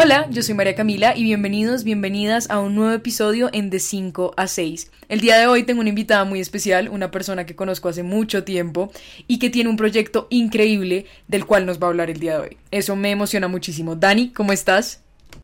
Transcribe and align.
Hola, 0.00 0.28
yo 0.30 0.44
soy 0.44 0.54
María 0.54 0.76
Camila 0.76 1.16
y 1.16 1.24
bienvenidos, 1.24 1.82
bienvenidas 1.82 2.48
a 2.50 2.60
un 2.60 2.76
nuevo 2.76 2.92
episodio 2.92 3.50
en 3.52 3.68
De 3.68 3.80
5 3.80 4.32
a 4.36 4.46
6. 4.46 4.92
El 5.08 5.20
día 5.20 5.36
de 5.36 5.48
hoy 5.48 5.64
tengo 5.64 5.80
una 5.80 5.88
invitada 5.88 6.22
muy 6.22 6.38
especial, 6.38 6.88
una 6.88 7.10
persona 7.10 7.46
que 7.46 7.56
conozco 7.56 7.88
hace 7.88 8.04
mucho 8.04 8.44
tiempo 8.44 8.92
y 9.26 9.40
que 9.40 9.50
tiene 9.50 9.70
un 9.70 9.76
proyecto 9.76 10.28
increíble 10.30 11.06
del 11.26 11.46
cual 11.46 11.66
nos 11.66 11.82
va 11.82 11.88
a 11.88 11.90
hablar 11.90 12.10
el 12.10 12.20
día 12.20 12.34
de 12.34 12.38
hoy. 12.38 12.56
Eso 12.70 12.94
me 12.94 13.10
emociona 13.10 13.48
muchísimo. 13.48 13.96
Dani, 13.96 14.30
¿cómo 14.30 14.52
estás? 14.52 15.02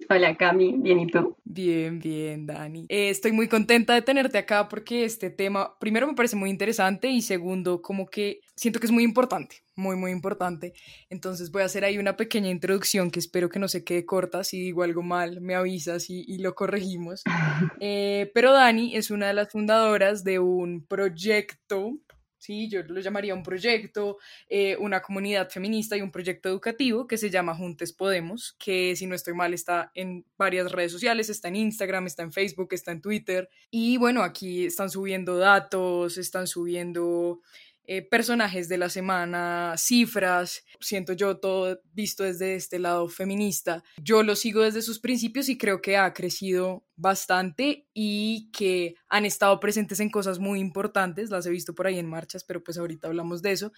Hola 0.09 0.37
Cami, 0.37 0.75
bien 0.79 1.01
y 1.01 1.07
tú. 1.07 1.37
Bien, 1.45 1.99
bien, 1.99 2.47
Dani. 2.47 2.87
Eh, 2.89 3.11
estoy 3.11 3.33
muy 3.33 3.49
contenta 3.49 3.95
de 3.95 4.03
tenerte 4.03 4.39
acá 4.39 4.69
porque 4.69 5.05
este 5.05 5.31
tema, 5.31 5.79
primero 5.79 6.07
me 6.07 6.15
parece 6.15 6.37
muy 6.37 6.51
interesante 6.51 7.09
y 7.09 7.23
segundo, 7.23 7.81
como 7.81 8.07
que 8.07 8.41
siento 8.55 8.81
que 8.81 8.87
es 8.87 8.93
muy 8.93 9.03
importante, 9.03 9.65
muy, 9.77 9.97
muy 9.97 10.11
importante. 10.11 10.75
Entonces 11.11 11.51
voy 11.51 11.63
a 11.63 11.67
hacer 11.67 11.85
ahí 11.85 11.99
una 11.99 12.17
pequeña 12.17 12.51
introducción 12.51 13.11
que 13.11 13.19
espero 13.19 13.49
que 13.49 13.59
no 13.59 13.69
se 13.69 13.85
quede 13.85 14.05
corta. 14.05 14.45
Si 14.45 14.61
digo 14.61 14.83
algo 14.83 15.03
mal, 15.03 15.41
me 15.41 15.55
avisas 15.55 16.11
y, 16.11 16.39
lo 16.39 16.55
corregimos. 16.55 17.23
Eh, 17.81 18.31
pero 18.35 18.53
Dani 18.53 18.97
es 18.97 19.11
una 19.11 19.27
de 19.27 19.35
las 19.35 19.51
fundadoras 19.51 20.25
de 20.25 20.39
un 20.39 20.85
proyecto 20.87 21.99
¿sí? 22.45 22.69
Yo 22.69 22.83
lo 22.83 23.01
llamaría 23.01 23.35
un 23.35 23.43
proyecto, 23.43 24.19
eh, 24.49 24.77
una 24.79 25.01
comunidad 25.01 25.49
feminista 25.49 25.97
y 25.97 26.03
un 26.03 26.11
proyecto 26.11 26.49
educativo 26.49 27.07
que 27.07 27.17
se 27.17 27.31
llama 27.31 27.55
Juntes 27.55 27.93
Podemos, 27.93 28.55
que 28.59 28.95
si 28.97 29.07
no 29.07 29.15
estoy 29.15 29.35
mal 29.35 29.55
está 29.55 29.91
en 29.95 30.27
varias 30.37 30.71
redes 30.71 30.93
sociales, 30.93 31.31
está 31.31 31.49
en 31.49 31.57
Instagram, 31.57 32.07
está 32.07 32.23
en 32.23 32.33
Facebook, 32.33 32.69
está 32.73 32.93
en 32.93 33.01
Twitter. 33.01 33.49
Y 33.71 33.97
bueno, 33.97 34.23
aquí 34.23 34.67
están 34.67 34.91
subiendo 34.91 35.39
datos, 35.39 36.19
están 36.19 36.47
subiendo 36.47 37.41
eh, 37.87 38.01
personajes 38.01 38.69
de 38.71 38.79
la 38.79 38.89
semana, 38.89 39.75
cifras, 39.77 40.65
siento 40.81 41.13
yo 41.13 41.37
todo 41.37 41.81
visto 41.93 42.25
desde 42.25 42.55
este 42.55 42.79
lado 42.79 43.09
feminista. 43.09 43.85
Yo 44.03 44.23
lo 44.23 44.37
sigo 44.37 44.63
desde 44.63 44.81
sus 44.81 45.01
principios 45.01 45.51
y 45.51 45.59
creo 45.59 45.83
que 45.83 45.99
ha 45.99 46.15
crecido 46.15 46.87
bastante 46.97 47.87
y 47.93 48.51
que 48.53 48.95
han 49.09 49.27
estado 49.27 49.61
presentes 49.61 50.01
en 50.01 50.09
cosas 50.09 50.39
muy 50.39 50.61
importantes, 50.61 51.29
las 51.29 51.45
he 51.45 51.51
visto 51.51 51.75
por 51.75 51.87
ahí 51.87 51.99
en 51.99 52.09
marchas, 52.09 52.45
pero 52.45 52.65
pues 52.65 52.79
ahorita 52.79 53.09
hablamos 53.09 53.43
de 53.43 53.53
eso. 53.53 53.73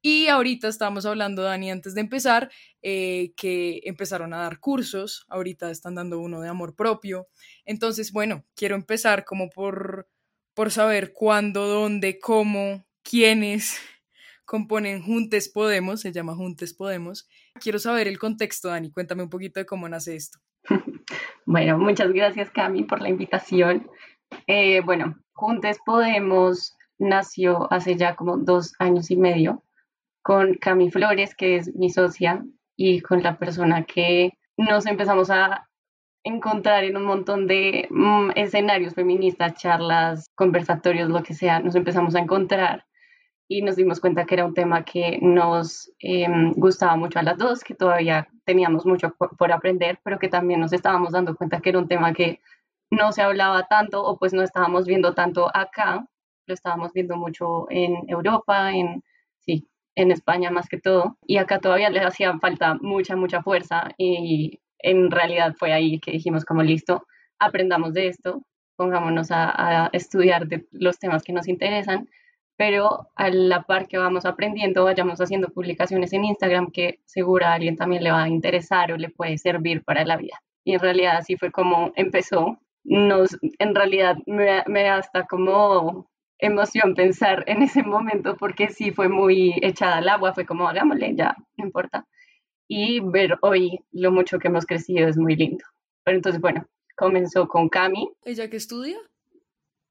Y 0.00 0.26
ahorita 0.26 0.66
estamos 0.66 1.06
hablando, 1.06 1.42
Dani, 1.42 1.70
antes 1.70 1.94
de 1.94 2.00
empezar, 2.00 2.50
eh, 2.82 3.32
que 3.36 3.80
empezaron 3.84 4.34
a 4.34 4.38
dar 4.38 4.58
cursos, 4.58 5.24
ahorita 5.28 5.70
están 5.70 5.94
dando 5.94 6.18
uno 6.18 6.40
de 6.40 6.48
amor 6.48 6.74
propio. 6.74 7.28
Entonces, 7.64 8.10
bueno, 8.10 8.44
quiero 8.56 8.74
empezar 8.74 9.24
como 9.24 9.50
por, 9.50 10.08
por 10.52 10.72
saber 10.72 11.12
cuándo, 11.12 11.68
dónde, 11.68 12.18
cómo 12.18 12.84
quienes 13.02 13.80
componen 14.44 15.02
Juntes 15.02 15.48
Podemos, 15.48 16.00
se 16.00 16.12
llama 16.12 16.34
Juntes 16.34 16.74
Podemos. 16.74 17.28
Quiero 17.60 17.78
saber 17.78 18.08
el 18.08 18.18
contexto, 18.18 18.68
Dani, 18.68 18.90
cuéntame 18.90 19.22
un 19.22 19.30
poquito 19.30 19.60
de 19.60 19.66
cómo 19.66 19.88
nace 19.88 20.16
esto. 20.16 20.38
Bueno, 21.44 21.76
muchas 21.76 22.12
gracias, 22.12 22.50
Cami, 22.50 22.84
por 22.84 23.02
la 23.02 23.08
invitación. 23.08 23.90
Eh, 24.46 24.80
bueno, 24.80 25.18
Juntes 25.32 25.78
Podemos 25.84 26.76
nació 26.98 27.70
hace 27.72 27.96
ya 27.96 28.14
como 28.14 28.36
dos 28.36 28.74
años 28.78 29.10
y 29.10 29.16
medio 29.16 29.64
con 30.22 30.54
Cami 30.54 30.90
Flores, 30.92 31.34
que 31.34 31.56
es 31.56 31.74
mi 31.74 31.90
socia, 31.90 32.44
y 32.76 33.00
con 33.00 33.22
la 33.22 33.38
persona 33.38 33.84
que 33.84 34.32
nos 34.56 34.86
empezamos 34.86 35.30
a 35.30 35.68
encontrar 36.24 36.84
en 36.84 36.96
un 36.96 37.04
montón 37.04 37.46
de 37.46 37.88
mm, 37.90 38.30
escenarios 38.36 38.94
feministas, 38.94 39.54
charlas, 39.54 40.30
conversatorios, 40.34 41.10
lo 41.10 41.22
que 41.22 41.34
sea, 41.34 41.60
nos 41.60 41.74
empezamos 41.74 42.14
a 42.14 42.20
encontrar 42.20 42.84
y 43.52 43.60
nos 43.60 43.76
dimos 43.76 44.00
cuenta 44.00 44.24
que 44.24 44.34
era 44.34 44.46
un 44.46 44.54
tema 44.54 44.82
que 44.82 45.18
nos 45.20 45.92
em, 45.98 46.52
gustaba 46.54 46.96
mucho 46.96 47.18
a 47.18 47.22
las 47.22 47.36
dos, 47.36 47.62
que 47.62 47.74
todavía 47.74 48.26
teníamos 48.46 48.86
mucho 48.86 49.14
por, 49.14 49.52
aprender, 49.52 50.00
pero 50.02 50.18
que 50.18 50.28
también 50.28 50.60
nos 50.60 50.72
estábamos 50.72 51.12
dando 51.12 51.36
cuenta 51.36 51.60
que 51.60 51.68
era 51.68 51.78
un 51.78 51.86
tema 51.86 52.14
que 52.14 52.40
no 52.90 53.12
se 53.12 53.20
hablaba 53.20 53.66
tanto 53.68 54.02
o 54.02 54.18
pues 54.18 54.32
no 54.32 54.42
estábamos 54.42 54.86
viendo 54.86 55.12
tanto 55.12 55.50
acá, 55.54 56.06
lo 56.46 56.54
estábamos 56.54 56.92
viendo 56.94 57.16
mucho 57.16 57.66
en 57.68 58.08
Europa, 58.08 58.72
en, 58.72 59.02
sí, 59.40 59.68
en 59.96 60.10
España 60.12 60.50
más 60.50 60.66
que 60.66 60.80
todo, 60.80 61.18
y 61.26 61.36
acá 61.36 61.58
todavía 61.58 61.90
le 61.90 62.00
hacía 62.00 62.38
falta 62.38 62.74
mucha, 62.80 63.16
mucha 63.16 63.42
fuerza 63.42 63.90
y 63.98 64.60
en 64.78 65.10
realidad 65.10 65.54
fue 65.58 65.74
ahí 65.74 66.00
que 66.00 66.12
dijimos 66.12 66.46
como 66.46 66.62
listo, 66.62 67.06
aprendamos 67.38 67.92
de 67.92 68.08
esto, 68.08 68.42
pongámonos 68.76 69.30
a, 69.30 69.84
a 69.84 69.90
estudiar 69.92 70.46
de 70.48 70.66
los 70.72 70.98
temas 70.98 71.22
que 71.22 71.34
nos 71.34 71.48
interesan 71.48 72.08
pero 72.62 73.08
a 73.16 73.28
la 73.28 73.64
par 73.64 73.88
que 73.88 73.98
vamos 73.98 74.24
aprendiendo, 74.24 74.84
vayamos 74.84 75.20
haciendo 75.20 75.48
publicaciones 75.48 76.12
en 76.12 76.24
Instagram 76.24 76.70
que 76.70 77.00
seguro 77.06 77.44
a 77.44 77.54
alguien 77.54 77.76
también 77.76 78.04
le 78.04 78.12
va 78.12 78.22
a 78.22 78.28
interesar 78.28 78.92
o 78.92 78.96
le 78.96 79.08
puede 79.08 79.36
servir 79.36 79.82
para 79.82 80.04
la 80.04 80.16
vida. 80.16 80.40
Y 80.62 80.74
en 80.74 80.78
realidad 80.78 81.16
así 81.16 81.36
fue 81.36 81.50
como 81.50 81.92
empezó. 81.96 82.60
Nos, 82.84 83.36
en 83.58 83.74
realidad 83.74 84.16
me, 84.26 84.62
me 84.68 84.84
da 84.84 84.98
hasta 84.98 85.26
como 85.26 86.08
emoción 86.38 86.94
pensar 86.94 87.42
en 87.48 87.62
ese 87.62 87.82
momento 87.82 88.36
porque 88.36 88.68
sí 88.68 88.92
fue 88.92 89.08
muy 89.08 89.54
echada 89.60 89.96
al 89.96 90.08
agua, 90.08 90.32
fue 90.32 90.46
como 90.46 90.68
hagámosle, 90.68 91.16
ya, 91.16 91.34
no 91.56 91.64
importa. 91.64 92.06
Y 92.68 93.00
ver 93.00 93.38
hoy 93.40 93.80
lo 93.90 94.12
mucho 94.12 94.38
que 94.38 94.46
hemos 94.46 94.66
crecido 94.66 95.08
es 95.08 95.18
muy 95.18 95.34
lindo. 95.34 95.64
Pero 96.04 96.16
entonces, 96.16 96.40
bueno, 96.40 96.64
comenzó 96.96 97.48
con 97.48 97.68
Cami. 97.68 98.08
¿Ella 98.24 98.48
qué 98.48 98.58
estudia? 98.58 98.98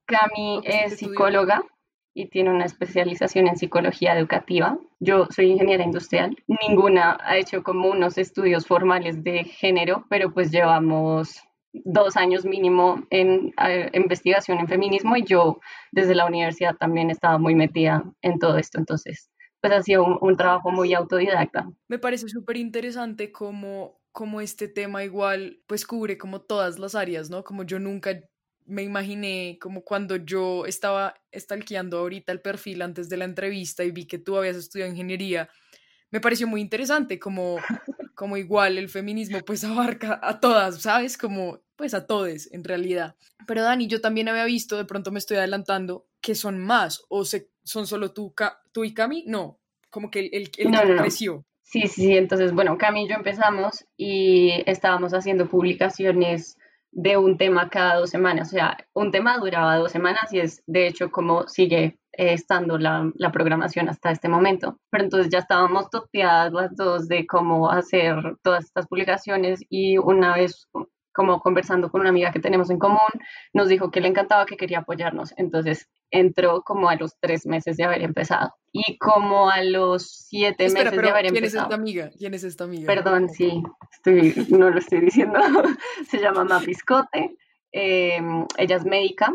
Cami 0.06 0.62
es 0.64 1.00
psicóloga 1.00 1.66
y 2.14 2.28
tiene 2.28 2.50
una 2.50 2.66
especialización 2.66 3.48
en 3.48 3.58
psicología 3.58 4.18
educativa. 4.18 4.78
Yo 5.00 5.28
soy 5.30 5.52
ingeniera 5.52 5.84
industrial. 5.84 6.36
Ninguna 6.68 7.18
ha 7.24 7.38
hecho 7.38 7.64
como 7.64 7.90
unos 7.90 8.18
estudios 8.18 8.68
formales 8.68 9.24
de 9.24 9.46
género, 9.46 10.06
pero 10.10 10.34
pues 10.34 10.52
llevamos 10.52 11.42
dos 11.74 12.18
años 12.18 12.44
mínimo 12.46 13.02
en 13.10 13.54
investigación 13.94 14.60
en 14.60 14.68
feminismo 14.68 15.16
y 15.16 15.24
yo 15.24 15.60
desde 15.92 16.16
la 16.16 16.26
universidad 16.26 16.76
también 16.76 17.10
estaba 17.10 17.38
muy 17.38 17.56
metida 17.56 18.04
en 18.22 18.40
todo 18.40 18.58
esto. 18.58 18.78
Entonces, 18.78 19.30
pues 19.62 19.74
ha 19.74 19.82
sido 19.82 20.18
un, 20.20 20.36
trabajo 20.36 20.72
muy 20.72 20.94
autodidacta. 20.94 21.70
Me 21.88 22.00
parece 22.00 22.28
súper 22.28 22.58
interesante 22.58 23.32
cómo, 23.32 24.02
cómo 24.12 24.42
este 24.42 24.68
tema 24.68 25.04
igual 25.04 25.62
pues 25.68 25.86
cubre 25.86 26.18
como 26.18 26.42
todas 26.42 26.80
las 26.80 26.96
áreas, 26.96 27.30
¿no? 27.30 27.44
Como 27.44 27.64
yo 27.64 27.80
nunca 27.80 28.20
me 28.72 28.84
imaginé 28.84 29.58
como 29.62 29.84
cuando 29.84 30.16
yo 30.16 30.66
estaba 30.66 31.14
stalkeando 31.36 32.00
ahorita 32.00 32.32
el 32.32 32.40
perfil 32.40 32.82
antes 32.82 33.10
de 33.10 33.18
la 33.18 33.26
entrevista 33.26 33.84
y 33.84 33.92
vi 33.92 34.06
que 34.06 34.18
tú 34.18 34.38
habías 34.38 34.56
estudiado 34.56 34.90
ingeniería, 34.90 35.50
me 36.10 36.22
pareció 36.22 36.48
muy 36.48 36.62
interesante 36.62 37.20
como, 37.20 37.58
como 38.16 38.38
igual 38.38 38.78
el 38.78 38.88
feminismo 38.88 39.40
pues 39.46 39.66
abarca 39.66 40.20
a 40.24 40.40
todas, 40.40 40.82
¿sabes? 40.82 41.18
Como 41.18 41.60
pues 41.76 41.94
a 41.94 42.08
todes 42.08 42.52
en 42.54 42.64
realidad. 42.64 43.16
Pero 43.46 43.62
Dani, 43.62 43.88
yo 43.88 44.00
también 44.00 44.30
había 44.30 44.46
visto, 44.46 44.78
de 44.78 44.86
pronto 44.86 45.12
me 45.12 45.20
estoy 45.20 45.38
adelantando, 45.38 46.08
que 46.22 46.34
son 46.34 46.58
más 46.58 47.04
o 47.10 47.26
se, 47.26 47.50
son 47.64 47.88
solo 47.88 48.14
tú, 48.14 48.34
tú 48.72 48.86
y 48.86 48.94
Cami, 48.94 49.26
no, 49.28 49.60
como 49.90 50.10
que 50.10 50.20
el, 50.20 50.30
el, 50.32 50.52
el 50.58 50.98
creció. 50.98 51.46
Sí, 51.62 51.88
sí, 51.88 52.16
entonces, 52.16 52.54
bueno, 52.54 52.78
Cami 52.78 53.04
y 53.04 53.10
yo 53.10 53.16
empezamos 53.16 53.86
y 53.98 54.64
estábamos 54.66 55.14
haciendo 55.14 55.50
publicaciones 55.50 56.58
de 56.92 57.18
un 57.18 57.38
tema 57.38 57.70
cada 57.70 57.96
dos 57.96 58.10
semanas. 58.10 58.50
O 58.50 58.52
sea, 58.52 58.78
un 58.94 59.12
tema 59.12 59.38
duraba 59.38 59.78
dos 59.78 59.92
semanas 59.92 60.32
y 60.32 60.40
es 60.40 60.64
de 60.68 60.88
hecho 60.88 61.10
como 61.12 61.48
sigue 61.48 62.00
eh, 62.14 62.34
estando 62.34 62.78
la, 62.78 63.12
programación 63.32 63.90
hasta 63.90 64.12
este 64.12 64.28
momento. 64.30 64.78
Pero 64.90 65.06
entonces 65.06 65.32
ya 65.32 65.40
estábamos 65.40 65.90
toteadas 65.90 66.52
las 66.54 66.76
dos 66.76 67.08
de 67.08 67.26
cómo 67.26 67.72
hacer 67.72 68.38
todas 68.44 68.66
estas 68.66 68.88
publicaciones 68.88 69.62
y 69.70 69.98
una 69.98 70.36
vez 70.36 70.68
como 71.14 71.40
conversando 71.40 71.90
con 71.90 72.02
una 72.02 72.10
amiga 72.10 72.32
que 72.32 72.40
tenemos 72.40 72.70
en 72.70 72.80
común, 72.80 73.00
nos 73.54 73.68
dijo 73.70 73.92
que 73.92 74.02
le 74.02 74.08
encantaba, 74.08 74.46
que 74.46 74.58
quería 74.58 74.80
apoyarnos. 74.80 75.34
Entonces 75.38 75.88
entró 76.12 76.62
como 76.62 76.90
a 76.90 76.96
los 76.96 77.18
tres 77.20 77.46
meses 77.46 77.78
de 77.78 77.86
haber 77.86 78.02
empezado. 78.02 78.54
Y 78.72 78.98
como 78.98 79.50
a 79.50 79.64
los 79.64 80.10
siete 80.10 80.66
meses 80.66 80.92
de 80.92 81.10
haber 81.10 81.26
¿quién 81.26 81.38
empezado. 81.38 81.64
es 81.64 81.64
esta 81.64 81.76
amiga? 81.76 82.12
¿Quién 82.18 82.34
es 82.34 82.44
esta 82.44 82.64
amiga? 82.66 82.86
Perdón, 82.86 83.30
sí, 83.30 83.64
estoy, 83.92 84.34
no 84.50 84.70
lo 84.70 84.80
estoy 84.80 85.02
diciendo. 85.02 85.40
Se 86.10 86.20
llama 86.20 86.44
Mapiscote. 86.44 87.36
Em, 87.72 88.46
ella 88.58 88.76
es 88.76 88.86
médica. 88.86 89.34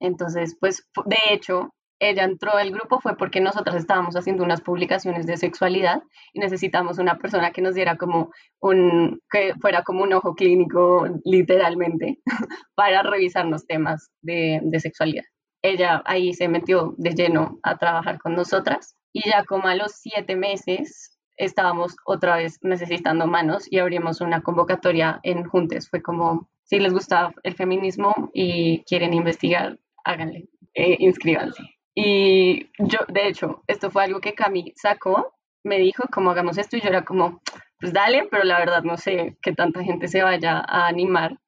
Entonces, 0.00 0.56
pues, 0.58 0.88
de 1.04 1.18
hecho, 1.30 1.74
ella 2.00 2.24
entró 2.24 2.56
al 2.56 2.70
grupo 2.72 2.98
fue 2.98 3.16
porque 3.16 3.40
nosotras 3.40 3.76
estábamos 3.76 4.16
haciendo 4.16 4.42
unas 4.42 4.62
publicaciones 4.62 5.26
de 5.26 5.36
sexualidad 5.36 6.02
y 6.32 6.40
necesitamos 6.40 6.98
una 6.98 7.18
persona 7.18 7.52
que 7.52 7.60
nos 7.60 7.74
diera 7.74 7.96
como 7.96 8.32
un, 8.58 9.20
que 9.30 9.54
fuera 9.60 9.82
como 9.84 10.02
un 10.02 10.14
ojo 10.14 10.34
clínico 10.34 11.06
literalmente 11.24 12.18
para 12.74 13.02
revisarnos 13.02 13.66
temas 13.66 14.10
de, 14.22 14.60
de 14.62 14.80
sexualidad. 14.80 15.24
Ella 15.62 16.02
ahí 16.06 16.32
se 16.32 16.48
metió 16.48 16.94
de 16.96 17.10
lleno 17.10 17.58
a 17.62 17.76
trabajar 17.76 18.18
con 18.18 18.34
nosotras 18.34 18.96
y 19.12 19.28
ya 19.28 19.44
como 19.44 19.68
a 19.68 19.74
los 19.74 19.92
siete 19.92 20.36
meses 20.36 21.18
estábamos 21.36 21.96
otra 22.06 22.36
vez 22.36 22.58
necesitando 22.62 23.26
manos 23.26 23.66
y 23.70 23.78
abrimos 23.78 24.22
una 24.22 24.40
convocatoria 24.42 25.20
en 25.22 25.44
Juntes. 25.44 25.90
Fue 25.90 26.00
como, 26.02 26.48
si 26.64 26.78
les 26.78 26.94
gusta 26.94 27.34
el 27.42 27.54
feminismo 27.54 28.30
y 28.32 28.84
quieren 28.84 29.12
investigar, 29.12 29.78
háganle, 30.04 30.48
eh, 30.74 30.96
inscríbanse. 30.98 31.62
Y 31.94 32.70
yo, 32.78 32.98
de 33.08 33.28
hecho, 33.28 33.62
esto 33.66 33.90
fue 33.90 34.04
algo 34.04 34.20
que 34.20 34.34
Cami 34.34 34.72
sacó, 34.76 35.34
me 35.64 35.78
dijo, 35.78 36.04
como 36.12 36.30
hagamos 36.30 36.58
esto, 36.58 36.76
y 36.76 36.80
yo 36.80 36.88
era 36.88 37.04
como, 37.04 37.40
pues 37.78 37.92
dale, 37.92 38.28
pero 38.30 38.44
la 38.44 38.58
verdad 38.58 38.82
no 38.82 38.96
sé 38.96 39.36
qué 39.42 39.52
tanta 39.52 39.82
gente 39.82 40.08
se 40.08 40.22
vaya 40.22 40.62
a 40.66 40.86
animar. 40.86 41.38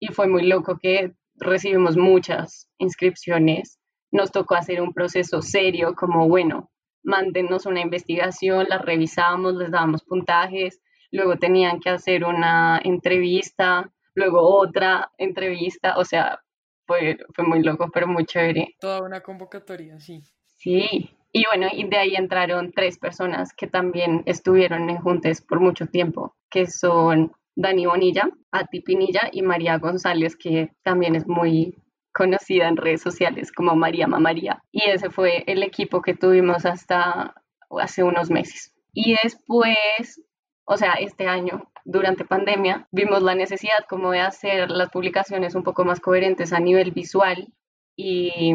Y 0.00 0.08
fue 0.08 0.26
muy 0.26 0.46
loco 0.46 0.78
que 0.80 1.12
recibimos 1.36 1.96
muchas 1.96 2.68
inscripciones. 2.78 3.78
Nos 4.10 4.32
tocó 4.32 4.54
hacer 4.56 4.80
un 4.80 4.92
proceso 4.92 5.40
serio, 5.42 5.94
como 5.94 6.28
bueno, 6.28 6.70
mándenos 7.02 7.66
una 7.66 7.80
investigación, 7.80 8.66
la 8.68 8.78
revisamos, 8.78 9.54
les 9.54 9.70
dábamos 9.70 10.04
puntajes, 10.04 10.80
luego 11.10 11.36
tenían 11.36 11.80
que 11.80 11.90
hacer 11.90 12.24
una 12.24 12.80
entrevista, 12.82 13.90
luego 14.14 14.40
otra 14.40 15.10
entrevista, 15.18 15.94
o 15.96 16.04
sea, 16.04 16.40
fue, 16.86 17.18
fue 17.34 17.44
muy 17.44 17.62
loco, 17.62 17.90
pero 17.92 18.06
muy 18.06 18.24
chévere. 18.24 18.74
Toda 18.80 19.02
una 19.02 19.20
convocatoria, 19.20 19.98
sí. 20.00 20.22
Sí, 20.56 21.10
y 21.32 21.44
bueno, 21.50 21.68
y 21.72 21.88
de 21.88 21.96
ahí 21.96 22.14
entraron 22.14 22.72
tres 22.72 22.98
personas 22.98 23.52
que 23.54 23.66
también 23.66 24.22
estuvieron 24.26 24.90
en 24.90 24.98
Juntes 24.98 25.40
por 25.40 25.60
mucho 25.60 25.86
tiempo, 25.86 26.36
que 26.50 26.66
son 26.66 27.32
Dani 27.56 27.86
Bonilla, 27.86 28.28
Ati 28.50 28.80
Pinilla 28.80 29.28
y 29.32 29.42
María 29.42 29.78
González, 29.78 30.36
que 30.36 30.72
también 30.82 31.16
es 31.16 31.26
muy 31.26 31.74
conocida 32.12 32.68
en 32.68 32.76
redes 32.76 33.00
sociales 33.00 33.50
como 33.50 33.74
María 33.74 34.06
María. 34.06 34.62
Y 34.70 34.88
ese 34.90 35.10
fue 35.10 35.44
el 35.46 35.62
equipo 35.62 36.02
que 36.02 36.14
tuvimos 36.14 36.66
hasta 36.66 37.34
hace 37.70 38.02
unos 38.02 38.30
meses. 38.30 38.74
Y 38.92 39.16
después, 39.22 40.20
o 40.64 40.76
sea, 40.76 40.94
este 40.94 41.26
año, 41.26 41.70
durante 41.84 42.24
pandemia, 42.24 42.86
vimos 42.92 43.22
la 43.22 43.34
necesidad 43.34 43.84
como 43.88 44.12
de 44.12 44.20
hacer 44.20 44.70
las 44.70 44.90
publicaciones 44.90 45.54
un 45.54 45.62
poco 45.62 45.84
más 45.84 46.00
coherentes 46.00 46.52
a 46.52 46.60
nivel 46.60 46.92
visual 46.92 47.52
y 47.96 48.54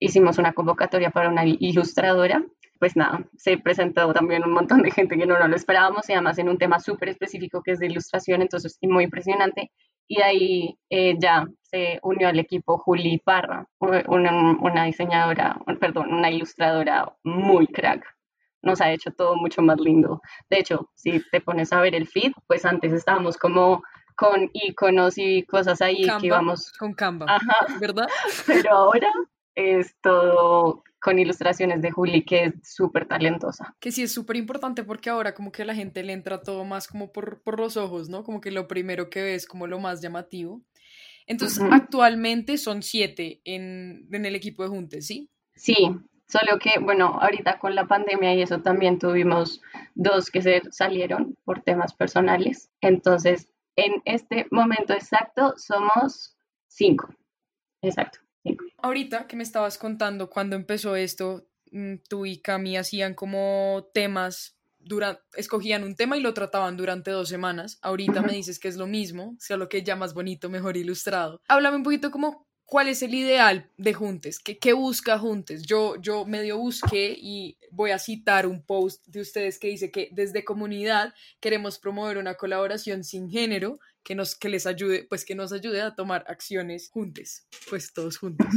hicimos 0.00 0.38
una 0.38 0.52
convocatoria 0.52 1.10
para 1.10 1.28
una 1.28 1.44
ilustradora. 1.46 2.44
Pues 2.80 2.96
nada, 2.96 3.24
se 3.36 3.58
presentó 3.58 4.12
también 4.12 4.44
un 4.44 4.52
montón 4.52 4.82
de 4.82 4.92
gente 4.92 5.16
que 5.16 5.26
no, 5.26 5.36
lo 5.36 5.56
esperábamos 5.56 6.08
y 6.08 6.12
además 6.12 6.38
en 6.38 6.48
un 6.48 6.58
tema 6.58 6.78
súper 6.78 7.08
específico 7.08 7.60
que 7.62 7.72
es 7.72 7.80
de 7.80 7.86
ilustración, 7.86 8.42
entonces 8.42 8.78
muy 8.82 9.04
impresionante. 9.04 9.72
Y 10.06 10.22
ahí 10.22 10.78
eh, 10.88 11.16
ya 11.18 11.48
se 11.62 11.98
unió 12.02 12.28
al 12.28 12.38
equipo 12.38 12.78
Juli 12.78 13.18
Parra, 13.18 13.68
una, 13.78 14.56
una 14.60 14.84
diseñadora, 14.84 15.58
perdón, 15.80 16.14
una 16.14 16.30
ilustradora 16.30 17.14
muy 17.24 17.66
crack 17.66 18.17
nos 18.62 18.80
ha 18.80 18.92
hecho 18.92 19.10
todo 19.12 19.36
mucho 19.36 19.62
más 19.62 19.78
lindo. 19.80 20.20
De 20.50 20.58
hecho, 20.58 20.90
si 20.94 21.22
te 21.30 21.40
pones 21.40 21.72
a 21.72 21.80
ver 21.80 21.94
el 21.94 22.06
feed, 22.06 22.32
pues 22.46 22.64
antes 22.64 22.92
estábamos 22.92 23.36
como 23.36 23.82
con 24.16 24.50
iconos 24.52 25.16
y 25.16 25.44
cosas 25.44 25.80
ahí 25.80 26.02
que 26.20 26.26
íbamos 26.26 26.72
con 26.72 26.92
Canva, 26.92 27.38
¿verdad? 27.80 28.08
Pero 28.46 28.74
ahora 28.74 29.08
es 29.54 29.94
todo 30.00 30.82
con 31.00 31.18
ilustraciones 31.18 31.80
de 31.80 31.92
Juli, 31.92 32.24
que 32.24 32.46
es 32.46 32.54
súper 32.64 33.06
talentosa. 33.06 33.76
Que 33.78 33.92
sí 33.92 34.02
es 34.02 34.12
súper 34.12 34.36
importante 34.36 34.82
porque 34.82 35.10
ahora 35.10 35.34
como 35.34 35.52
que 35.52 35.64
la 35.64 35.74
gente 35.74 36.02
le 36.02 36.12
entra 36.12 36.42
todo 36.42 36.64
más 36.64 36.88
como 36.88 37.12
por, 37.12 37.40
los 37.58 37.76
ojos, 37.76 38.08
¿no? 38.08 38.24
Como 38.24 38.40
que 38.40 38.50
lo 38.50 38.66
primero 38.66 39.08
que 39.08 39.22
ves 39.22 39.46
como 39.46 39.68
lo 39.68 39.78
más 39.78 40.02
llamativo. 40.02 40.62
Entonces, 41.26 41.62
actualmente 41.70 42.58
son 42.58 42.82
siete 42.82 43.40
en, 43.44 44.08
en 44.10 44.26
el 44.26 44.34
equipo 44.34 44.62
de 44.62 44.70
Juntes, 44.70 45.06
¿sí? 45.06 45.30
Sí, 45.54 45.76
solo 46.28 46.58
que, 46.58 46.78
bueno, 46.80 47.18
ahorita 47.20 47.58
con 47.58 47.74
la 47.74 47.86
pandemia 47.86 48.34
y 48.34 48.42
eso 48.42 48.60
también 48.60 48.98
tuvimos 48.98 49.60
dos 49.94 50.30
que 50.30 50.42
se 50.42 50.62
salieron 50.70 51.36
por 51.44 51.62
temas 51.62 51.94
personales. 51.94 52.70
Entonces, 52.80 53.48
en 53.76 54.02
este 54.04 54.46
momento 54.50 54.92
exacto 54.92 55.54
somos 55.56 56.36
cinco. 56.66 57.14
Exacto. 57.82 58.18
Ahorita 58.78 59.26
que 59.26 59.36
me 59.36 59.42
estabas 59.42 59.78
contando 59.78 60.30
cuando 60.30 60.56
empezó 60.56 60.96
esto, 60.96 61.48
mm, 61.70 61.94
tú 62.08 62.26
y 62.26 62.40
Cami 62.40 62.76
hacían 62.76 63.14
como 63.14 63.88
temas, 63.94 64.56
durante, 64.78 65.22
escogían 65.36 65.84
un 65.84 65.96
tema 65.96 66.16
y 66.16 66.20
lo 66.20 66.34
trataban 66.34 66.76
durante 66.76 67.10
dos 67.10 67.28
semanas. 67.28 67.78
Ahorita 67.82 68.22
me 68.22 68.32
dices 68.32 68.58
que 68.58 68.68
es 68.68 68.76
lo 68.76 68.86
mismo, 68.86 69.36
solo 69.38 69.68
que 69.68 69.82
ya 69.82 69.96
más 69.96 70.14
bonito, 70.14 70.48
mejor 70.48 70.76
ilustrado. 70.76 71.40
Háblame 71.48 71.76
un 71.76 71.82
poquito 71.82 72.10
como 72.10 72.47
¿Cuál 72.70 72.88
es 72.88 73.02
el 73.02 73.14
ideal 73.14 73.70
de 73.78 73.94
Juntes? 73.94 74.38
¿Qué, 74.38 74.58
qué 74.58 74.74
busca 74.74 75.18
Juntes? 75.18 75.62
Yo, 75.62 75.96
yo 76.02 76.26
medio 76.26 76.58
busqué 76.58 77.16
y 77.18 77.56
voy 77.70 77.92
a 77.92 77.98
citar 77.98 78.46
un 78.46 78.62
post 78.62 79.06
de 79.06 79.22
ustedes 79.22 79.58
que 79.58 79.68
dice 79.68 79.90
que 79.90 80.10
desde 80.12 80.44
comunidad 80.44 81.14
queremos 81.40 81.78
promover 81.78 82.18
una 82.18 82.34
colaboración 82.34 83.04
sin 83.04 83.30
género 83.30 83.78
que 84.04 84.14
nos 84.14 84.34
que 84.34 84.50
les 84.50 84.66
ayude, 84.66 85.06
pues 85.08 85.24
que 85.24 85.34
nos 85.34 85.54
ayude 85.54 85.80
a 85.80 85.94
tomar 85.94 86.26
acciones 86.28 86.90
juntos, 86.90 87.46
pues 87.70 87.94
todos 87.94 88.18
juntos. 88.18 88.48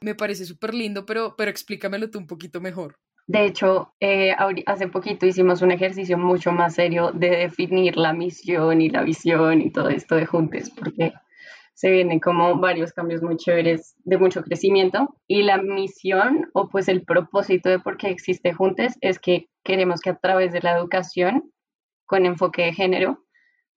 Me 0.00 0.14
parece 0.14 0.46
súper 0.46 0.72
lindo, 0.72 1.04
pero, 1.04 1.34
pero 1.36 1.50
explícamelo 1.50 2.08
tú 2.08 2.20
un 2.20 2.26
poquito 2.26 2.62
mejor. 2.62 2.98
De 3.26 3.44
hecho, 3.44 3.92
eh, 4.00 4.34
hace 4.64 4.88
poquito 4.88 5.26
hicimos 5.26 5.60
un 5.60 5.72
ejercicio 5.72 6.16
mucho 6.16 6.52
más 6.52 6.76
serio 6.76 7.12
de 7.12 7.28
definir 7.28 7.98
la 7.98 8.14
misión 8.14 8.80
y 8.80 8.88
la 8.88 9.02
visión 9.02 9.60
y 9.60 9.70
todo 9.70 9.90
esto 9.90 10.14
de 10.14 10.24
Juntes, 10.24 10.70
porque 10.70 11.12
se 11.78 11.92
vienen 11.92 12.18
como 12.18 12.58
varios 12.58 12.92
cambios 12.92 13.22
muy 13.22 13.36
chéveres 13.36 13.94
de 13.98 14.18
mucho 14.18 14.42
crecimiento 14.42 15.14
y 15.28 15.44
la 15.44 15.58
misión 15.58 16.50
o 16.52 16.68
pues 16.68 16.88
el 16.88 17.04
propósito 17.04 17.68
de 17.68 17.78
por 17.78 17.96
qué 17.96 18.08
existe 18.08 18.52
Juntes 18.52 18.98
es 19.00 19.20
que 19.20 19.48
queremos 19.62 20.00
que 20.00 20.10
a 20.10 20.16
través 20.16 20.52
de 20.52 20.60
la 20.60 20.76
educación 20.76 21.52
con 22.04 22.26
enfoque 22.26 22.62
de 22.62 22.72
género 22.72 23.24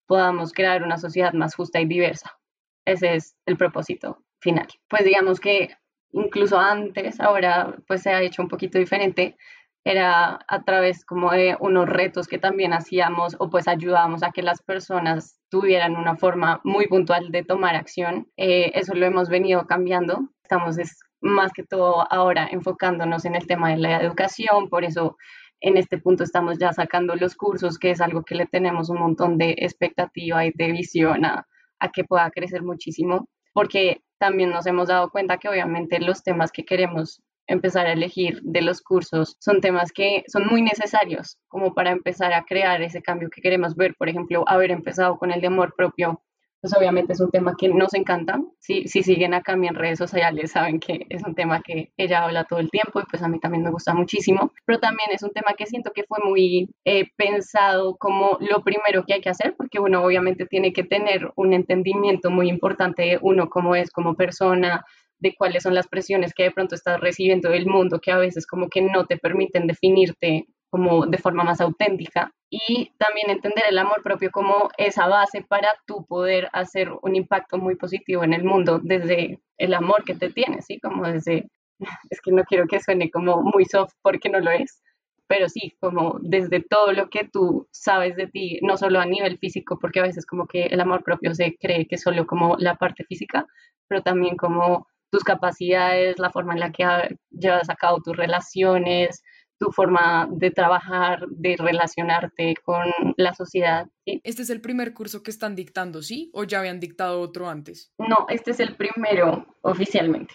podamos 0.08 0.52
crear 0.52 0.82
una 0.82 0.98
sociedad 0.98 1.34
más 1.34 1.54
justa 1.54 1.80
y 1.80 1.86
diversa. 1.86 2.40
Ese 2.86 3.14
es 3.14 3.38
el 3.46 3.56
propósito 3.56 4.24
final. 4.40 4.68
Pues 4.90 5.06
digamos 5.06 5.40
que 5.40 5.70
incluso 6.12 6.58
antes, 6.58 7.20
ahora 7.20 7.78
pues 7.88 8.02
se 8.02 8.10
ha 8.10 8.24
hecho 8.24 8.42
un 8.42 8.48
poquito 8.48 8.80
diferente, 8.80 9.38
era 9.84 10.40
a 10.48 10.64
través 10.64 11.06
como 11.06 11.32
de 11.32 11.58
unos 11.60 11.90
retos 11.90 12.28
que 12.28 12.38
también 12.38 12.74
hacíamos 12.74 13.36
o 13.40 13.50
pues 13.50 13.68
ayudábamos 13.68 14.24
a 14.24 14.32
que 14.32 14.44
las 14.44 14.62
personas 14.62 15.40
tuvieran 15.50 15.96
una 15.96 16.16
forma 16.16 16.62
muy 16.64 16.88
puntual 16.88 17.32
de 17.32 17.44
tomar 17.44 17.76
acción. 17.76 18.28
Eh, 18.38 18.72
eso 18.76 18.94
lo 18.94 19.06
hemos 19.06 19.30
venido 19.30 19.66
cambiando. 19.66 20.30
Estamos 20.44 20.78
más 21.22 21.52
que 21.54 21.64
todo 21.64 22.06
ahora 22.12 22.48
enfocándonos 22.52 23.26
en 23.26 23.36
el 23.36 23.48
tema 23.48 23.70
de 23.70 23.78
la 23.78 24.02
educación, 24.02 24.70
por 24.70 24.84
eso 24.84 25.18
en 25.62 25.78
este 25.78 26.00
punto 26.00 26.24
estamos 26.24 26.58
ya 26.58 26.74
sacando 26.74 27.16
los 27.16 27.36
cursos, 27.36 27.78
que 27.78 27.92
es 27.92 28.02
algo 28.02 28.24
que 28.24 28.36
le 28.36 28.48
tenemos 28.48 28.90
un 28.90 29.00
montón 29.00 29.38
de 29.38 29.56
expectativa 29.60 30.44
y 30.46 30.52
de 30.52 30.72
visión 30.72 31.24
a, 31.24 31.48
a 31.80 31.90
que 31.90 32.04
pueda 32.04 32.30
crecer 32.32 32.64
muchísimo, 32.64 33.28
porque 33.54 34.02
también 34.18 34.50
nos 34.50 34.66
hemos 34.66 34.88
dado 34.88 35.12
cuenta 35.12 35.38
que 35.38 35.50
obviamente 35.50 36.00
los 36.00 36.24
temas 36.24 36.52
que 36.52 36.66
queremos 36.66 37.22
empezar 37.48 37.88
a 37.88 37.94
elegir 37.94 38.42
de 38.44 38.62
los 38.62 38.82
cursos 38.82 39.36
son 39.40 39.62
temas 39.62 39.92
que 39.92 40.24
son 40.28 40.48
muy 40.48 40.62
necesarios 40.62 41.38
como 41.48 41.74
para 41.74 41.92
empezar 41.92 42.34
a 42.34 42.44
crear 42.44 42.82
ese 42.82 43.02
cambio 43.02 43.30
que 43.30 43.42
queremos 43.42 43.76
ver. 43.76 43.96
Por 43.96 44.10
ejemplo, 44.10 44.44
haber 44.48 44.72
empezado 44.72 45.18
con 45.18 45.32
el 45.32 45.42
de 45.42 45.48
amor 45.48 45.74
propio 45.76 46.22
pues 46.62 46.78
obviamente 46.78 47.14
es 47.14 47.20
un 47.20 47.32
tema 47.32 47.56
que 47.58 47.68
nos 47.70 47.94
encanta. 47.96 48.40
Si, 48.60 48.88
si 48.88 49.02
siguen 49.02 49.34
acá 49.34 49.54
en 49.54 49.74
redes 49.74 49.98
sociales, 49.98 50.52
saben 50.52 50.80
que 50.80 51.08
es 51.10 51.24
un 51.24 51.34
tema 51.34 51.62
que 51.62 51.92
ella 51.98 52.24
habla 52.24 52.44
todo 52.44 52.60
el 52.60 52.70
tiempo 52.70 53.00
y 53.00 53.04
pues 53.10 53.24
a 53.24 53.28
mí 53.28 53.40
también 53.40 53.64
me 53.64 53.72
gusta 53.72 53.96
muchísimo. 53.96 54.54
Pero 54.66 54.80
también 54.80 55.10
es 55.12 55.24
un 55.24 55.32
tema 55.32 55.54
que 55.58 55.66
siento 55.66 55.92
que 55.92 56.04
fue 56.04 56.20
muy 56.24 56.70
eh, 56.86 57.08
pensado 57.18 57.98
como 57.98 58.38
lo 58.40 58.64
primero 58.64 59.04
que 59.06 59.16
hay 59.16 59.22
que 59.22 59.32
hacer, 59.32 59.56
porque 59.58 59.80
uno 59.80 60.04
obviamente 60.04 60.46
tiene 60.46 60.72
que 60.72 60.84
tener 60.84 61.32
un 61.36 61.54
entendimiento 61.54 62.30
muy 62.30 62.48
importante 62.48 63.02
de 63.02 63.20
uno 63.22 63.50
cómo 63.50 63.76
es 63.76 63.90
como 63.90 64.14
persona, 64.14 64.86
de 65.22 65.36
cuáles 65.36 65.64
son 65.64 65.76
las 65.76 65.88
presiones 65.88 66.34
que 66.34 66.44
de 66.44 66.52
pronto 66.52 66.76
estás 66.76 67.00
recibiendo 67.00 67.50
del 67.50 67.68
mundo, 67.68 68.02
que 68.02 68.12
a 68.12 68.18
veces 68.18 68.46
como 68.46 68.70
que 68.70 68.82
no 68.82 69.06
te 69.06 69.18
permiten 69.18 69.68
definirte 69.68 70.48
como 70.70 71.06
de 71.06 71.18
forma 71.18 71.44
más 71.44 71.62
auténtica 71.62 72.32
y 72.50 72.92
también 72.98 73.30
entender 73.30 73.66
el 73.70 73.78
amor 73.78 74.02
propio 74.04 74.32
como 74.32 74.70
esa 74.78 75.08
base 75.08 75.44
para 75.48 75.68
tú 75.86 76.06
poder 76.08 76.50
hacer 76.54 76.90
un 77.02 77.16
impacto 77.16 77.58
muy 77.58 77.76
positivo 77.76 78.24
en 78.24 78.34
el 78.34 78.44
mundo 78.44 78.80
desde 78.82 79.40
el 79.58 79.74
amor 79.74 80.04
que 80.06 80.16
te 80.16 80.32
tienes, 80.32 80.66
¿sí? 80.66 80.80
Como 80.80 81.06
desde, 81.06 81.50
es 82.10 82.22
que 82.22 82.32
no 82.32 82.44
quiero 82.44 82.68
que 82.68 82.80
suene 82.80 83.12
como 83.12 83.42
muy 83.42 83.66
soft 83.66 83.94
porque 84.02 84.30
no 84.30 84.40
lo 84.40 84.50
es, 84.50 84.82
pero 85.28 85.50
sí, 85.50 85.76
como 85.80 86.18
desde 86.22 86.62
todo 86.62 86.94
lo 86.94 87.10
que 87.10 87.30
tú 87.32 87.68
sabes 87.72 88.16
de 88.16 88.28
ti, 88.28 88.60
no 88.64 88.76
solo 88.76 89.00
a 89.00 89.06
nivel 89.06 89.38
físico, 89.38 89.78
porque 89.80 90.00
a 90.00 90.04
veces 90.04 90.26
como 90.26 90.46
que 90.48 90.64
el 90.64 90.82
amor 90.82 91.04
propio 91.04 91.34
se 91.36 91.56
cree 91.58 91.88
que 91.88 91.98
solo 91.98 92.26
como 92.26 92.58
la 92.58 92.76
parte 92.76 93.04
física, 93.06 93.46
pero 93.88 94.02
también 94.04 94.36
como 94.36 94.88
tus 95.12 95.24
capacidades, 95.24 96.18
la 96.18 96.32
forma 96.32 96.54
en 96.54 96.60
la 96.60 96.72
que 96.72 96.86
llevas 97.30 97.70
a 97.70 97.76
cabo 97.76 98.02
tus 98.02 98.16
relaciones, 98.16 99.22
tu 99.60 99.72
forma 99.72 100.28
de 100.32 100.50
trabajar, 100.50 101.28
de 101.30 101.56
relacionarte 101.56 102.56
con 102.64 102.84
la 103.18 103.34
sociedad. 103.34 103.88
Este 104.06 104.42
es 104.42 104.50
el 104.50 104.60
primer 104.60 104.96
curso 104.96 105.22
que 105.22 105.30
están 105.30 105.56
dictando, 105.56 106.02
¿sí? 106.02 106.32
¿O 106.34 106.46
ya 106.46 106.60
habían 106.60 106.80
dictado 106.80 107.22
otro 107.22 107.48
antes? 107.48 107.94
No, 108.00 108.26
este 108.30 108.52
es 108.52 108.60
el 108.60 108.76
primero 108.76 109.46
oficialmente. 109.62 110.34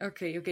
Ok, 0.00 0.22
ok. 0.38 0.48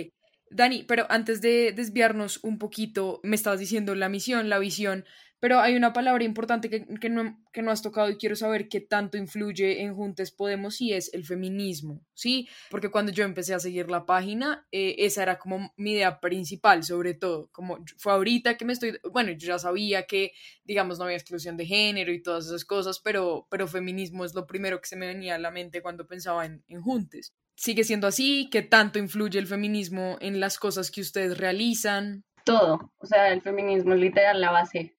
Dani, 0.50 0.82
pero 0.82 1.06
antes 1.08 1.40
de 1.40 1.72
desviarnos 1.72 2.42
un 2.42 2.58
poquito, 2.58 3.20
me 3.22 3.36
estabas 3.36 3.60
diciendo 3.60 3.94
la 3.94 4.08
misión, 4.08 4.48
la 4.48 4.58
visión, 4.58 5.04
Pero 5.40 5.58
hay 5.58 5.74
una 5.74 5.94
palabra 5.94 6.22
importante 6.22 6.68
que, 6.68 6.86
que, 7.00 7.08
no, 7.08 7.42
que 7.52 7.62
no 7.62 7.70
has 7.70 7.80
tocado 7.80 8.10
y 8.10 8.18
quiero 8.18 8.36
saber 8.36 8.68
qué 8.68 8.80
tanto 8.80 9.16
influye 9.16 9.82
en 9.82 9.94
Juntes 9.94 10.30
Podemos 10.30 10.80
y 10.82 10.92
es 10.92 11.12
el 11.14 11.24
feminismo, 11.24 12.04
¿sí? 12.14 12.46
Porque 12.70 12.90
cuando 12.90 13.10
yo 13.10 13.24
empecé 13.24 13.54
a 13.54 13.58
seguir 13.58 13.90
la 13.90 14.04
página, 14.04 14.66
eh, 14.70 14.96
esa 14.98 15.22
era 15.22 15.38
como 15.38 15.72
mi 15.76 15.92
idea 15.92 16.20
principal, 16.20 16.84
sobre 16.84 17.14
todo, 17.14 17.48
como 17.52 17.78
fue 17.96 18.12
ahorita 18.12 18.58
que 18.58 18.66
me 18.66 18.74
estoy, 18.74 18.98
bueno, 19.10 19.32
yo 19.32 19.48
ya 19.48 19.58
sabía 19.58 20.04
que, 20.04 20.32
digamos, 20.64 20.98
no 20.98 21.04
había 21.04 21.16
exclusión 21.16 21.56
de 21.56 21.64
género 21.64 22.12
y 22.12 22.22
todas 22.22 22.46
esas 22.46 22.66
cosas, 22.66 23.00
pero, 23.00 23.46
pero 23.50 23.66
feminismo 23.66 24.26
es 24.26 24.34
lo 24.34 24.46
primero 24.46 24.80
que 24.80 24.88
se 24.88 24.96
me 24.96 25.06
venía 25.06 25.36
a 25.36 25.38
la 25.38 25.50
mente 25.50 25.80
cuando 25.80 26.06
pensaba 26.06 26.44
en, 26.44 26.62
en 26.68 26.82
Juntes. 26.82 27.32
¿Sigue 27.56 27.84
siendo 27.84 28.06
así? 28.06 28.48
¿Qué 28.50 28.62
tanto 28.62 28.98
influye 28.98 29.38
el 29.38 29.46
feminismo 29.46 30.18
en 30.20 30.38
las 30.40 30.58
cosas 30.58 30.90
que 30.90 31.00
ustedes 31.00 31.38
realizan? 31.38 32.24
Todo, 32.44 32.92
o 32.98 33.06
sea, 33.06 33.32
el 33.32 33.42
feminismo 33.42 33.94
es 33.94 34.00
literal 34.00 34.40
la 34.40 34.50
base 34.50 34.96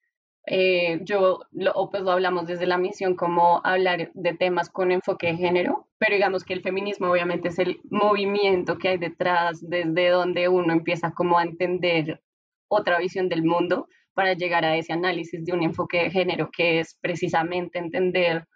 eh, 0.48 1.00
yo, 1.04 1.42
lo, 1.52 1.90
pues 1.92 2.04
lo 2.04 2.12
hablamos 2.12 2.48
desde 2.48 2.66
la 2.66 2.78
misión 2.78 3.16
como 3.16 3.62
hablar 3.64 4.12
de 4.14 4.34
temas 4.34 4.70
con 4.70 4.92
enfoque 4.92 5.28
de 5.28 5.38
género, 5.38 5.88
pero 5.98 6.16
digamos 6.16 6.44
que 6.44 6.54
el 6.54 6.62
feminismo 6.62 7.12
obviamente 7.12 7.50
es 7.50 7.60
el 7.60 7.80
movimiento 7.90 8.78
que 8.78 8.90
hay 8.90 8.98
detrás, 8.98 9.60
desde 9.62 10.10
donde 10.10 10.50
uno 10.50 10.74
empieza 10.74 11.12
como 11.12 11.38
a 11.38 11.44
entender 11.44 12.22
otra 12.68 12.98
visión 13.00 13.30
del 13.30 13.44
mundo 13.44 13.88
para 14.14 14.34
llegar 14.34 14.66
a 14.66 14.76
ese 14.76 14.94
análisis 14.94 15.46
de 15.46 15.54
un 15.54 15.64
enfoque 15.64 16.04
de 16.04 16.12
género, 16.12 16.50
que 16.52 16.80
es 16.80 16.98
precisamente 17.02 17.80
entender 17.80 18.48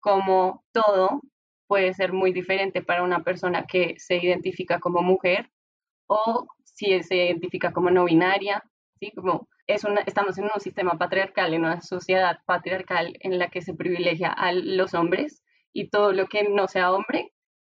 cómo 0.00 0.64
todo 0.72 1.20
puede 1.66 1.92
ser 1.94 2.12
muy 2.12 2.32
diferente 2.32 2.82
para 2.82 3.02
una 3.02 3.22
persona 3.22 3.66
que 3.66 3.94
se 3.98 4.16
identifica 4.16 4.78
como 4.80 5.02
mujer 5.02 5.50
o 6.06 6.46
si 6.64 7.02
se 7.02 7.16
identifica 7.16 7.72
como 7.72 7.90
no 7.90 8.04
binaria, 8.04 8.62
¿sí? 9.00 9.12
Como 9.14 9.48
es 9.66 9.84
una, 9.84 10.00
estamos 10.02 10.36
en 10.38 10.44
un 10.44 10.60
sistema 10.60 10.98
patriarcal, 10.98 11.54
en 11.54 11.64
una 11.64 11.80
sociedad 11.80 12.38
patriarcal 12.46 13.16
en 13.20 13.38
la 13.38 13.48
que 13.48 13.62
se 13.62 13.74
privilegia 13.74 14.30
a 14.30 14.52
los 14.52 14.94
hombres 14.94 15.42
y 15.72 15.88
todo 15.88 16.12
lo 16.12 16.26
que 16.26 16.48
no 16.48 16.68
sea 16.68 16.92
hombre 16.92 17.32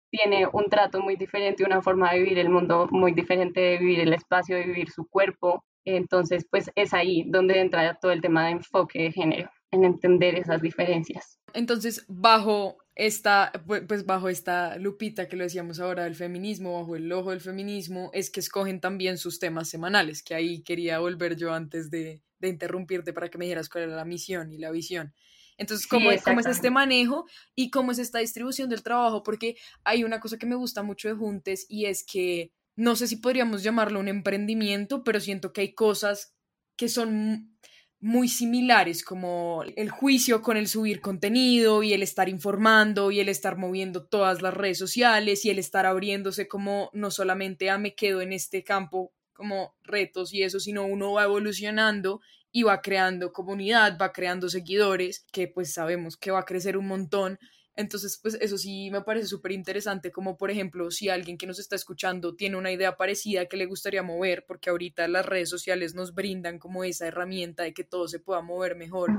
tiene 0.10 0.48
un 0.52 0.66
trato 0.66 1.02
muy 1.02 1.16
diferente, 1.16 1.64
una 1.64 1.82
forma 1.82 2.12
de 2.12 2.20
vivir 2.20 2.40
el 2.40 2.50
mundo 2.50 2.88
muy 2.92 3.14
diferente, 3.14 3.62
de 3.62 3.78
vivir 3.78 4.02
el 4.02 4.14
espacio, 4.14 4.58
de 4.58 4.66
vivir 4.66 4.90
su 4.90 5.08
cuerpo. 5.08 5.64
Entonces, 5.86 6.46
pues 6.50 6.70
es 6.76 6.94
ahí 6.94 7.24
donde 7.28 7.60
entra 7.60 7.96
todo 7.96 8.12
el 8.12 8.22
tema 8.22 8.46
de 8.46 8.52
enfoque 8.52 9.04
de 9.04 9.12
género, 9.12 9.50
en 9.72 9.86
entender 9.86 10.36
esas 10.36 10.62
diferencias. 10.62 11.40
Entonces, 11.54 12.06
bajo 12.08 12.78
esta, 12.96 13.52
pues 13.66 14.06
bajo 14.06 14.30
esta 14.30 14.78
lupita 14.78 15.28
que 15.28 15.38
lo 15.38 15.44
decíamos 15.44 15.80
ahora 15.80 16.04
del 16.04 16.16
feminismo, 16.16 16.80
bajo 16.80 16.96
el 16.96 17.12
ojo 17.12 17.32
del 17.32 17.42
feminismo, 17.42 18.10
es 18.14 18.30
que 18.30 18.42
escogen 18.42 18.82
también 18.82 19.18
sus 19.18 19.40
temas 19.40 19.70
semanales, 19.70 20.24
que 20.24 20.36
ahí 20.36 20.62
quería 20.62 21.00
volver 21.00 21.38
yo 21.38 21.54
antes 21.54 21.90
de, 21.90 22.22
de 22.40 22.50
interrumpirte 22.50 23.14
para 23.14 23.30
que 23.30 23.38
me 23.38 23.46
dijeras 23.46 23.70
cuál 23.70 23.86
era 23.86 23.96
la 23.96 24.06
misión 24.06 24.52
y 24.52 24.58
la 24.58 24.72
visión. 24.72 25.14
Entonces, 25.58 25.88
¿cómo, 25.88 26.10
¿cómo, 26.24 26.40
es 26.40 26.48
este 26.48 26.72
manejo 26.72 27.26
y 27.56 27.70
cómo 27.70 27.92
es 27.92 28.00
esta 28.00 28.20
distribución 28.20 28.70
del 28.70 28.84
trabajo? 28.84 29.22
Porque 29.22 29.58
hay 29.84 30.04
una 30.04 30.20
cosa 30.20 30.38
que 30.38 30.48
me 30.48 30.56
gusta 30.56 30.82
mucho 30.82 31.08
de 31.08 31.14
Juntes 31.14 31.68
y 31.70 31.86
es 31.86 32.04
que 32.04 32.52
no 32.76 32.96
sé 32.96 33.08
si 33.08 33.18
podríamos 33.18 33.62
llamarlo 33.62 34.00
un 34.00 34.08
emprendimiento, 34.08 35.04
pero 35.04 35.20
siento 35.20 35.54
que 35.54 35.62
hay 35.62 35.74
cosas 35.74 36.34
que 36.76 36.90
son 36.90 37.58
muy 38.02 38.28
similares, 38.28 39.04
como 39.04 39.64
el 39.64 39.90
juicio 39.92 40.42
con 40.42 40.58
el 40.58 40.68
subir 40.68 41.02
contenido 41.02 41.84
y 41.84 41.94
el 41.94 42.02
estar 42.02 42.30
informando 42.30 43.12
y 43.12 43.20
el 43.20 43.30
estar 43.30 43.58
moviendo 43.58 44.04
todas 44.06 44.42
las 44.42 44.56
redes 44.56 44.80
sociales 44.80 45.46
y 45.46 45.52
el 45.52 45.60
estar 45.60 45.86
abriéndose 45.86 46.48
como 46.48 46.90
no 46.94 47.12
solamente 47.12 47.70
a 47.70 47.78
me 47.78 47.94
quedo 47.94 48.22
en 48.22 48.34
este 48.34 48.64
campo 48.64 49.14
como 49.34 49.76
retos 49.84 50.34
y 50.34 50.42
eso, 50.42 50.60
sino 50.60 50.86
uno 50.86 51.14
va 51.14 51.26
evolucionando 51.26 52.22
y 52.52 52.64
va 52.64 52.82
creando 52.82 53.32
comunidad, 53.32 53.98
va 54.02 54.12
creando 54.12 54.50
seguidores, 54.50 55.26
que 55.32 55.48
pues 55.48 55.72
sabemos 55.72 56.18
que 56.18 56.32
va 56.32 56.40
a 56.40 56.46
crecer 56.46 56.78
un 56.78 56.88
montón 56.88 57.38
entonces, 57.76 58.20
pues 58.22 58.38
eso 58.42 58.58
sí 58.58 58.90
me 58.92 59.02
parece 59.02 59.28
súper 59.28 59.54
interesante, 59.54 60.12
como 60.12 60.38
por 60.38 60.52
ejemplo, 60.52 60.92
si 60.92 61.10
alguien 61.10 61.38
que 61.38 61.48
nos 61.48 61.60
está 61.60 61.76
escuchando 61.76 62.36
tiene 62.36 62.58
una 62.58 62.72
idea 62.72 62.98
parecida 62.98 63.46
que 63.46 63.58
le 63.58 63.66
gustaría 63.66 64.04
mover, 64.04 64.46
porque 64.46 64.70
ahorita 64.70 65.08
las 65.08 65.26
redes 65.26 65.50
sociales 65.50 65.96
nos 65.96 66.14
brindan 66.14 66.60
como 66.60 66.84
esa 66.84 67.08
herramienta 67.08 67.64
de 67.64 67.74
que 67.74 67.84
todo 67.84 68.08
se 68.08 68.20
pueda 68.20 68.42
mover 68.42 68.76
mejor, 68.76 69.12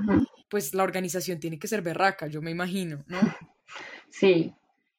pues 0.49 0.75
la 0.75 0.82
organización 0.82 1.40
tiene 1.40 1.59
que 1.59 1.68
ser 1.68 1.82
berraca, 1.82 2.26
yo 2.26 2.42
me 2.42 2.50
imagino, 2.50 3.04
¿no? 3.06 3.18
Sí, 4.11 4.52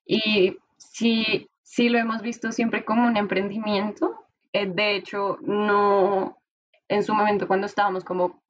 y 0.07 0.57
sí, 0.77 1.47
sí 1.61 1.87
lo 1.87 1.99
hemos 1.99 2.23
visto 2.23 2.51
siempre 2.51 2.83
como 2.83 3.05
un 3.05 3.15
emprendimiento. 3.15 4.25
Eh, 4.51 4.65
de 4.65 4.95
hecho, 4.95 5.37
no, 5.41 6.41
en 6.87 7.03
su 7.03 7.13
momento 7.13 7.47
cuando 7.47 7.67
estábamos 7.67 8.03
como 8.03 8.43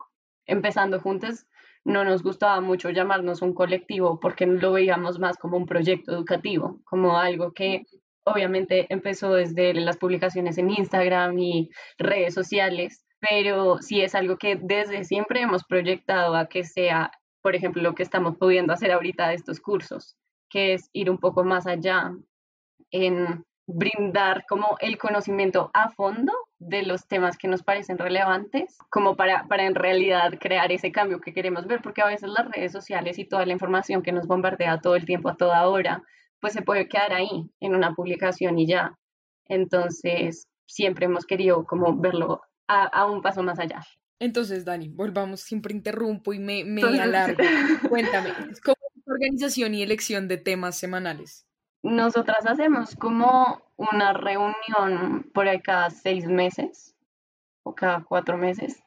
empezando 0.45 1.01
juntos, 1.01 1.45
no 1.86 2.04
nos 2.04 2.24
gustaba 2.24 2.62
mucho 2.62 2.90
llamarnos 2.90 3.42
un 3.42 3.54
colectivo 3.54 4.20
porque 4.20 4.46
lo 4.46 4.72
veíamos 4.72 5.20
más 5.20 5.38
como 5.38 5.58
un 5.58 5.66
proyecto 5.66 6.13
educativo, 6.13 6.80
como 6.86 7.18
algo 7.18 7.52
que 7.54 7.84
obviamente 8.25 8.88
empezó 8.90 9.34
desde 9.34 9.74
las 9.74 9.98
publicaciones 9.98 10.58
en 10.58 10.70
Instagram 10.70 11.38
y 11.40 11.70
redes 11.98 12.34
sociales, 12.34 13.06
pero 13.20 13.80
sí 13.80 14.02
es 14.02 14.16
algo 14.16 14.38
que 14.38 14.58
desde 14.62 15.04
siempre 15.04 15.42
hemos 15.42 15.63
proyectado 15.66 16.36
a 16.36 16.48
que 16.48 16.63
sea, 16.63 17.12
por 17.42 17.56
ejemplo, 17.56 17.82
lo 17.82 17.96
que 17.96 18.04
estamos 18.04 18.38
pudiendo 18.38 18.74
hacer 18.74 18.92
ahorita 18.92 19.28
de 19.28 19.36
estos 19.36 19.60
cursos, 19.60 20.16
que 20.50 20.74
es 20.74 20.90
ir 20.94 21.10
un 21.10 21.18
poco 21.18 21.44
más 21.44 21.68
allá 21.68 22.12
en 22.92 23.44
brindar 23.66 24.46
como 24.48 24.78
el 24.80 24.98
conocimiento 24.98 25.72
a 25.74 25.90
fondo 25.92 26.34
de 26.67 26.84
los 26.84 27.08
temas 27.08 27.38
que 27.38 27.48
nos 27.48 27.63
parecen 27.63 27.98
relevantes, 27.98 28.77
como 28.89 29.15
para, 29.15 29.48
para 29.48 29.65
en 29.65 29.75
realidad 29.75 30.34
crear 30.39 30.72
ese 30.72 30.91
cambio 30.91 31.20
que 31.20 31.34
queremos 31.34 31.67
ver, 31.67 31.82
porque 31.82 32.01
a 32.01 32.08
veces 32.08 32.29
las 32.29 32.50
redes 32.50 32.72
sociales 32.72 33.20
y 33.20 33.25
toda 33.25 33.46
la 33.46 33.53
información 33.53 34.01
que 34.01 34.12
nos 34.12 34.27
bombardea 34.27 34.82
todo 34.82 34.96
el 34.96 35.05
tiempo, 35.05 35.29
a 35.29 35.36
toda 35.36 35.67
hora, 35.67 36.03
pues 36.39 36.53
se 36.53 36.62
puede 36.62 36.88
quedar 36.88 37.13
ahí 37.13 37.50
en 37.60 37.75
una 37.75 37.93
publicación 37.93 38.58
y 38.60 38.67
ya. 38.67 38.98
Entonces, 39.48 40.48
siempre 40.65 41.05
hemos 41.05 41.25
querido 41.25 41.65
como 41.65 41.98
verlo 41.98 42.41
a, 42.67 43.05
un 43.05 43.22
paso 43.22 43.43
más 43.43 43.60
allá. 43.60 43.82
Entonces, 44.20 44.65
Dani, 44.65 44.89
volvamos, 44.89 45.41
siempre 45.41 45.74
interrumpo 45.74 46.34
y 46.34 46.39
me, 46.39 46.63
me 46.63 46.82
alargo. 46.82 47.38
Cuéntame, 47.89 48.29
¿cómo 48.63 48.77
es 48.96 49.03
la 49.05 49.13
organización 49.13 49.74
y 49.75 49.84
elección 49.84 50.27
de 50.27 50.38
temas 50.38 50.77
semanales? 50.77 51.46
Nosotras 51.84 52.46
hacemos 52.46 52.96
como 52.96 53.62
una 53.77 54.13
reunión 54.13 55.30
por 55.34 55.48
ahí 55.48 55.62
cada 55.62 55.89
seis 55.89 56.25
meses 56.25 56.96
o 57.63 57.74
cada 57.74 58.03
cuatro 58.03 58.38
meses 58.38 58.84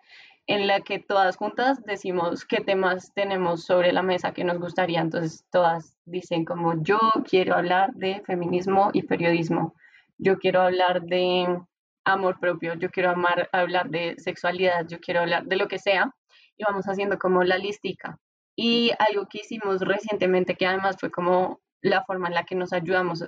en 0.46 0.66
la 0.66 0.80
que 0.80 1.00
todas 1.00 1.36
juntas 1.36 1.82
decimos 1.84 2.44
qué 2.44 2.58
temas 2.58 3.12
tenemos 3.14 3.64
sobre 3.64 3.92
la 3.92 4.02
mesa 4.02 4.32
que 4.32 4.44
nos 4.44 4.58
gustaría. 4.58 5.00
Entonces 5.00 5.44
todas 5.50 5.96
dicen 6.04 6.44
como 6.44 6.82
yo 6.82 6.98
quiero 7.28 7.54
hablar 7.54 7.92
de 7.94 8.22
feminismo 8.24 8.90
y 8.92 9.02
periodismo, 9.02 9.74
yo 10.18 10.38
quiero 10.38 10.62
hablar 10.62 11.02
de 11.02 11.60
amor 12.04 12.38
propio, 12.38 12.74
yo 12.74 12.90
quiero 12.90 13.14
hablar 13.52 13.90
de 13.90 14.14
sexualidad, 14.18 14.86
yo 14.86 15.00
quiero 15.00 15.20
hablar 15.20 15.44
de 15.46 15.56
lo 15.56 15.66
que 15.66 15.78
sea 15.78 16.14
y 16.56 16.64
vamos 16.64 16.86
haciendo 16.86 17.18
como 17.18 17.42
la 17.42 17.58
listica. 17.58 18.18
Y 18.54 18.92
algo 18.98 19.26
que 19.28 19.40
hicimos 19.40 19.80
recientemente 19.80 20.54
que 20.54 20.66
además 20.66 20.96
fue 20.98 21.10
como 21.10 21.60
la 21.86 22.04
forma 22.04 22.28
en 22.28 22.34
la 22.34 22.44
que 22.44 22.54
nos 22.54 22.72
ayudamos, 22.72 23.24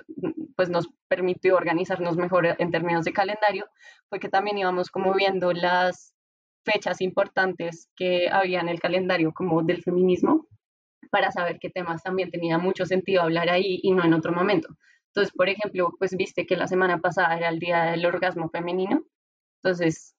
pues 0.55 0.69
nos 0.69 0.89
permitió 1.07 1.55
organizarnos 1.55 2.17
mejor 2.17 2.55
en 2.57 2.71
términos 2.71 3.05
de 3.05 3.13
calendario, 3.13 3.67
fue 4.09 4.19
que 4.19 4.29
también 4.29 4.57
íbamos 4.57 4.89
como 4.89 5.13
viendo 5.13 5.51
las 5.53 6.15
fechas 6.65 7.01
importantes 7.01 7.89
que 7.95 8.29
había 8.29 8.59
en 8.59 8.69
el 8.69 8.79
calendario 8.79 9.33
como 9.33 9.63
del 9.63 9.81
feminismo 9.81 10.47
para 11.09 11.31
saber 11.31 11.57
qué 11.59 11.69
temas 11.69 12.03
también 12.03 12.29
tenía 12.29 12.57
mucho 12.57 12.85
sentido 12.85 13.23
hablar 13.23 13.49
ahí 13.49 13.79
y 13.81 13.91
no 13.91 14.03
en 14.03 14.13
otro 14.13 14.31
momento. 14.31 14.69
Entonces, 15.07 15.33
por 15.33 15.49
ejemplo, 15.49 15.91
pues 15.97 16.15
viste 16.15 16.45
que 16.45 16.55
la 16.55 16.67
semana 16.67 16.99
pasada 16.99 17.35
era 17.37 17.49
el 17.49 17.59
día 17.59 17.83
del 17.85 18.05
orgasmo 18.05 18.49
femenino. 18.49 19.03
Entonces, 19.63 20.15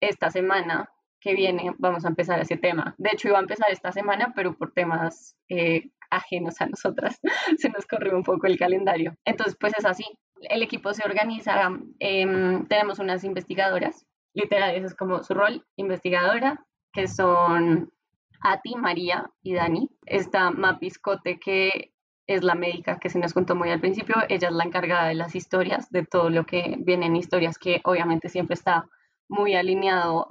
esta 0.00 0.30
semana 0.30 0.90
que 1.22 1.34
viene 1.34 1.72
vamos 1.78 2.04
a 2.04 2.08
empezar 2.08 2.40
ese 2.40 2.56
tema. 2.56 2.94
De 2.98 3.10
hecho, 3.12 3.28
iba 3.28 3.38
a 3.38 3.42
empezar 3.42 3.70
esta 3.70 3.92
semana, 3.92 4.32
pero 4.34 4.56
por 4.56 4.72
temas 4.72 5.36
eh, 5.48 5.90
ajenos 6.10 6.60
a 6.60 6.66
nosotras, 6.66 7.20
se 7.58 7.70
nos 7.70 7.86
corrió 7.86 8.16
un 8.16 8.24
poco 8.24 8.46
el 8.46 8.58
calendario. 8.58 9.14
Entonces, 9.24 9.56
pues 9.58 9.72
es 9.78 9.84
así. 9.84 10.04
El 10.40 10.62
equipo 10.62 10.92
se 10.92 11.04
organiza, 11.04 11.70
em, 12.00 12.66
tenemos 12.66 12.98
unas 12.98 13.22
investigadoras, 13.22 14.04
literal, 14.34 14.74
ese 14.74 14.86
es 14.86 14.94
como 14.94 15.22
su 15.22 15.34
rol, 15.34 15.64
investigadora, 15.76 16.66
que 16.92 17.06
son 17.06 17.92
Ati, 18.40 18.74
María 18.74 19.30
y 19.42 19.54
Dani. 19.54 19.88
Está 20.04 20.50
Mapiscote, 20.50 21.38
que 21.38 21.92
es 22.26 22.42
la 22.42 22.56
médica 22.56 22.98
que 22.98 23.08
se 23.08 23.20
nos 23.20 23.32
contó 23.32 23.54
muy 23.54 23.70
al 23.70 23.80
principio, 23.80 24.16
ella 24.28 24.48
es 24.48 24.54
la 24.54 24.64
encargada 24.64 25.08
de 25.08 25.14
las 25.14 25.34
historias, 25.34 25.90
de 25.90 26.04
todo 26.04 26.30
lo 26.30 26.44
que 26.44 26.76
viene 26.80 27.06
en 27.06 27.16
historias, 27.16 27.58
que 27.58 27.80
obviamente 27.84 28.28
siempre 28.28 28.54
está 28.54 28.88
muy 29.28 29.54
alineado 29.54 30.26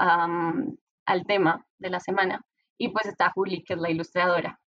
al 1.12 1.26
tema 1.26 1.66
de 1.78 1.90
la 1.90 2.00
semana. 2.00 2.42
Y 2.78 2.90
pues 2.90 3.06
está 3.06 3.32
Juli, 3.32 3.64
que 3.64 3.74
es 3.74 3.80
la 3.80 3.92
ilustradora. 3.92 4.60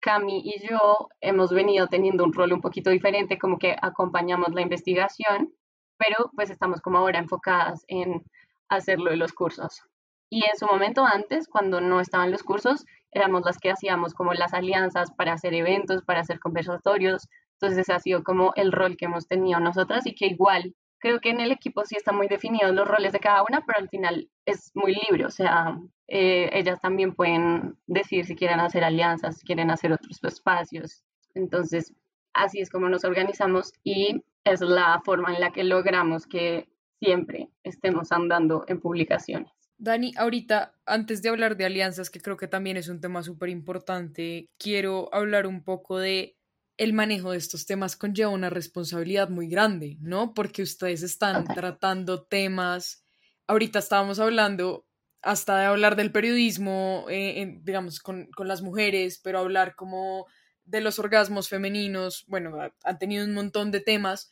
Cami 0.00 0.42
y 0.44 0.66
yo 0.68 1.08
hemos 1.20 1.50
venido 1.50 1.88
teniendo 1.88 2.24
un 2.24 2.32
rol 2.32 2.52
un 2.52 2.60
poquito 2.60 2.90
diferente, 2.90 3.38
como 3.38 3.58
que 3.58 3.74
acompañamos 3.80 4.54
la 4.54 4.60
investigación, 4.60 5.52
pero 5.96 6.30
pues 6.36 6.50
estamos 6.50 6.80
como 6.80 6.98
ahora 6.98 7.18
enfocadas 7.18 7.84
en 7.88 8.22
hacerlo 8.68 9.10
de 9.10 9.16
los 9.16 9.32
cursos. 9.32 9.82
Y 10.30 10.44
en 10.44 10.56
su 10.58 10.66
momento 10.66 11.06
antes, 11.06 11.48
cuando 11.48 11.80
no 11.80 12.00
estaban 12.00 12.30
los 12.30 12.42
cursos, 12.42 12.84
éramos 13.10 13.42
las 13.44 13.58
que 13.58 13.70
hacíamos 13.70 14.12
como 14.12 14.34
las 14.34 14.52
alianzas 14.52 15.10
para 15.16 15.32
hacer 15.32 15.54
eventos, 15.54 16.04
para 16.04 16.20
hacer 16.20 16.38
conversatorios. 16.38 17.26
Entonces 17.54 17.78
ese 17.78 17.94
ha 17.94 17.98
sido 17.98 18.22
como 18.22 18.52
el 18.54 18.72
rol 18.72 18.96
que 18.96 19.06
hemos 19.06 19.26
tenido 19.26 19.58
nosotras 19.58 20.06
y 20.06 20.14
que 20.14 20.26
igual 20.26 20.74
creo 20.98 21.20
que 21.20 21.30
en 21.30 21.40
el 21.40 21.52
equipo 21.52 21.84
sí 21.84 21.96
están 21.96 22.16
muy 22.16 22.28
definidos 22.28 22.74
los 22.74 22.86
roles 22.86 23.12
de 23.12 23.20
cada 23.20 23.42
una, 23.48 23.64
pero 23.64 23.78
al 23.78 23.88
final 23.88 24.28
es 24.44 24.70
muy 24.74 24.96
libre, 25.08 25.24
o 25.24 25.30
sea, 25.30 25.78
eh, 26.06 26.50
ellas 26.52 26.80
también 26.80 27.14
pueden 27.14 27.76
decir 27.86 28.24
si 28.24 28.34
quieren 28.34 28.60
hacer 28.60 28.84
alianzas, 28.84 29.38
si 29.38 29.46
quieren 29.46 29.70
hacer 29.70 29.92
otros 29.92 30.22
espacios. 30.22 31.04
Entonces, 31.34 31.94
así 32.32 32.60
es 32.60 32.70
como 32.70 32.88
nos 32.88 33.04
organizamos 33.04 33.72
y 33.84 34.22
es 34.44 34.60
la 34.60 35.00
forma 35.04 35.34
en 35.34 35.40
la 35.40 35.52
que 35.52 35.64
logramos 35.64 36.26
que 36.26 36.68
siempre 37.00 37.48
estemos 37.62 38.10
andando 38.12 38.64
en 38.66 38.80
publicaciones. 38.80 39.52
Dani, 39.80 40.12
ahorita, 40.16 40.74
antes 40.86 41.22
de 41.22 41.28
hablar 41.28 41.56
de 41.56 41.64
alianzas, 41.64 42.10
que 42.10 42.20
creo 42.20 42.36
que 42.36 42.48
también 42.48 42.76
es 42.76 42.88
un 42.88 43.00
tema 43.00 43.22
súper 43.22 43.48
importante, 43.48 44.48
quiero 44.58 45.08
hablar 45.12 45.46
un 45.46 45.62
poco 45.62 45.98
de 45.98 46.37
el 46.78 46.92
manejo 46.92 47.32
de 47.32 47.38
estos 47.38 47.66
temas 47.66 47.96
conlleva 47.96 48.30
una 48.30 48.50
responsabilidad 48.50 49.28
muy 49.28 49.48
grande, 49.48 49.98
¿no? 50.00 50.32
Porque 50.32 50.62
ustedes 50.62 51.02
están 51.02 51.44
tratando 51.44 52.22
temas, 52.22 53.04
ahorita 53.48 53.80
estábamos 53.80 54.20
hablando 54.20 54.86
hasta 55.20 55.58
de 55.58 55.64
hablar 55.66 55.96
del 55.96 56.12
periodismo, 56.12 57.04
eh, 57.10 57.58
digamos, 57.62 57.98
con, 57.98 58.28
con, 58.30 58.46
las 58.46 58.62
mujeres, 58.62 59.20
pero 59.22 59.40
hablar 59.40 59.74
como 59.74 60.26
de 60.64 60.80
los 60.80 61.00
orgasmos 61.00 61.48
femeninos, 61.48 62.24
bueno, 62.28 62.56
han 62.84 62.98
tenido 62.98 63.24
un 63.24 63.34
montón 63.34 63.72
de 63.72 63.80
temas, 63.80 64.30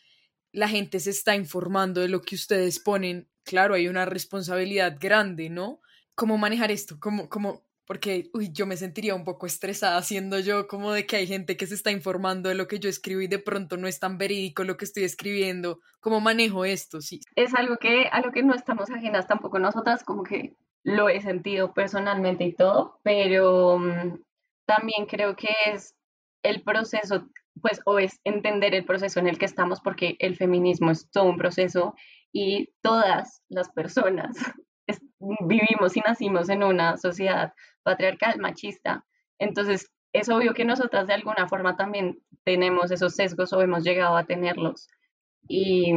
la 0.52 0.68
gente 0.68 1.00
se 1.00 1.10
está 1.10 1.34
informando 1.34 2.00
de 2.00 2.08
lo 2.08 2.22
que 2.22 2.36
ustedes 2.36 2.78
ponen, 2.78 3.28
claro, 3.42 3.74
hay 3.74 3.88
una 3.88 4.04
responsabilidad 4.04 4.96
grande, 5.00 5.50
¿no? 5.50 5.80
¿Cómo 6.14 6.38
manejar 6.38 6.70
esto? 6.70 6.98
¿Cómo, 7.00 7.28
cómo, 7.28 7.65
porque 7.86 8.30
uy, 8.34 8.50
yo 8.52 8.66
me 8.66 8.76
sentiría 8.76 9.14
un 9.14 9.24
poco 9.24 9.46
estresada 9.46 10.02
siendo 10.02 10.38
yo 10.40 10.66
como 10.66 10.92
de 10.92 11.06
que 11.06 11.16
hay 11.16 11.26
gente 11.26 11.56
que 11.56 11.66
se 11.66 11.74
está 11.74 11.90
informando 11.90 12.48
de 12.48 12.54
lo 12.54 12.66
que 12.66 12.78
yo 12.78 12.88
escribo 12.88 13.20
y 13.20 13.28
de 13.28 13.38
pronto 13.38 13.76
no 13.76 13.86
es 13.86 14.00
tan 14.00 14.18
verídico 14.18 14.64
lo 14.64 14.76
que 14.76 14.84
estoy 14.84 15.04
escribiendo. 15.04 15.80
¿Cómo 16.00 16.20
manejo 16.20 16.64
esto? 16.64 17.00
Sí. 17.00 17.20
Es 17.36 17.54
algo 17.54 17.76
que 17.76 18.08
a 18.10 18.20
lo 18.20 18.32
que 18.32 18.42
no 18.42 18.54
estamos 18.54 18.90
ajenas 18.90 19.26
tampoco 19.26 19.58
nosotras, 19.58 20.02
como 20.02 20.24
que 20.24 20.56
lo 20.82 21.08
he 21.08 21.20
sentido 21.20 21.72
personalmente 21.72 22.44
y 22.44 22.54
todo, 22.54 23.00
pero 23.02 23.78
mm, 23.78 24.20
también 24.66 25.06
creo 25.06 25.36
que 25.36 25.48
es 25.66 25.94
el 26.42 26.62
proceso, 26.62 27.28
pues, 27.60 27.80
o 27.86 27.98
es 27.98 28.20
entender 28.24 28.74
el 28.74 28.84
proceso 28.84 29.18
en 29.20 29.28
el 29.28 29.38
que 29.38 29.46
estamos, 29.46 29.80
porque 29.80 30.16
el 30.18 30.36
feminismo 30.36 30.90
es 30.90 31.08
todo 31.10 31.24
un 31.24 31.38
proceso 31.38 31.94
y 32.32 32.68
todas 32.82 33.42
las 33.48 33.70
personas 33.70 34.36
vivimos 35.40 35.96
y 35.96 36.00
nacimos 36.00 36.48
en 36.48 36.62
una 36.62 36.96
sociedad 36.96 37.52
patriarcal, 37.82 38.38
machista. 38.38 39.04
Entonces, 39.38 39.90
es 40.12 40.28
obvio 40.28 40.54
que 40.54 40.64
nosotras 40.64 41.06
de 41.06 41.14
alguna 41.14 41.48
forma 41.48 41.76
también 41.76 42.18
tenemos 42.44 42.90
esos 42.90 43.14
sesgos 43.14 43.52
o 43.52 43.60
hemos 43.60 43.84
llegado 43.84 44.16
a 44.16 44.24
tenerlos. 44.24 44.88
Y 45.48 45.92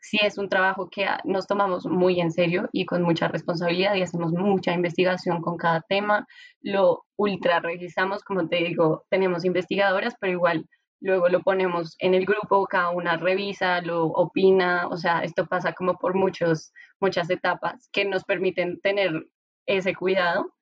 sí 0.00 0.18
es 0.20 0.36
un 0.36 0.48
trabajo 0.48 0.88
que 0.90 1.06
nos 1.24 1.46
tomamos 1.46 1.86
muy 1.86 2.20
en 2.20 2.32
serio 2.32 2.68
y 2.72 2.84
con 2.84 3.02
mucha 3.02 3.28
responsabilidad 3.28 3.94
y 3.94 4.02
hacemos 4.02 4.32
mucha 4.32 4.72
investigación 4.72 5.40
con 5.40 5.56
cada 5.56 5.80
tema. 5.82 6.26
Lo 6.60 7.04
ultra 7.16 7.60
revisamos, 7.60 8.24
como 8.24 8.48
te 8.48 8.56
digo, 8.56 9.04
tenemos 9.10 9.44
investigadoras, 9.44 10.14
pero 10.20 10.32
igual 10.32 10.66
luego 11.02 11.28
lo 11.28 11.42
ponemos 11.42 11.96
en 11.98 12.14
el 12.14 12.24
grupo, 12.24 12.66
cada 12.66 12.90
una 12.90 13.16
revisa, 13.16 13.80
lo 13.82 14.06
opina, 14.06 14.88
o 14.88 14.96
sea, 14.96 15.24
esto 15.24 15.46
pasa 15.46 15.72
como 15.72 15.98
por 15.98 16.14
muchos, 16.14 16.72
muchas 17.00 17.28
etapas 17.30 17.88
que 17.92 18.04
nos 18.04 18.24
permiten 18.24 18.80
tener 18.80 19.26
ese 19.66 19.94
cuidado, 19.94 20.54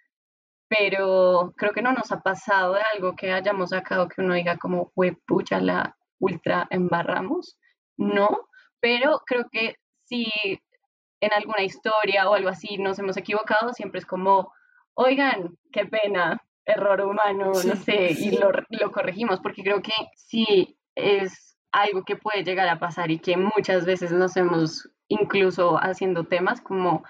pero 0.68 1.52
creo 1.56 1.72
que 1.72 1.82
no 1.82 1.92
nos 1.92 2.10
ha 2.12 2.20
pasado 2.22 2.74
de 2.74 2.82
algo 2.94 3.16
que 3.16 3.32
hayamos 3.32 3.70
sacado 3.70 4.08
que 4.08 4.22
uno 4.22 4.34
diga 4.34 4.56
como, 4.56 4.92
pucha, 5.26 5.60
la 5.60 5.96
ultra 6.18 6.66
embarramos, 6.70 7.58
no, 7.96 8.48
pero 8.80 9.20
creo 9.26 9.46
que 9.50 9.76
si 10.04 10.30
en 11.20 11.32
alguna 11.34 11.62
historia 11.62 12.28
o 12.28 12.34
algo 12.34 12.48
así 12.48 12.78
nos 12.78 12.98
hemos 12.98 13.16
equivocado, 13.16 13.72
siempre 13.74 14.00
es 14.00 14.06
como, 14.06 14.52
oigan, 14.94 15.58
qué 15.72 15.86
pena, 15.86 16.42
error 16.64 17.00
humano, 17.02 17.46
no 17.46 17.76
sé, 17.76 18.12
y 18.12 18.36
lo, 18.38 18.50
lo 18.68 18.92
corregimos, 18.92 19.40
porque 19.40 19.62
creo 19.62 19.82
que 19.82 19.92
sí 20.14 20.78
es 20.94 21.56
algo 21.72 22.04
que 22.04 22.16
puede 22.16 22.44
llegar 22.44 22.68
a 22.68 22.78
pasar 22.78 23.10
y 23.10 23.18
que 23.18 23.36
muchas 23.36 23.84
veces 23.84 24.12
nos 24.12 24.36
hemos, 24.36 24.90
incluso 25.08 25.76
haciendo 25.76 26.24
temas, 26.24 26.60
como 26.60 27.04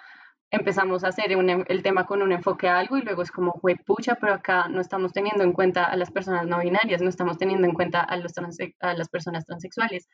empezamos 0.51 1.05
a 1.05 1.09
hacer 1.09 1.27
el 1.31 1.83
tema 1.83 2.07
con 2.07 2.23
un 2.23 2.33
enfoque 2.33 2.69
a 2.69 2.79
algo 2.79 2.97
y 2.97 3.03
luego 3.03 3.23
es 3.23 3.31
como, 3.31 3.53
fue 3.61 3.77
pucha, 3.77 4.17
pero 4.17 4.35
acá 4.35 4.69
no 4.69 4.81
estamos 4.81 5.13
teniendo 5.13 5.45
en 5.45 5.53
cuenta 5.53 5.85
a 5.85 5.97
las 5.97 6.11
personas 6.11 6.47
no 6.47 6.59
binarias, 6.59 7.01
no 7.01 7.09
estamos 7.09 7.39
teniendo 7.39 7.67
en 7.67 7.75
cuenta 7.75 8.01
a, 8.01 8.17
los 8.17 8.33
a 8.81 8.95
las 8.95 9.09
personas 9.09 9.47
transexuales. 9.47 10.09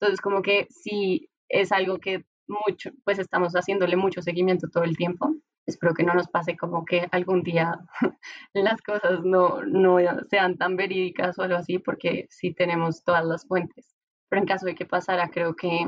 Entonces, 0.00 0.20
como 0.20 0.40
que 0.40 0.66
sí 0.70 1.28
es 1.48 1.72
algo 1.72 1.98
que 1.98 2.24
mucho, 2.48 2.90
pues 3.04 3.18
estamos 3.18 3.52
haciéndole 3.52 3.96
mucho 3.96 4.22
seguimiento 4.22 4.68
todo 4.68 4.84
el 4.84 4.96
tiempo 4.96 5.34
espero 5.66 5.94
que 5.94 6.04
no 6.04 6.14
nos 6.14 6.28
pase 6.28 6.56
como 6.56 6.84
que 6.84 7.08
algún 7.12 7.42
día 7.42 7.80
las 8.54 8.80
cosas 8.82 9.22
no, 9.24 9.62
no 9.62 9.98
sean 10.28 10.56
tan 10.56 10.76
verídicas 10.76 11.38
o 11.38 11.42
algo 11.42 11.56
así, 11.56 11.78
porque 11.78 12.26
sí 12.30 12.52
tenemos 12.52 13.04
todas 13.04 13.24
las 13.24 13.46
fuentes. 13.46 13.94
Pero 14.28 14.42
en 14.42 14.48
caso 14.48 14.66
de 14.66 14.74
que 14.74 14.86
pasara, 14.86 15.28
creo 15.28 15.54
que 15.54 15.86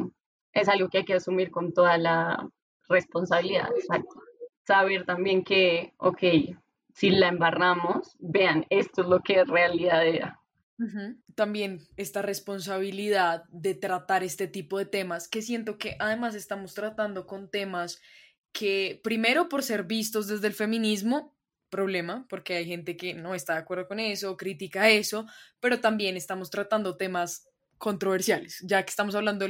es 0.53 0.69
algo 0.69 0.89
que 0.89 0.99
hay 0.99 1.05
que 1.05 1.15
asumir 1.15 1.51
con 1.51 1.73
toda 1.73 1.99
la 1.99 2.49
responsabilidad. 2.89 3.69
Saber 4.67 5.05
también 5.05 5.45
que, 5.45 5.93
ok, 5.99 6.23
si 6.95 7.11
la 7.11 7.29
embarramos, 7.29 8.17
vean, 8.21 8.67
esto 8.71 9.03
es 9.03 9.09
lo 9.09 9.21
que 9.21 9.41
en 9.41 9.49
realidad 9.49 10.07
era. 10.07 10.41
También 11.35 11.81
esta 11.97 12.21
responsabilidad 12.21 13.45
de 13.51 13.75
tratar 13.75 14.23
este 14.25 14.49
tipo 14.49 14.79
de 14.79 14.87
temas, 14.87 15.29
que 15.29 15.43
siento 15.43 15.79
que 15.79 15.97
además 15.99 16.35
estamos 16.35 16.75
tratando 16.75 17.27
con 17.27 17.49
temas 17.49 18.01
que 18.55 19.01
primero 19.03 19.49
por 19.49 19.63
ser 19.63 19.83
vistos 19.83 20.29
desde 20.29 20.47
el 20.47 20.55
feminismo, 20.55 21.37
problema, 21.69 22.25
porque 22.29 22.55
hay 22.55 22.67
gente 22.67 22.97
que 22.97 23.15
no 23.15 23.35
está 23.35 23.55
de 23.55 23.59
acuerdo 23.59 23.89
con 23.89 23.99
eso, 23.99 24.37
critica 24.37 24.89
eso, 24.89 25.27
pero 25.59 25.81
también 25.81 26.17
estamos 26.17 26.49
tratando 26.49 26.97
temas 26.97 27.49
controversiales, 27.79 28.61
ya 28.63 28.85
que 28.85 28.91
estamos 28.91 29.17
hablando 29.17 29.45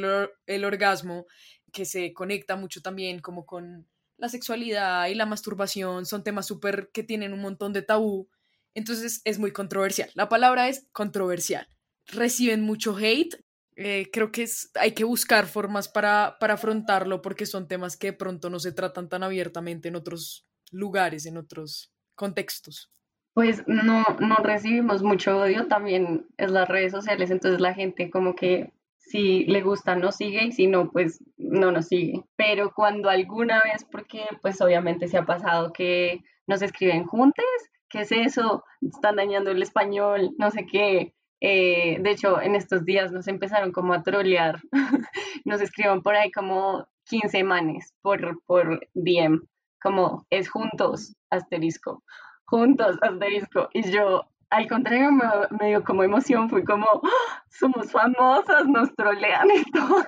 del 0.46 0.64
orgasmo, 0.64 1.26
que 1.70 1.84
se 1.84 2.14
conecta 2.14 2.56
mucho 2.56 2.80
también 2.80 3.18
como 3.20 3.44
con 3.44 3.86
la 4.16 4.30
sexualidad 4.30 5.06
y 5.08 5.14
la 5.14 5.26
masturbación, 5.26 6.06
son 6.06 6.24
temas 6.24 6.46
súper 6.46 6.88
que 6.90 7.02
tienen 7.02 7.34
un 7.34 7.42
montón 7.42 7.74
de 7.74 7.82
tabú, 7.82 8.30
entonces 8.72 9.20
es 9.24 9.38
muy 9.38 9.52
controversial. 9.52 10.10
La 10.14 10.30
palabra 10.30 10.68
es 10.68 10.86
controversial. 10.92 11.68
Reciben 12.06 12.62
mucho 12.62 12.96
hate, 12.96 13.44
eh, 13.76 14.08
creo 14.12 14.30
que 14.30 14.42
es, 14.44 14.70
hay 14.74 14.92
que 14.92 15.04
buscar 15.04 15.46
formas 15.46 15.88
para, 15.88 16.37
para 16.38 16.54
afrontarlo 16.54 17.22
porque 17.22 17.46
son 17.46 17.66
temas 17.66 17.96
que 17.96 18.08
de 18.08 18.12
pronto 18.12 18.50
no 18.50 18.58
se 18.60 18.72
tratan 18.72 19.08
tan 19.08 19.22
abiertamente 19.22 19.88
en 19.88 19.96
otros 19.96 20.46
lugares, 20.70 21.26
en 21.26 21.37
otros 21.37 21.92
contextos. 22.14 22.90
Pues 23.34 23.64
no, 23.66 24.04
no 24.20 24.37
recibimos 24.37 25.02
mucho 25.02 25.38
odio, 25.38 25.66
también 25.66 26.26
es 26.37 26.52
las 26.52 26.68
redes 26.68 26.92
sociales, 26.92 27.30
entonces 27.30 27.60
la 27.60 27.74
gente 27.74 28.08
como 28.08 28.37
que 28.37 28.72
si 28.98 29.44
le 29.44 29.60
gusta 29.60 29.96
nos 29.96 30.16
sigue 30.16 30.44
y 30.44 30.52
si 30.52 30.68
no, 30.68 30.90
pues 30.90 31.22
no 31.37 31.72
nos 31.72 31.88
sigue. 31.88 32.22
Pero 32.37 32.72
cuando 32.74 33.10
alguna 33.10 33.60
vez, 33.64 33.84
porque 33.90 34.24
pues 34.40 34.60
obviamente 34.60 35.08
se 35.08 35.18
ha 35.18 35.26
pasado 35.26 35.72
que 35.72 36.22
nos 36.46 36.62
escriben 36.62 37.04
juntes, 37.04 37.44
¿qué 37.88 38.02
es 38.02 38.12
eso? 38.12 38.64
Están 38.80 39.16
dañando 39.16 39.50
el 39.50 39.62
español, 39.62 40.30
no 40.38 40.50
sé 40.52 40.66
qué, 40.66 41.14
eh, 41.46 41.98
de 42.00 42.11
hecho, 42.11 42.40
en 42.40 42.54
estos 42.54 42.87
días 42.87 43.12
nos 43.12 43.28
empezaron 43.28 43.70
como 43.70 43.92
a 43.92 44.02
trolear. 44.02 44.62
nos 45.44 45.61
escriban 45.61 46.00
por 46.00 46.14
ahí 46.14 46.33
como 46.33 46.88
15 47.04 47.44
manes 47.44 47.92
por, 48.00 48.42
por 48.46 48.80
DM, 48.94 49.42
como 49.83 50.26
es 50.30 50.48
juntos, 50.48 51.14
asterisco, 51.28 52.02
juntos, 52.46 52.96
asterisco. 53.02 53.68
Y 53.74 53.90
yo, 53.90 54.24
al 54.48 54.66
contrario, 54.68 55.11
me, 55.12 55.66
dio 55.68 55.85
como 55.85 56.02
emoción, 56.02 56.48
fui 56.48 56.64
como, 56.64 56.87
¡Ah! 56.87 57.42
somos 57.50 57.92
famosas, 57.92 58.64
nos 58.66 58.94
trolean 58.94 59.48
y 59.50 59.62
todo. 59.70 60.02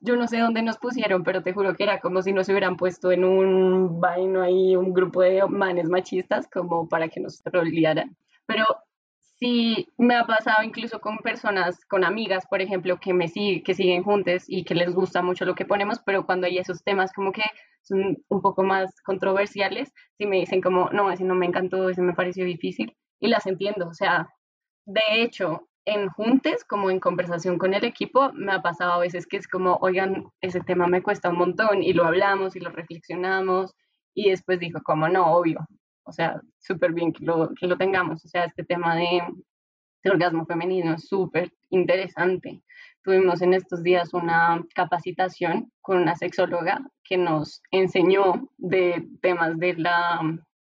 yo 0.00 0.14
no 0.16 0.28
sé 0.28 0.40
dónde 0.40 0.60
nos 0.60 0.76
pusieron, 0.76 1.24
pero 1.24 1.42
te 1.42 1.54
juro 1.54 1.74
que 1.74 1.84
era 1.84 2.00
como 2.00 2.20
si 2.20 2.34
nos 2.34 2.50
hubieran 2.50 2.76
puesto 2.76 3.12
en 3.12 3.24
un 3.24 3.98
vaino 3.98 4.42
ahí, 4.42 4.76
un 4.76 4.92
grupo 4.92 5.22
de 5.22 5.42
manes 5.46 5.88
machistas, 5.88 6.46
como 6.52 6.86
para 6.86 7.08
que 7.08 7.20
nos 7.20 7.42
trolearan. 7.42 8.14
Pero 8.44 8.66
Sí, 9.40 9.88
me 9.96 10.16
ha 10.16 10.26
pasado 10.26 10.62
incluso 10.62 11.00
con 11.00 11.16
personas, 11.18 11.82
con 11.86 12.04
amigas, 12.04 12.44
por 12.46 12.60
ejemplo, 12.60 12.98
que 13.00 13.14
me 13.14 13.26
siguen, 13.26 13.62
que 13.62 13.74
siguen 13.74 14.02
juntas 14.02 14.44
y 14.46 14.64
que 14.64 14.74
les 14.74 14.92
gusta 14.94 15.22
mucho 15.22 15.46
lo 15.46 15.54
que 15.54 15.64
ponemos, 15.64 15.98
pero 16.04 16.26
cuando 16.26 16.46
hay 16.46 16.58
esos 16.58 16.82
temas 16.84 17.10
como 17.14 17.32
que 17.32 17.42
son 17.80 18.18
un 18.28 18.42
poco 18.42 18.62
más 18.62 19.00
controversiales, 19.02 19.92
sí 20.18 20.26
me 20.26 20.36
dicen 20.40 20.60
como, 20.60 20.90
no, 20.90 21.10
ese 21.10 21.24
no 21.24 21.34
me 21.34 21.46
encantó, 21.46 21.88
ese 21.88 22.02
me 22.02 22.12
pareció 22.12 22.44
difícil, 22.44 22.94
y 23.18 23.28
las 23.28 23.46
entiendo. 23.46 23.88
O 23.88 23.94
sea, 23.94 24.28
de 24.84 25.00
hecho, 25.22 25.68
en 25.86 26.08
juntes, 26.10 26.62
como 26.64 26.90
en 26.90 27.00
conversación 27.00 27.56
con 27.56 27.72
el 27.72 27.84
equipo, 27.84 28.32
me 28.34 28.52
ha 28.52 28.60
pasado 28.62 28.92
a 28.92 28.98
veces 28.98 29.26
que 29.26 29.38
es 29.38 29.48
como, 29.48 29.76
oigan, 29.80 30.26
ese 30.42 30.60
tema 30.60 30.86
me 30.86 31.02
cuesta 31.02 31.30
un 31.30 31.38
montón, 31.38 31.82
y 31.82 31.94
lo 31.94 32.04
hablamos 32.04 32.56
y 32.56 32.60
lo 32.60 32.70
reflexionamos, 32.70 33.74
y 34.14 34.30
después 34.30 34.60
dijo, 34.60 34.80
como 34.84 35.08
no, 35.08 35.32
obvio, 35.34 35.60
o 36.04 36.12
sea, 36.12 36.40
súper 36.58 36.92
bien 36.92 37.12
que 37.12 37.24
lo, 37.24 37.50
que 37.58 37.66
lo 37.66 37.76
tengamos, 37.76 38.24
o 38.24 38.28
sea, 38.28 38.44
este 38.44 38.64
tema 38.64 38.96
de, 38.96 39.22
de 40.02 40.10
orgasmo 40.10 40.46
femenino 40.46 40.94
es 40.94 41.08
súper 41.08 41.52
interesante. 41.70 42.62
Tuvimos 43.02 43.40
en 43.42 43.54
estos 43.54 43.82
días 43.82 44.12
una 44.12 44.64
capacitación 44.74 45.72
con 45.80 45.98
una 45.98 46.16
sexóloga 46.16 46.80
que 47.04 47.16
nos 47.16 47.62
enseñó 47.70 48.48
de 48.58 49.06
temas 49.22 49.58
de 49.58 49.74
la 49.74 50.20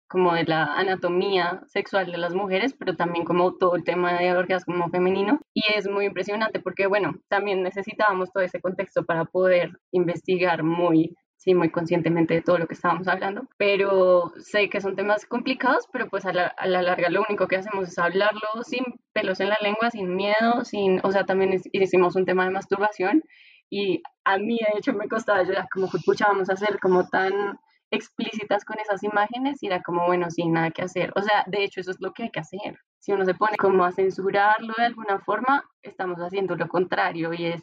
como 0.08 0.32
de 0.32 0.44
la 0.44 0.64
anatomía 0.64 1.62
sexual 1.66 2.10
de 2.10 2.16
las 2.16 2.34
mujeres, 2.34 2.74
pero 2.78 2.96
también 2.96 3.24
como 3.24 3.54
todo 3.56 3.76
el 3.76 3.84
tema 3.84 4.18
de 4.18 4.32
orgasmo 4.32 4.88
femenino. 4.88 5.40
Y 5.52 5.62
es 5.76 5.88
muy 5.88 6.06
impresionante 6.06 6.60
porque, 6.60 6.86
bueno, 6.86 7.14
también 7.28 7.62
necesitábamos 7.62 8.32
todo 8.32 8.42
ese 8.42 8.60
contexto 8.60 9.04
para 9.04 9.26
poder 9.26 9.78
investigar 9.92 10.62
muy 10.62 11.14
sí, 11.48 11.54
muy 11.54 11.70
conscientemente 11.70 12.34
de 12.34 12.42
todo 12.42 12.58
lo 12.58 12.66
que 12.66 12.74
estábamos 12.74 13.08
hablando, 13.08 13.48
pero 13.56 14.34
sé 14.38 14.68
que 14.68 14.82
son 14.82 14.96
temas 14.96 15.24
complicados, 15.24 15.88
pero 15.90 16.06
pues 16.10 16.26
a 16.26 16.32
la, 16.34 16.48
a 16.48 16.66
la, 16.66 16.82
larga 16.82 17.08
lo 17.08 17.22
único 17.26 17.48
que 17.48 17.56
hacemos 17.56 17.88
es 17.88 17.98
hablarlo 17.98 18.62
sin 18.64 18.84
pelos 19.14 19.40
en 19.40 19.48
la 19.48 19.56
lengua, 19.62 19.90
sin 19.90 20.14
miedo, 20.14 20.62
sin, 20.64 21.00
o 21.02 21.10
sea, 21.10 21.24
también 21.24 21.58
hicimos 21.72 22.16
un 22.16 22.26
tema 22.26 22.44
de 22.44 22.50
masturbación 22.50 23.22
y 23.70 24.02
a 24.24 24.36
mí 24.36 24.58
de 24.58 24.78
hecho 24.78 24.92
me 24.92 25.08
costaba 25.08 25.42
llorar 25.42 25.68
como 25.72 25.90
que 25.90 25.96
escuchábamos 25.96 26.50
hacer 26.50 26.78
como 26.80 27.08
tan 27.08 27.58
explícitas 27.90 28.66
con 28.66 28.78
esas 28.78 29.02
imágenes 29.02 29.62
y 29.62 29.68
era 29.68 29.82
como, 29.82 30.06
bueno, 30.06 30.30
sin 30.30 30.52
nada 30.52 30.70
que 30.70 30.82
hacer. 30.82 31.12
O 31.16 31.22
sea, 31.22 31.44
de 31.46 31.64
hecho 31.64 31.80
eso 31.80 31.92
es 31.92 32.00
lo 32.00 32.12
que 32.12 32.24
hay 32.24 32.30
que 32.30 32.40
hacer. 32.40 32.78
Si 32.98 33.12
uno 33.12 33.24
se 33.24 33.32
pone 33.32 33.56
como 33.56 33.84
a 33.86 33.92
censurarlo 33.92 34.74
de 34.76 34.84
alguna 34.84 35.18
forma, 35.20 35.64
estamos 35.80 36.18
haciendo 36.18 36.56
lo 36.56 36.68
contrario 36.68 37.32
y 37.32 37.46
es 37.46 37.62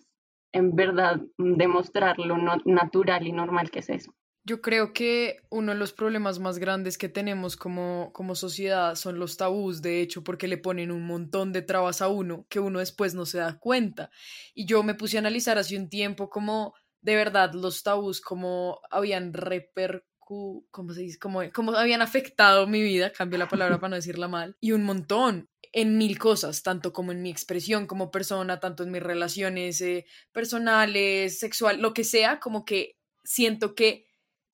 en 0.56 0.74
verdad 0.74 1.22
demostrar 1.38 2.18
lo 2.18 2.38
natural 2.64 3.28
y 3.28 3.34
normal 3.34 3.70
que 3.70 3.80
es 3.80 3.90
eso. 3.90 4.16
Yo 4.48 4.62
creo 4.62 4.94
que 4.94 5.42
uno 5.50 5.74
de 5.74 5.78
los 5.78 5.92
problemas 5.92 6.40
más 6.40 6.60
grandes 6.60 6.98
que 6.98 7.10
tenemos 7.10 7.58
como, 7.58 8.12
como 8.14 8.36
sociedad 8.36 8.96
son 8.96 9.20
los 9.20 9.38
tabús, 9.38 9.82
de 9.82 10.02
hecho, 10.02 10.24
porque 10.24 10.48
le 10.48 10.58
ponen 10.58 10.92
un 10.92 11.06
montón 11.06 11.52
de 11.52 11.62
trabas 11.62 12.02
a 12.02 12.08
uno 12.08 12.46
que 12.48 12.60
uno 12.60 12.80
después 12.80 13.16
no 13.16 13.26
se 13.26 13.40
da 13.40 13.60
cuenta. 13.60 14.12
Y 14.54 14.66
yo 14.66 14.82
me 14.82 14.94
puse 14.94 15.18
a 15.18 15.20
analizar 15.20 15.58
hace 15.58 15.76
un 15.78 15.90
tiempo 15.90 16.30
como 16.30 16.74
de 17.02 17.16
verdad 17.16 17.54
los 17.54 17.84
tabús, 17.84 18.22
como 18.22 18.80
habían 18.90 19.34
repercu... 19.34 20.66
¿Cómo 20.72 20.92
se 20.94 21.02
dice? 21.02 21.20
Como, 21.20 21.42
como 21.54 21.74
habían 21.74 22.02
afectado 22.02 22.66
mi 22.66 22.82
vida, 22.82 23.12
cambio 23.12 23.38
la 23.38 23.48
palabra 23.48 23.80
para 23.80 23.90
no 23.90 23.96
decirla 23.96 24.28
mal, 24.28 24.56
y 24.60 24.72
un 24.72 24.84
montón 24.84 25.50
en 25.76 25.98
mil 25.98 26.18
cosas, 26.18 26.64
tanto 26.64 26.94
como 26.94 27.12
en 27.12 27.22
mi 27.22 27.30
expresión 27.30 27.86
como 27.86 28.10
persona, 28.10 28.62
tanto 28.62 28.84
en 28.84 28.92
mis 28.92 29.04
relaciones 29.04 29.82
eh, 29.82 30.06
personales, 30.32 31.38
sexual, 31.38 31.82
lo 31.82 31.94
que 31.94 32.06
sea, 32.06 32.40
como 32.40 32.64
que 32.64 32.98
siento 33.26 33.76
que 33.76 34.06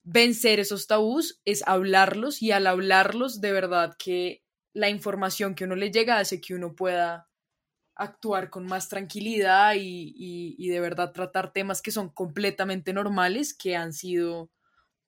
vencer 0.02 0.58
esos 0.58 0.88
tabús 0.88 1.40
es 1.44 1.62
hablarlos 1.64 2.42
y 2.42 2.50
al 2.50 2.66
hablarlos 2.66 3.40
de 3.40 3.52
verdad 3.52 3.94
que 3.96 4.42
la 4.72 4.90
información 4.90 5.54
que 5.54 5.62
uno 5.62 5.76
le 5.76 5.92
llega 5.92 6.18
hace 6.18 6.40
que 6.40 6.54
uno 6.54 6.74
pueda 6.74 7.28
actuar 7.94 8.50
con 8.50 8.66
más 8.66 8.88
tranquilidad 8.88 9.74
y, 9.76 10.12
y, 10.16 10.56
y 10.58 10.68
de 10.70 10.80
verdad 10.80 11.12
tratar 11.12 11.52
temas 11.52 11.82
que 11.82 11.92
son 11.92 12.08
completamente 12.08 12.92
normales 12.92 13.54
que 13.54 13.76
han 13.76 13.92
sido 13.92 14.50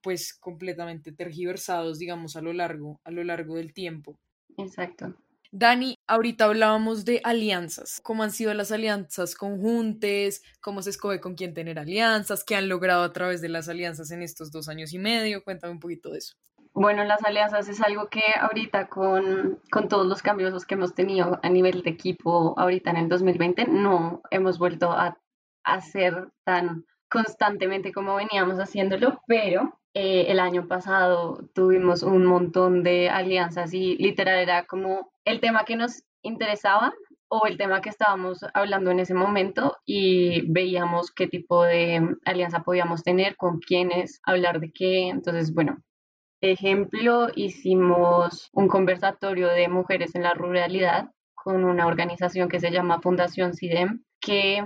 pues 0.01 0.33
completamente 0.33 1.11
tergiversados 1.11 1.99
digamos 1.99 2.37
a 2.37 2.41
lo 2.41 2.53
largo 2.53 3.01
a 3.03 3.11
lo 3.11 3.25
largo 3.25 3.57
del 3.57 3.73
tiempo. 3.73 4.17
Exacto. 4.57 5.17
Dani, 5.57 5.95
ahorita 6.09 6.47
hablábamos 6.47 7.05
de 7.05 7.21
alianzas, 7.23 8.01
cómo 8.03 8.25
han 8.25 8.33
sido 8.33 8.53
las 8.55 8.73
alianzas 8.73 9.37
conjuntes, 9.37 10.43
cómo 10.61 10.83
se 10.83 10.91
escoge 10.91 11.21
con 11.21 11.37
quién 11.37 11.55
tener 11.55 11.79
alianzas, 11.79 12.43
qué 12.43 12.57
han 12.57 12.69
logrado 12.69 13.05
a 13.05 13.13
través 13.13 13.41
de 13.41 13.49
las 13.49 13.69
alianzas 13.69 14.11
en 14.11 14.23
estos 14.23 14.51
dos 14.51 14.69
años 14.69 14.93
y 14.93 14.99
medio. 14.99 15.45
Cuéntame 15.45 15.73
un 15.73 15.79
poquito 15.79 16.11
de 16.11 16.19
eso. 16.19 16.35
Bueno, 16.73 17.05
las 17.05 17.25
alianzas 17.25 17.69
es 17.69 17.81
algo 17.81 18.09
que 18.09 18.25
ahorita 18.41 18.89
con, 18.89 19.61
con 19.71 19.87
todos 19.87 20.09
los 20.09 20.23
cambios 20.23 20.67
que 20.67 20.75
hemos 20.75 20.93
tenido 20.93 21.39
a 21.41 21.49
nivel 21.49 21.83
de 21.83 21.91
equipo 21.91 22.59
ahorita 22.59 22.91
en 22.91 22.97
el 22.97 23.09
2020 23.09 23.69
no 23.69 24.23
hemos 24.33 24.59
vuelto 24.59 24.91
a 24.91 25.17
hacer 25.63 26.33
tan 26.43 26.85
constantemente 27.09 27.93
como 27.93 28.17
veníamos 28.17 28.59
haciéndolo, 28.59 29.23
pero 29.29 29.79
eh, 29.95 30.27
el 30.29 30.41
año 30.41 30.67
pasado 30.67 31.39
tuvimos 31.55 32.03
un 32.03 32.27
montón 32.27 32.83
de 32.83 33.09
alianzas 33.09 33.73
y 33.73 33.97
literal 33.97 34.39
era 34.39 34.67
como 34.67 35.13
el 35.25 35.41
tema 35.41 35.65
que 35.65 35.77
nos 35.77 36.03
interesaba 36.23 36.93
o 37.29 37.47
el 37.47 37.57
tema 37.57 37.81
que 37.81 37.91
estábamos 37.91 38.45
hablando 38.55 38.91
en 38.91 39.01
ese 39.01 39.15
momento 39.15 39.77
y 39.87 40.43
veíamos 40.51 41.11
qué 41.11 41.27
tipo 41.27 41.63
de 41.65 42.17
alianza 42.25 42.63
podíamos 42.63 43.03
tener, 43.03 43.37
con 43.37 43.61
quiénes, 43.61 44.21
hablar 44.25 44.61
de 44.61 44.73
qué. 44.73 45.09
Entonces, 45.09 45.55
bueno, 45.55 45.79
ejemplo, 46.41 47.29
hicimos 47.35 48.51
un 48.53 48.69
conversatorio 48.69 49.49
de 49.49 49.69
mujeres 49.69 50.15
en 50.15 50.23
la 50.23 50.35
ruralidad 50.35 51.11
con 51.35 51.65
una 51.65 51.87
organización 51.87 52.49
que 52.49 52.61
se 52.61 52.71
llama 52.71 53.01
Fundación 53.01 53.55
CIDEM, 53.55 54.03
que 54.21 54.65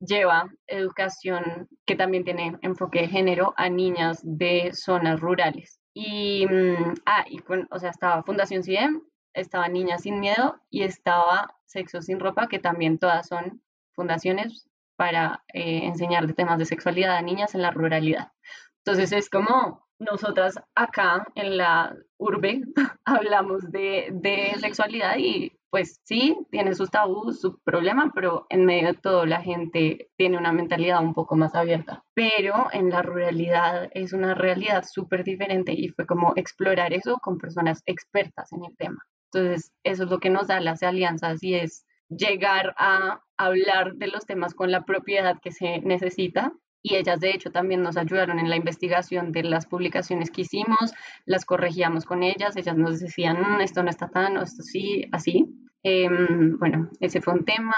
lleva 0.00 0.50
educación 0.66 1.68
que 1.86 1.96
también 1.96 2.24
tiene 2.24 2.56
enfoque 2.62 3.00
de 3.00 3.08
género 3.08 3.54
a 3.56 3.68
niñas 3.68 4.20
de 4.22 4.70
zonas 4.72 5.20
rurales. 5.20 5.80
Y, 5.94 6.46
mm, 6.46 6.94
ah, 7.06 7.24
y 7.28 7.38
con, 7.38 7.66
o 7.70 7.78
sea, 7.78 7.90
estaba 7.90 8.22
Fundación 8.22 8.62
CIEM, 8.62 9.02
estaba 9.34 9.68
Niñas 9.68 10.02
Sin 10.02 10.20
Miedo 10.20 10.60
y 10.70 10.82
estaba 10.82 11.54
Sexo 11.66 12.02
Sin 12.02 12.20
Ropa, 12.20 12.48
que 12.48 12.58
también 12.58 12.98
todas 12.98 13.26
son 13.26 13.62
fundaciones 13.94 14.68
para 14.96 15.44
eh, 15.52 15.80
enseñar 15.84 16.32
temas 16.34 16.58
de 16.58 16.64
sexualidad 16.64 17.16
a 17.16 17.22
niñas 17.22 17.54
en 17.54 17.62
la 17.62 17.70
ruralidad. 17.70 18.32
Entonces 18.84 19.12
es 19.12 19.28
como 19.28 19.86
nosotras 19.98 20.54
acá 20.74 21.26
en 21.34 21.56
la 21.56 21.96
urbe 22.16 22.62
hablamos 23.04 23.70
de, 23.70 24.08
de 24.12 24.54
sexualidad 24.60 25.16
y 25.18 25.57
pues 25.70 26.00
sí, 26.04 26.36
tiene 26.50 26.74
sus 26.74 26.90
tabús, 26.90 27.40
su 27.40 27.58
problema, 27.60 28.10
pero 28.14 28.46
en 28.48 28.64
medio 28.64 28.88
de 28.88 28.98
todo 28.98 29.26
la 29.26 29.42
gente 29.42 30.10
tiene 30.16 30.38
una 30.38 30.52
mentalidad 30.52 31.02
un 31.02 31.14
poco 31.14 31.36
más 31.36 31.54
abierta. 31.54 32.04
Pero 32.14 32.68
en 32.72 32.90
la 32.90 33.02
ruralidad 33.02 33.90
es 33.92 34.12
una 34.12 34.34
realidad 34.34 34.84
súper 34.90 35.24
diferente 35.24 35.72
y 35.72 35.88
fue 35.88 36.06
como 36.06 36.32
explorar 36.36 36.92
eso 36.92 37.18
con 37.18 37.38
personas 37.38 37.82
expertas 37.86 38.52
en 38.52 38.64
el 38.64 38.76
tema. 38.76 39.02
Entonces, 39.32 39.72
eso 39.84 40.04
es 40.04 40.10
lo 40.10 40.18
que 40.20 40.30
nos 40.30 40.46
da 40.48 40.60
las 40.60 40.82
alianzas 40.82 41.42
y 41.42 41.54
es 41.54 41.84
llegar 42.08 42.74
a 42.78 43.20
hablar 43.36 43.94
de 43.96 44.08
los 44.08 44.24
temas 44.24 44.54
con 44.54 44.70
la 44.70 44.84
propiedad 44.84 45.38
que 45.40 45.52
se 45.52 45.80
necesita 45.80 46.52
y 46.82 46.96
ellas 46.96 47.20
de 47.20 47.30
hecho 47.30 47.50
también 47.50 47.82
nos 47.82 47.96
ayudaron 47.96 48.38
en 48.38 48.48
la 48.48 48.56
investigación 48.56 49.32
de 49.32 49.42
las 49.42 49.66
publicaciones 49.66 50.30
que 50.30 50.42
hicimos, 50.42 50.92
las 51.26 51.44
corregíamos 51.44 52.04
con 52.04 52.22
ellas, 52.22 52.56
ellas 52.56 52.76
nos 52.76 53.00
decían, 53.00 53.40
mm, 53.40 53.60
esto 53.60 53.82
no 53.82 53.90
está 53.90 54.08
tan, 54.08 54.36
esto 54.36 54.62
sí, 54.62 55.04
así. 55.12 55.46
Em, 55.82 56.58
bueno, 56.58 56.90
ese 57.00 57.20
fue 57.20 57.34
un 57.34 57.44
tema. 57.44 57.74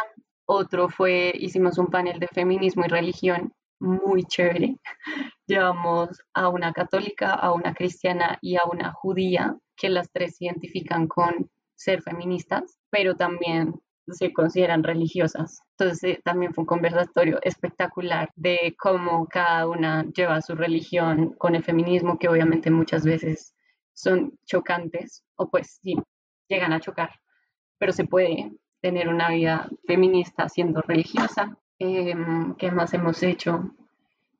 Otro 0.46 0.88
fue, 0.88 1.32
hicimos 1.34 1.78
un 1.78 1.88
panel 1.88 2.18
de 2.18 2.28
feminismo 2.28 2.84
y 2.84 2.88
religión 2.88 3.52
muy 3.78 4.24
chévere. 4.24 4.76
Llevamos 5.46 6.08
a 6.34 6.48
una 6.48 6.72
católica, 6.72 7.32
a 7.34 7.52
una 7.52 7.74
cristiana 7.74 8.38
y 8.42 8.56
a 8.56 8.62
una 8.70 8.92
judía, 8.92 9.56
que 9.76 9.88
las 9.88 10.10
tres 10.12 10.36
se 10.36 10.46
identifican 10.46 11.08
con 11.08 11.50
ser 11.74 12.02
feministas, 12.02 12.78
pero 12.90 13.16
también 13.16 13.74
se 14.08 14.32
consideran 14.32 14.82
religiosas. 14.82 15.60
Entonces 15.78 16.04
eh, 16.04 16.20
también 16.24 16.52
fue 16.52 16.62
un 16.62 16.66
conversatorio 16.66 17.38
espectacular 17.42 18.30
de 18.36 18.74
cómo 18.78 19.26
cada 19.28 19.66
una 19.68 20.04
lleva 20.12 20.42
su 20.42 20.54
religión 20.54 21.34
con 21.38 21.54
el 21.54 21.64
feminismo, 21.64 22.18
que 22.18 22.28
obviamente 22.28 22.70
muchas 22.70 23.04
veces 23.04 23.54
son 23.92 24.38
chocantes, 24.46 25.24
o 25.36 25.48
pues 25.50 25.78
sí, 25.82 25.96
llegan 26.48 26.72
a 26.72 26.80
chocar, 26.80 27.10
pero 27.80 27.92
se 27.92 28.04
puede 28.04 28.52
tener 28.82 29.08
una 29.08 29.30
vida 29.30 29.68
feminista 29.86 30.48
siendo 30.48 30.82
religiosa. 30.82 31.56
Em, 31.78 32.54
¿Qué 32.56 32.70
más 32.70 32.92
hemos 32.92 33.22
hecho? 33.22 33.74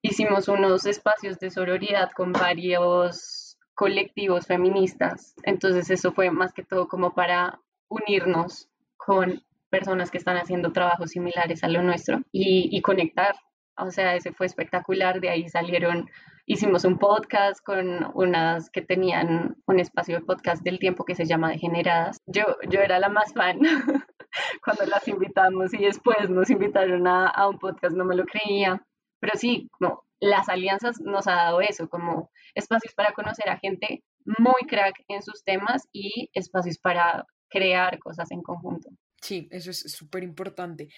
Hicimos 0.03 0.48
unos 0.48 0.85
espacios 0.85 1.38
de 1.38 1.50
sororidad 1.50 2.11
con 2.14 2.33
varios 2.33 3.59
colectivos 3.74 4.46
feministas, 4.46 5.35
entonces 5.42 5.90
eso 5.90 6.12
fue 6.12 6.31
más 6.31 6.53
que 6.53 6.62
todo 6.62 6.87
como 6.87 7.14
para 7.14 7.59
unirnos 7.88 8.68
con 8.98 9.42
personas 9.70 10.11
que 10.11 10.18
están 10.18 10.37
haciendo 10.37 10.72
trabajos 10.72 11.11
similares 11.11 11.64
a 11.64 11.68
lo 11.68 11.81
nuestro 11.83 12.20
y, 12.33 12.79
conectar. 12.83 13.35
O 13.76 13.90
sea, 13.90 14.14
ese 14.16 14.33
fue 14.33 14.46
espectacular. 14.46 15.20
De 15.20 15.31
ahí 15.31 15.48
salieron, 15.48 16.11
hicimos 16.46 16.85
un 16.85 16.98
podcast 16.98 17.61
con 17.64 18.11
unas 18.14 18.70
que 18.70 18.83
tenían 18.83 19.57
un 19.66 19.81
espacio 19.81 20.16
de 20.16 20.24
podcast 20.24 20.62
del 20.62 20.79
tiempo 20.79 21.05
que 21.05 21.14
se 21.14 21.24
llama 21.24 21.50
Degeneradas. 21.50 22.18
Yo, 22.26 22.42
yo 22.68 22.81
era 22.81 22.98
la 22.98 23.09
más 23.09 23.33
fan 23.33 23.61
cuando 24.64 24.87
las 24.87 25.07
invitamos 25.09 25.74
y 25.74 25.79
después 25.79 26.29
nos 26.29 26.50
invitaron 26.50 27.07
a, 27.07 27.29
a 27.29 27.48
un 27.48 27.59
podcast, 27.59 27.94
no 27.96 28.05
me 28.05 28.16
lo 28.16 28.24
creía. 28.24 28.85
Pero 29.20 29.37
sí, 29.37 29.68
como 29.79 30.05
las 30.20 30.48
alianzas 30.48 31.00
nos 31.00 31.26
ha 31.26 31.35
dado 31.35 31.61
eso, 31.61 31.88
como 31.88 32.31
espacios 32.55 32.94
para 32.94 33.12
conocer 33.12 33.48
a 33.48 33.59
gente 33.59 34.03
muy 34.24 34.66
crack 34.68 35.03
en 35.09 35.22
sus 35.22 35.42
temas 35.44 35.88
y 35.92 36.29
espacios 36.35 36.79
para 36.79 37.24
crear 37.48 37.98
cosas 37.98 38.31
en 38.31 38.42
conjunto. 38.42 38.90
Sí, 39.20 39.48
eso 39.50 39.70
es 39.70 39.81
súper 39.92 40.22
importante. 40.22 40.88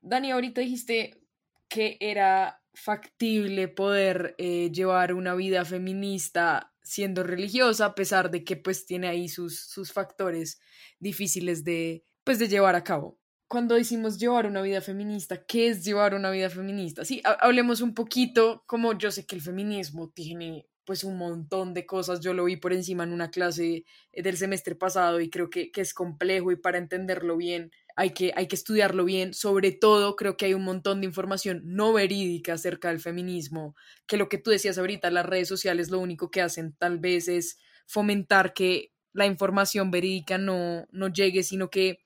Dani, 0.00 0.30
ahorita 0.30 0.60
dijiste 0.60 1.20
que 1.68 1.96
era 2.00 2.61
factible 2.74 3.68
poder 3.68 4.34
eh, 4.38 4.70
llevar 4.72 5.14
una 5.14 5.34
vida 5.34 5.64
feminista 5.64 6.72
siendo 6.82 7.22
religiosa, 7.22 7.86
a 7.86 7.94
pesar 7.94 8.30
de 8.30 8.44
que 8.44 8.56
pues 8.56 8.86
tiene 8.86 9.08
ahí 9.08 9.28
sus, 9.28 9.60
sus 9.60 9.92
factores 9.92 10.60
difíciles 10.98 11.64
de, 11.64 12.04
pues, 12.24 12.38
de 12.38 12.48
llevar 12.48 12.74
a 12.74 12.84
cabo. 12.84 13.18
Cuando 13.48 13.74
decimos 13.74 14.18
llevar 14.18 14.46
una 14.46 14.62
vida 14.62 14.80
feminista, 14.80 15.44
¿qué 15.44 15.68
es 15.68 15.84
llevar 15.84 16.14
una 16.14 16.30
vida 16.30 16.48
feminista? 16.48 17.04
Sí, 17.04 17.22
hablemos 17.24 17.82
un 17.82 17.94
poquito, 17.94 18.64
como 18.66 18.96
yo 18.96 19.10
sé 19.10 19.26
que 19.26 19.36
el 19.36 19.42
feminismo 19.42 20.10
tiene 20.10 20.66
pues 20.84 21.04
un 21.04 21.16
montón 21.16 21.74
de 21.74 21.86
cosas. 21.86 22.20
Yo 22.20 22.34
lo 22.34 22.44
vi 22.44 22.56
por 22.56 22.72
encima 22.72 23.04
en 23.04 23.12
una 23.12 23.30
clase 23.30 23.84
eh, 24.12 24.22
del 24.22 24.36
semestre 24.36 24.74
pasado 24.74 25.20
y 25.20 25.30
creo 25.30 25.50
que, 25.50 25.70
es 25.74 25.94
complejo 25.94 26.52
y 26.52 26.56
para 26.56 26.78
entenderlo 26.78 27.36
bien 27.36 27.70
hay 27.96 28.10
que, 28.10 28.32
hay 28.36 28.48
que 28.48 28.56
estudiarlo 28.56 29.04
bien. 29.04 29.34
Sobre 29.34 29.72
todo 29.72 30.16
creo 30.16 30.36
que 30.36 30.46
hay 30.46 30.54
un 30.54 30.64
montón 30.64 31.00
de 31.00 31.06
información 31.06 31.62
no 31.64 31.92
verídica 31.92 32.54
acerca 32.54 32.88
del 32.88 33.00
feminismo, 33.00 33.74
que 34.06 34.16
lo 34.16 34.28
que 34.28 34.38
tú 34.38 34.50
decías 34.50 34.78
ahorita, 34.78 35.10
las 35.10 35.26
redes 35.26 35.48
sociales 35.48 35.90
lo 35.90 35.98
único 35.98 36.30
que 36.30 36.42
hacen 36.42 36.74
tal 36.76 36.98
vez 36.98 37.28
es 37.28 37.58
fomentar 37.86 38.54
que 38.54 38.92
la 39.12 39.26
información 39.26 39.90
verídica 39.90 40.38
no, 40.38 40.86
no 40.90 41.08
llegue, 41.08 41.42
sino 41.42 41.70
que 41.70 41.98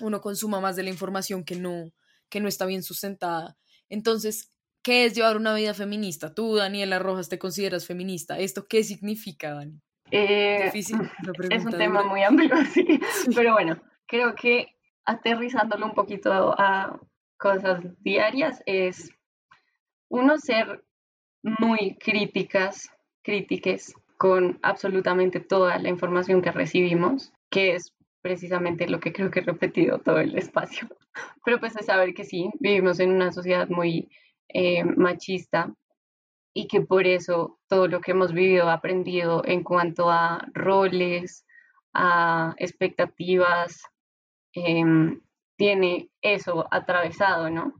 uno 0.00 0.20
consuma 0.20 0.60
más 0.60 0.76
de 0.76 0.82
la 0.82 0.90
información 0.90 1.44
que 1.44 1.56
no, 1.56 1.92
que 2.28 2.40
no 2.40 2.48
está 2.48 2.66
bien 2.66 2.82
sustentada. 2.82 3.56
Entonces, 3.88 4.52
¿Qué 4.82 5.04
es 5.04 5.14
llevar 5.14 5.36
una 5.36 5.54
vida 5.54 5.74
feminista? 5.74 6.34
Tú, 6.34 6.54
Daniela 6.54 6.98
Rojas, 6.98 7.28
te 7.28 7.38
consideras 7.38 7.86
feminista. 7.86 8.38
¿Esto 8.38 8.66
qué 8.66 8.84
significa, 8.84 9.52
Dani? 9.52 9.82
Eh, 10.10 10.62
Difícil. 10.64 10.96
Es 11.50 11.64
un 11.64 11.72
tema 11.72 12.04
muy 12.04 12.22
amplio, 12.22 12.54
sí. 12.72 12.86
Pero 13.34 13.52
bueno, 13.52 13.80
creo 14.06 14.34
que 14.34 14.77
aterrizándolo 15.08 15.86
un 15.86 15.94
poquito 15.94 16.54
a 16.58 17.00
cosas 17.38 17.80
diarias 18.02 18.62
es 18.66 19.10
uno 20.10 20.36
ser 20.36 20.84
muy 21.42 21.96
críticas, 21.96 22.90
crítiques 23.22 23.94
con 24.18 24.58
absolutamente 24.62 25.40
toda 25.40 25.78
la 25.78 25.88
información 25.88 26.42
que 26.42 26.52
recibimos, 26.52 27.32
que 27.48 27.74
es 27.74 27.94
precisamente 28.20 28.86
lo 28.86 29.00
que 29.00 29.14
creo 29.14 29.30
que 29.30 29.40
he 29.40 29.44
repetido 29.44 29.98
todo 29.98 30.18
el 30.18 30.36
espacio. 30.36 30.88
Pero 31.44 31.58
pues 31.58 31.74
es 31.76 31.86
saber 31.86 32.12
que 32.12 32.24
sí, 32.24 32.50
vivimos 32.60 33.00
en 33.00 33.10
una 33.12 33.32
sociedad 33.32 33.66
muy 33.70 34.10
eh, 34.48 34.84
machista 34.84 35.72
y 36.52 36.68
que 36.68 36.82
por 36.82 37.06
eso 37.06 37.58
todo 37.66 37.88
lo 37.88 38.02
que 38.02 38.10
hemos 38.10 38.34
vivido, 38.34 38.68
aprendido 38.68 39.42
en 39.46 39.62
cuanto 39.62 40.10
a 40.10 40.46
roles, 40.52 41.46
a 41.94 42.54
expectativas, 42.58 43.82
em, 44.52 45.20
tiene 45.56 46.10
eso 46.22 46.66
atravesado, 46.70 47.50
¿no? 47.50 47.74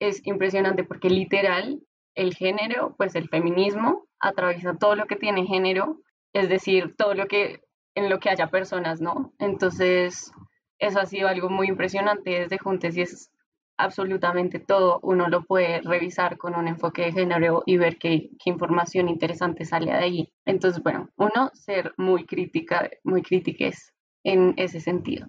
Es 0.00 0.26
impresionante 0.26 0.84
porque 0.84 1.10
literal 1.10 1.80
el 2.14 2.34
género, 2.34 2.94
pues 2.96 3.14
el 3.14 3.28
feminismo 3.28 4.06
atraviesa 4.20 4.76
todo 4.78 4.96
lo 4.96 5.06
que 5.06 5.16
tiene 5.16 5.46
género, 5.46 6.00
es 6.32 6.48
decir, 6.48 6.94
todo 6.96 7.14
lo 7.14 7.26
que 7.26 7.60
en 7.94 8.08
lo 8.08 8.18
que 8.20 8.30
haya 8.30 8.48
personas, 8.48 9.00
¿no? 9.00 9.32
Entonces, 9.38 10.32
eso 10.78 11.00
ha 11.00 11.06
sido 11.06 11.28
algo 11.28 11.50
muy 11.50 11.68
impresionante 11.68 12.30
desde 12.30 12.58
Juntes 12.58 12.96
y 12.96 13.02
es 13.02 13.30
absolutamente 13.76 14.60
todo 14.60 15.00
uno 15.02 15.28
lo 15.28 15.44
puede 15.44 15.80
revisar 15.80 16.38
con 16.38 16.54
un 16.54 16.68
enfoque 16.68 17.02
de 17.02 17.12
género 17.12 17.62
y 17.66 17.76
ver 17.76 17.98
qué, 17.98 18.30
información 18.44 19.08
interesante 19.08 19.64
sale 19.64 19.92
de 19.92 19.98
ahí. 19.98 20.32
Entonces, 20.44 20.82
bueno, 20.82 21.08
uno, 21.16 21.50
ser 21.54 21.92
muy 21.96 22.24
crítica, 22.26 22.90
muy 23.04 23.22
críticas 23.22 23.92
en 24.24 24.54
ese 24.56 24.80
sentido. 24.80 25.26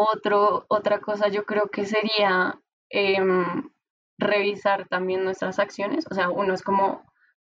Otro, 0.00 0.64
otra 0.68 1.00
cosa 1.00 1.26
yo 1.26 1.44
creo 1.44 1.70
que 1.72 1.84
sería 1.84 2.60
em, 2.88 3.68
revisar 4.16 4.86
también 4.86 5.24
nuestras 5.24 5.58
acciones, 5.58 6.06
o 6.08 6.14
sea, 6.14 6.30
uno 6.30 6.54
es 6.54 6.62
como 6.62 7.02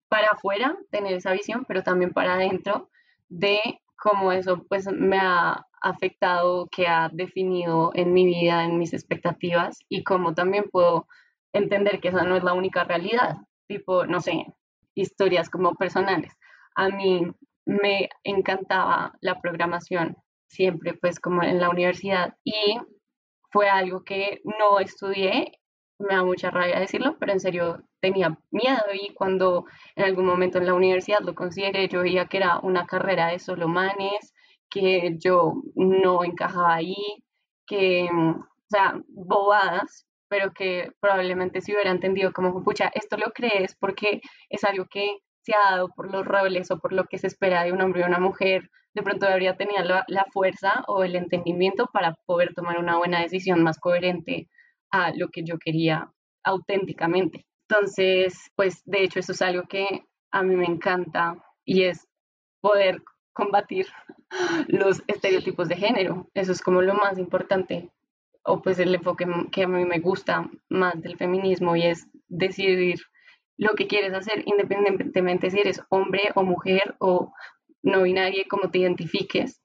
para 0.08 0.30
afuera 0.30 0.76
tener 0.90 1.14
esa 1.14 1.32
visión, 1.32 1.64
pero 1.68 1.84
también 1.84 2.12
para 2.12 2.34
adentro 2.34 2.90
de 3.28 3.60
cómo 3.96 4.32
eso 4.32 4.64
pues 4.68 4.88
me 4.92 5.20
ha 5.20 5.64
afectado, 5.84 6.68
que 6.72 6.88
ha 6.88 7.12
definido 7.14 7.92
en 7.94 8.14
mi 8.14 8.26
vida, 8.26 8.64
en 8.64 8.80
mis 8.80 8.94
expectativas 8.94 9.78
y 9.88 10.04
cómo 10.04 10.34
también 10.34 10.66
puedo 10.72 11.06
entender 11.54 12.00
que 12.00 12.08
esa 12.08 12.24
no 12.24 12.36
es 12.36 12.44
la 12.44 12.54
única 12.54 12.84
realidad. 12.84 13.38
Tipo, 13.68 14.08
no 14.08 14.22
sé, 14.22 14.48
historias 14.96 15.52
como 15.52 15.76
personales. 15.76 16.34
A 16.74 16.90
mí 16.90 17.32
me 17.66 18.10
encantaba 18.24 19.14
la 19.22 19.40
programación, 19.40 20.18
siempre 20.50 20.94
pues 20.94 21.20
como 21.20 21.44
en 21.44 21.60
la 21.60 21.70
universidad 21.70 22.36
y 22.44 22.78
fue 23.52 23.70
algo 23.70 24.04
que 24.04 24.42
no 24.44 24.80
estudié 24.80 25.60
me 26.00 26.16
da 26.16 26.24
mucha 26.24 26.50
rabia 26.50 26.80
decirlo, 26.80 27.18
pero 27.20 27.34
en 27.34 27.40
serio 27.40 27.84
tenía 28.00 28.38
miedo 28.52 28.84
y 28.94 29.14
cuando 29.14 29.66
en 29.96 30.06
algún 30.06 30.26
momento 30.26 30.58
en 30.58 30.66
la 30.66 30.74
universidad 30.74 31.20
lo 31.20 31.36
consideré, 31.36 31.88
yo 31.90 32.02
veía 32.02 32.28
que 32.28 32.38
era 32.38 32.60
una 32.60 32.86
carrera 32.86 33.28
de 33.28 33.40
solomanes, 33.40 34.34
que 34.70 35.18
yo 35.20 35.62
no 35.76 36.24
encajaba 36.24 36.76
ahí, 36.76 36.96
que, 37.68 38.08
o 38.12 38.46
sea, 38.70 39.02
bobadas, 39.10 40.08
pero 40.30 40.54
que 40.54 40.92
probablemente 41.02 41.62
si 41.62 41.74
hubiera 41.74 41.92
entendido 41.92 42.32
como, 42.32 42.64
pucha, 42.64 42.90
esto 42.94 43.18
lo 43.18 43.32
crees 43.32 43.76
porque 43.76 44.22
es 44.50 44.64
algo 44.64 44.86
que 44.90 45.18
dado 45.48 45.90
por 45.90 46.12
los 46.12 46.26
roles 46.26 46.72
o 46.72 46.80
por 46.80 46.94
lo 46.94 47.06
que 47.06 47.18
se 47.18 47.28
espera 47.28 47.64
de 47.64 47.72
un 47.72 47.82
hombre 47.82 48.02
y 48.02 48.04
una 48.04 48.20
mujer, 48.20 48.70
de 48.94 49.04
pronto 49.04 49.28
habría 49.28 49.56
tenido 49.56 49.84
la, 49.84 50.04
la 50.08 50.26
fuerza 50.32 50.84
o 50.88 51.04
el 51.04 51.16
entendimiento 51.16 51.88
para 51.92 52.16
poder 52.26 52.54
tomar 52.54 52.78
una 52.78 52.98
buena 52.98 53.22
decisión 53.22 53.64
más 53.64 53.80
coherente 53.80 54.48
a 54.92 55.12
lo 55.16 55.30
que 55.30 55.44
yo 55.44 55.58
quería 55.58 56.12
auténticamente. 56.44 57.46
Entonces, 57.68 58.52
pues 58.56 58.82
de 58.86 59.04
hecho 59.04 59.20
eso 59.20 59.32
es 59.32 59.42
algo 59.42 59.64
que 59.64 60.06
a 60.32 60.44
mí 60.44 60.56
me 60.56 60.66
encanta 60.66 61.36
y 61.66 61.84
es 61.84 62.08
poder 62.62 63.02
combatir 63.34 63.88
los 64.68 65.04
estereotipos 65.08 65.70
de 65.70 65.76
género. 65.76 66.28
Eso 66.34 66.52
es 66.52 66.62
como 66.62 66.82
lo 66.82 66.96
más 66.96 67.18
importante 67.18 67.90
o 68.44 68.62
pues 68.62 68.80
el 68.80 68.96
enfoque 68.96 69.28
que 69.52 69.64
a 69.64 69.68
mí 69.68 69.86
me 69.86 70.00
gusta 70.00 70.50
más 70.70 71.00
del 71.02 71.18
feminismo 71.18 71.76
y 71.76 71.84
es 71.84 72.08
decidir 72.28 73.00
lo 73.60 73.76
que 73.76 73.88
quieres 73.88 74.14
hacer 74.14 74.44
independientemente 74.46 75.50
si 75.50 75.60
eres 75.60 75.82
hombre 75.90 76.22
o 76.36 76.44
mujer 76.44 76.96
o 77.00 77.34
no 77.84 78.04
binaria, 78.04 78.46
como 78.50 78.72
te 78.72 78.80
identifiques. 78.80 79.62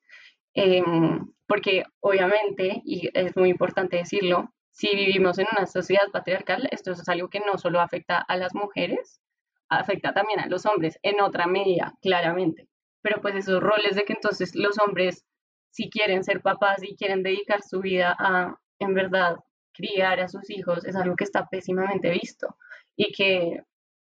Em, 0.53 1.33
porque 1.47 1.85
obviamente, 2.01 2.83
y 2.85 3.09
es 3.15 3.37
muy 3.37 3.51
importante 3.51 3.97
decirlo, 3.97 4.53
si 4.73 4.89
vivimos 4.97 5.39
en 5.39 5.47
una 5.57 5.67
sociedad 5.67 6.09
patriarcal, 6.13 6.69
esto 6.73 6.91
es 6.91 7.09
algo 7.09 7.29
que 7.29 7.39
no 7.39 7.57
solo 7.57 7.81
afecta 7.81 8.19
a 8.19 8.37
las 8.37 8.53
mujeres, 8.55 9.21
afecta 9.69 10.13
también 10.13 10.41
a 10.41 10.49
los 10.49 10.67
hombres 10.67 10.99
en 11.03 11.21
otra 11.21 11.47
medida, 11.47 11.95
claramente. 12.03 12.69
Pero 13.01 13.21
pues 13.23 13.37
esos 13.37 13.61
roles 13.63 13.95
de 13.95 14.03
que 14.03 14.15
entonces 14.15 14.57
los 14.57 14.77
hombres, 14.81 15.25
si 15.71 15.89
quieren 15.89 16.25
ser 16.25 16.43
papás 16.43 16.83
y 16.83 16.97
quieren 16.97 17.23
dedicar 17.23 17.63
su 17.63 17.81
vida 17.81 18.17
a, 18.19 18.59
en 18.81 18.95
verdad, 18.95 19.37
criar 19.73 20.19
a 20.19 20.29
sus 20.29 20.51
hijos, 20.51 20.85
es 20.85 20.97
algo 20.97 21.15
que 21.15 21.25
está 21.25 21.47
pésimamente 21.47 22.11
visto 22.11 22.57
y 22.97 23.13
que 23.13 23.63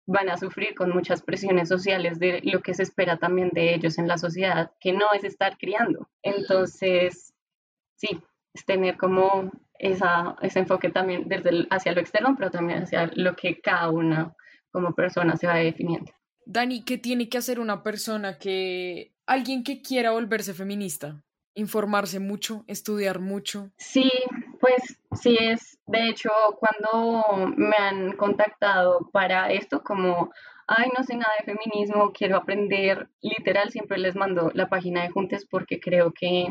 van 0.08 0.30
a 0.30 0.38
sufrir 0.38 0.74
con 0.74 0.90
muchas 0.90 1.22
presiones 1.22 1.68
sociales 1.68 2.18
de 2.18 2.40
lo 2.42 2.62
que 2.62 2.72
se 2.72 2.82
espera 2.82 3.18
también 3.18 3.50
de 3.52 3.74
ellos 3.74 3.98
en 3.98 4.08
la 4.08 4.16
sociedad, 4.16 4.72
que 4.80 4.92
no 4.94 5.04
es 5.14 5.22
estar 5.22 5.58
criando. 5.58 6.08
Entonces, 6.22 7.34
sí, 7.94 8.18
es 8.54 8.64
tener 8.64 8.96
como 8.96 9.52
esa, 9.78 10.34
ese 10.40 10.60
enfoque 10.60 10.88
también 10.88 11.28
desde 11.28 11.66
hacia 11.68 11.92
lo 11.92 12.00
externo, 12.00 12.34
pero 12.38 12.50
también 12.50 12.84
hacia 12.84 13.10
lo 13.16 13.36
que 13.36 13.60
cada 13.60 13.90
una 13.90 14.34
como 14.70 14.94
persona 14.94 15.36
se 15.36 15.46
va 15.46 15.56
definiendo. 15.56 16.10
Dani, 16.46 16.84
¿qué 16.84 16.96
tiene 16.96 17.28
que 17.28 17.36
hacer 17.36 17.60
una 17.60 17.82
persona 17.82 18.38
que, 18.38 19.12
alguien 19.26 19.62
que 19.62 19.82
quiera 19.82 20.12
volverse 20.12 20.54
feminista? 20.54 21.22
Informarse 21.54 22.18
mucho, 22.18 22.64
estudiar 22.66 23.18
mucho. 23.20 23.72
Sí, 23.76 24.10
pues 24.60 25.00
sí 25.12 25.36
es, 25.40 25.78
de 25.86 26.08
hecho, 26.08 26.30
cuando 26.58 27.24
me 27.56 27.76
han 27.76 28.12
contactado 28.16 29.08
para 29.12 29.50
esto, 29.52 29.82
como, 29.82 30.30
ay, 30.66 30.90
no 30.96 31.04
sé 31.04 31.16
nada 31.16 31.32
de 31.38 31.52
feminismo, 31.52 32.12
quiero 32.12 32.36
aprender, 32.36 33.08
literal, 33.20 33.70
siempre 33.70 33.98
les 33.98 34.16
mando 34.16 34.50
la 34.54 34.68
página 34.68 35.02
de 35.02 35.10
Juntes 35.10 35.46
porque 35.48 35.80
creo 35.80 36.12
que 36.12 36.46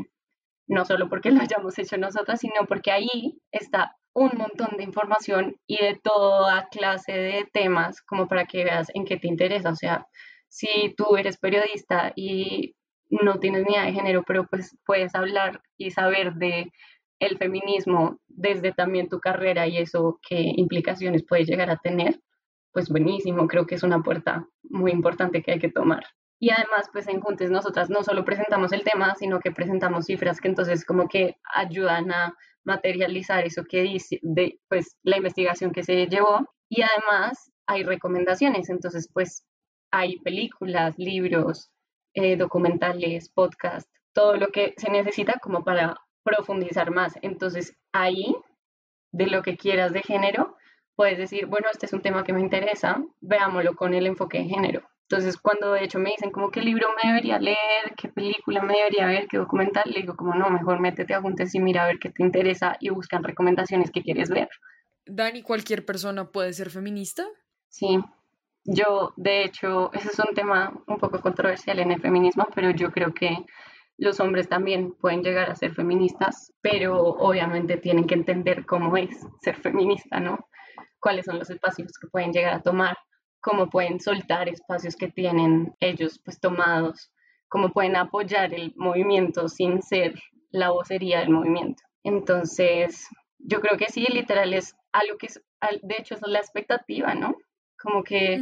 no 0.67 0.85
solo 0.85 1.09
porque 1.09 1.31
lo 1.31 1.41
hayamos 1.41 1.77
hecho 1.79 1.97
nosotras, 1.97 2.41
sino 2.41 2.65
porque 2.67 2.91
ahí 2.91 3.39
está 3.51 3.95
un 4.13 4.31
montón 4.37 4.77
de 4.77 4.83
información 4.83 5.57
y 5.67 5.77
de 5.77 5.99
toda 6.01 6.67
clase 6.69 7.13
de 7.13 7.47
temas 7.53 8.01
como 8.01 8.27
para 8.27 8.45
que 8.45 8.63
veas 8.63 8.89
en 8.93 9.05
qué 9.05 9.17
te 9.17 9.27
interesa. 9.27 9.69
O 9.69 9.75
sea, 9.75 10.07
si 10.49 10.93
tú 10.97 11.17
eres 11.17 11.37
periodista 11.37 12.13
y 12.15 12.75
no 13.09 13.39
tienes 13.39 13.63
ni 13.65 13.73
idea 13.73 13.85
de 13.85 13.93
género, 13.93 14.23
pero 14.23 14.45
pues 14.47 14.75
puedes 14.85 15.15
hablar 15.15 15.61
y 15.77 15.91
saber 15.91 16.33
de 16.33 16.71
el 17.19 17.37
feminismo 17.37 18.19
desde 18.27 18.71
también 18.71 19.09
tu 19.09 19.19
carrera 19.19 19.67
y 19.67 19.77
eso 19.77 20.19
qué 20.27 20.53
implicaciones 20.55 21.23
puede 21.25 21.45
llegar 21.45 21.69
a 21.69 21.77
tener, 21.77 22.19
pues 22.71 22.89
buenísimo, 22.89 23.47
creo 23.47 23.65
que 23.65 23.75
es 23.75 23.83
una 23.83 24.03
puerta 24.03 24.47
muy 24.63 24.91
importante 24.91 25.41
que 25.41 25.53
hay 25.53 25.59
que 25.59 25.71
tomar. 25.71 26.03
Y 26.39 26.51
además, 26.51 26.89
pues 26.93 27.07
en 27.07 27.19
Juntes 27.19 27.49
nosotras 27.49 27.89
no 27.89 28.03
solo 28.03 28.23
presentamos 28.23 28.71
el 28.71 28.83
tema, 28.83 29.15
sino 29.15 29.39
que 29.39 29.51
presentamos 29.51 30.05
cifras 30.05 30.39
que 30.39 30.47
entonces 30.47 30.85
como 30.85 31.07
que 31.07 31.37
ayudan 31.55 32.11
a 32.11 32.35
materializar 32.63 33.45
eso 33.45 33.63
que 33.63 33.81
dice, 33.81 34.19
de, 34.21 34.59
pues 34.69 34.97
la 35.01 35.17
investigación 35.17 35.71
que 35.71 35.83
se 35.83 36.05
llevó. 36.05 36.45
Y 36.69 36.83
además 36.83 37.51
hay 37.65 37.83
recomendaciones, 37.83 38.69
entonces 38.69 39.09
pues 39.11 39.45
hay 39.89 40.19
películas, 40.19 40.95
libros, 40.97 41.71
eh, 42.13 42.35
documentales, 42.35 43.29
podcasts, 43.29 43.89
todo 44.13 44.35
lo 44.35 44.47
que 44.49 44.73
se 44.77 44.91
necesita 44.91 45.39
como 45.41 45.63
para 45.63 45.95
profundizar 46.27 46.91
más. 46.91 47.13
Entonces, 47.21 47.75
ahí, 47.93 48.35
de 49.11 49.27
lo 49.27 49.41
que 49.41 49.55
quieras 49.55 49.93
de 49.93 50.01
género, 50.01 50.57
puedes 50.95 51.17
decir, 51.17 51.45
bueno, 51.45 51.67
este 51.71 51.85
es 51.85 51.93
un 51.93 52.01
tema 52.01 52.23
que 52.23 52.33
me 52.33 52.41
interesa, 52.41 53.01
veámoslo 53.21 53.75
con 53.75 53.93
el 53.93 54.05
enfoque 54.07 54.39
de 54.39 54.45
género. 54.45 54.81
Entonces, 55.09 55.37
cuando 55.37 55.71
de 55.71 55.85
hecho 55.85 55.99
me 55.99 56.09
dicen 56.09 56.31
como 56.31 56.51
qué 56.51 56.59
libro 56.59 56.89
me 57.01 57.09
debería 57.09 57.39
leer, 57.39 57.95
qué 57.95 58.09
película 58.09 58.61
me 58.61 58.73
debería 58.73 59.05
ver, 59.05 59.27
qué 59.29 59.37
documental, 59.37 59.85
le 59.85 60.01
digo 60.01 60.17
como 60.17 60.35
no, 60.35 60.49
mejor 60.49 60.81
métete 60.81 61.13
a 61.13 61.21
Juntes 61.21 61.55
y 61.55 61.59
mira 61.59 61.83
a 61.83 61.87
ver 61.87 61.97
qué 61.99 62.09
te 62.09 62.23
interesa 62.23 62.75
y 62.81 62.89
buscan 62.89 63.23
recomendaciones 63.23 63.89
que 63.89 64.01
quieres 64.01 64.29
ver. 64.29 64.49
Dani, 65.05 65.43
¿cualquier 65.43 65.85
persona 65.85 66.29
puede 66.29 66.51
ser 66.51 66.69
feminista? 66.69 67.25
Sí, 67.69 67.99
yo 68.65 69.13
de 69.15 69.45
hecho, 69.45 69.93
ese 69.93 70.09
es 70.09 70.19
un 70.19 70.35
tema 70.35 70.73
un 70.87 70.97
poco 70.97 71.21
controversial 71.21 71.79
en 71.79 71.91
el 71.93 72.01
feminismo, 72.01 72.45
pero 72.53 72.71
yo 72.71 72.91
creo 72.91 73.13
que 73.13 73.37
los 73.97 74.19
hombres 74.19 74.47
también 74.47 74.93
pueden 74.93 75.23
llegar 75.23 75.49
a 75.49 75.55
ser 75.55 75.73
feministas, 75.73 76.53
pero 76.61 76.99
obviamente 77.01 77.77
tienen 77.77 78.05
que 78.05 78.15
entender 78.15 78.65
cómo 78.65 78.95
es 78.97 79.09
ser 79.41 79.55
feminista, 79.55 80.19
¿no? 80.19 80.47
Cuáles 80.99 81.25
son 81.25 81.39
los 81.39 81.49
espacios 81.49 81.91
que 81.99 82.07
pueden 82.07 82.31
llegar 82.31 82.53
a 82.53 82.61
tomar 82.61 82.97
cómo 83.47 83.69
pueden 83.69 83.99
soltar 83.99 84.49
espacios 84.49 84.95
que 84.95 85.07
tienen 85.09 85.73
ellos 85.79 86.19
pues 86.23 86.39
tomados, 86.39 87.11
cómo 87.47 87.69
pueden 87.69 87.95
apoyar 87.95 88.53
el 88.53 88.73
movimiento 88.75 89.47
sin 89.47 89.81
ser 89.81 90.15
la 90.51 90.71
vocería 90.71 91.19
del 91.19 91.29
movimiento. 91.29 91.81
Entonces, 92.03 93.07
yo 93.37 93.61
creo 93.61 93.77
que 93.77 93.85
sí, 93.85 94.05
literal 94.09 94.53
es 94.53 94.75
algo 94.91 95.17
que 95.17 95.27
es, 95.27 95.41
de 95.81 95.95
hecho 95.97 96.15
es 96.15 96.21
la 96.25 96.39
expectativa, 96.39 97.13
¿no? 97.13 97.37
Como 97.81 98.03
que 98.03 98.37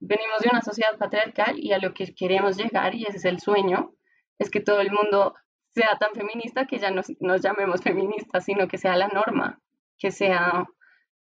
venimos 0.00 0.40
de 0.40 0.48
una 0.50 0.62
sociedad 0.62 0.96
patriarcal 0.98 1.58
y 1.58 1.72
a 1.72 1.78
lo 1.78 1.92
que 1.92 2.12
queremos 2.14 2.56
llegar, 2.56 2.94
y 2.94 3.04
ese 3.04 3.18
es 3.18 3.24
el 3.26 3.38
sueño, 3.38 3.92
es 4.38 4.50
que 4.50 4.60
todo 4.60 4.80
el 4.80 4.90
mundo 4.90 5.34
sea 5.74 5.96
tan 5.98 6.14
feminista 6.14 6.66
que 6.66 6.78
ya 6.78 6.90
nos, 6.90 7.06
nos 7.20 7.42
llamemos 7.42 7.82
feministas, 7.82 8.44
sino 8.44 8.68
que 8.68 8.78
sea 8.78 8.96
la 8.96 9.08
norma, 9.08 9.60
que 9.98 10.10
sea 10.10 10.66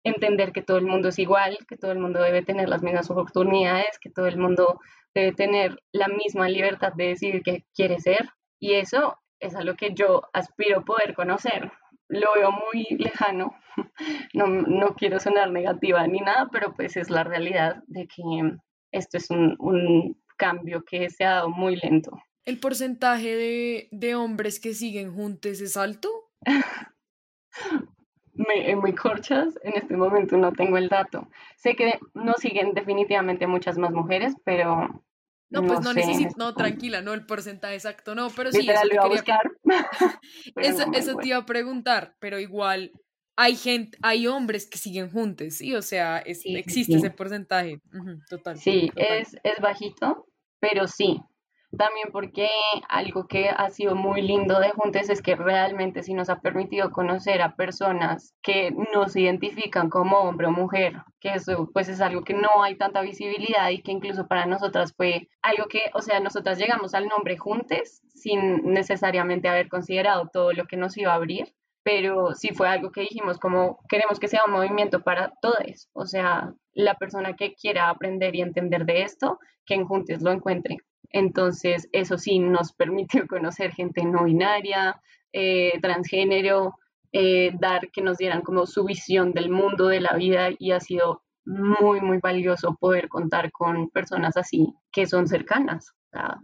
entender 0.04 0.52
que 0.52 0.62
todo 0.62 0.78
el 0.78 0.86
mundo 0.86 1.10
es 1.10 1.19
igual, 1.19 1.58
que 1.67 1.78
todo 1.78 1.91
el 1.91 1.99
mundo 1.99 2.21
debe 2.21 2.43
tener 2.43 2.69
las 2.69 2.84
mismas 2.84 3.10
oportunidades, 3.10 3.97
que 3.99 4.10
todo 4.10 4.28
el 4.28 4.38
mundo 4.38 4.80
debe 5.13 5.32
tener 5.32 5.82
la 5.91 6.08
misma 6.08 6.49
libertad 6.49 6.93
de 6.93 7.10
decidir 7.10 7.41
qué 7.43 7.63
quiere 7.73 7.99
ser. 7.99 8.30
Y 8.60 8.73
eso 8.73 9.17
es 9.39 9.56
a 9.56 9.63
lo 9.63 9.76
que 9.76 9.93
yo 9.93 10.23
aspiro 10.34 10.84
poder 10.84 11.13
conocer. 11.13 11.71
Lo 12.10 12.28
veo 12.36 12.52
muy 12.52 12.86
lejano, 12.99 13.56
no, 14.34 14.47
no 14.47 14.95
quiero 14.95 15.19
sonar 15.19 15.52
negativa 15.52 16.06
ni 16.08 16.19
nada, 16.19 16.49
pero 16.52 16.73
pues 16.76 16.97
es 16.97 17.10
la 17.10 17.23
realidad 17.23 17.82
de 17.88 18.08
que 18.08 18.23
esto 18.91 19.17
es 19.17 19.30
un, 19.30 19.56
un 19.60 20.21
cambio 20.38 20.84
que 20.84 21.10
se 21.10 21.23
ha 21.23 21.36
dado 21.36 21.49
muy 21.49 21.78
lento. 21.78 22.12
¿El 22.45 22.60
porcentaje 22.60 23.36
de, 23.36 23.88
de 23.91 24.15
hombres 24.15 24.60
que 24.60 24.73
siguen 24.73 25.13
juntos 25.13 25.62
es 25.62 25.77
alto? 25.77 26.10
me, 28.34 28.75
muy 28.75 28.93
corchas, 28.93 29.60
en 29.63 29.73
este 29.75 29.95
momento 29.95 30.38
no 30.38 30.51
tengo 30.51 30.77
el 30.77 30.89
dato. 30.89 31.29
Sé 31.58 31.75
que 31.75 31.99
no 32.13 32.34
siguen 32.34 32.73
definitivamente 32.73 33.47
muchas 33.47 33.77
más 33.77 33.91
mujeres, 33.91 34.36
pero... 34.43 35.06
No, 35.49 35.62
pues 35.62 35.82
no, 35.82 35.93
necesito, 35.93 36.34
no, 36.38 36.56
tranquila, 36.56 37.01
no 37.01 37.13
el 37.13 37.27
porcentaje 37.27 37.75
exacto, 37.75 38.15
no, 38.15 38.29
pero 38.32 38.51
sí, 38.51 38.67
eso, 38.67 38.89
te 38.89 38.97
a 38.97 39.06
buscar. 39.06 39.41
eso, 40.56 40.86
eso 40.93 41.15
te 41.17 41.27
iba 41.27 41.38
a 41.38 41.45
preguntar, 41.45 42.15
pero 42.19 42.39
igual 42.39 42.91
hay 43.36 43.56
gente, 43.56 43.95
hay 44.01 44.25
hombres 44.25 44.67
que 44.67 44.79
siguen 44.79 45.12
juntos, 45.12 45.53
¿sí? 45.53 45.75
O 45.75 45.84
sea, 45.84 46.17
existe 46.19 46.95
ese 46.95 47.12
porcentaje. 47.12 47.82
total. 48.32 48.58
Sí, 48.58 48.89
Es, 48.95 49.36
es 49.43 49.60
bajito, 49.62 50.25
pero 50.60 50.88
sí, 50.88 51.21
también 51.78 52.10
porque 52.12 52.50
algo 52.88 53.28
que 53.28 53.50
ha 53.50 53.70
sido 53.70 53.96
muy 53.96 54.22
lindo 54.22 54.60
de 54.60 54.72
Juntes 54.72 55.10
es 55.10 55.22
que 55.22 55.36
realmente 55.36 56.04
sí 56.04 56.14
nos 56.14 56.30
ha 56.30 56.40
permitido 56.40 56.92
conocer 56.92 57.42
a 57.42 57.56
personas 57.56 58.36
que 58.42 58.72
nos 58.94 59.16
identifican 59.16 59.90
como 59.90 60.20
hombre 60.20 60.48
o 60.48 60.52
mujer, 60.52 61.02
que 61.20 61.34
eso 61.34 61.70
pues 61.74 61.90
es 61.90 62.02
algo 62.02 62.24
que 62.24 62.34
no 62.34 62.50
hay 62.62 62.78
tanta 62.78 63.02
visibilidad 63.02 63.70
y 63.70 63.82
que 63.82 63.92
incluso 63.92 64.28
para 64.28 64.46
nosotras 64.46 64.94
fue 64.96 65.30
algo 65.42 65.66
que, 65.68 65.82
o 65.94 66.02
sea, 66.02 66.20
nosotras 66.20 66.58
llegamos 66.58 66.94
al 66.94 67.08
nombre 67.08 67.38
Juntes 67.38 68.02
sin 68.14 68.72
necesariamente 68.72 69.48
haber 69.48 69.70
considerado 69.70 70.30
todo 70.32 70.54
lo 70.54 70.66
que 70.66 70.78
nos 70.78 70.98
iba 70.98 71.12
a 71.12 71.16
abrir, 71.16 71.54
pero 71.84 72.34
sí 72.34 72.50
fue 72.54 72.68
algo 72.68 72.92
que 72.92 73.02
dijimos 73.02 73.40
como 73.40 73.80
queremos 73.90 74.20
que 74.20 74.28
sea 74.28 74.46
un 74.46 74.54
movimiento 74.54 75.02
para 75.04 75.34
todos, 75.42 75.90
o 75.94 76.06
sea, 76.06 76.54
la 76.74 76.96
persona 76.96 77.36
que 77.36 77.54
quiera 77.56 77.90
aprender 77.90 78.36
y 78.36 78.42
entender 78.42 78.86
de 78.86 79.04
esto, 79.04 79.40
que 79.66 79.76
en 79.76 79.86
Juntes 79.86 80.22
lo 80.22 80.32
encuentre. 80.32 80.78
Entonces, 81.13 81.88
eso 81.93 82.17
sí 82.17 82.39
nos 82.39 82.73
permitió 82.78 83.26
conocer 83.28 83.71
gente 83.71 84.04
no 84.04 84.26
binaria, 84.26 85.02
eh, 85.32 85.80
transgénero, 85.82 86.76
eh, 87.13 87.52
dar 87.60 87.89
que 87.91 88.02
nos 88.02 88.17
dieran 88.17 88.41
como 88.41 88.65
su 88.65 88.84
visión 88.84 89.32
del 89.32 89.49
mundo, 89.49 89.88
de 89.88 90.02
la 90.02 90.15
vida, 90.15 90.49
y 90.58 90.71
ha 90.71 90.80
sido 90.80 91.21
muy, 91.45 92.02
muy 92.02 92.19
valioso 92.19 92.76
poder 92.80 93.08
contar 93.08 93.52
con 93.52 93.89
personas 93.89 94.38
así 94.38 94.73
que 94.91 95.06
son 95.06 95.28
cercanas. 95.28 95.93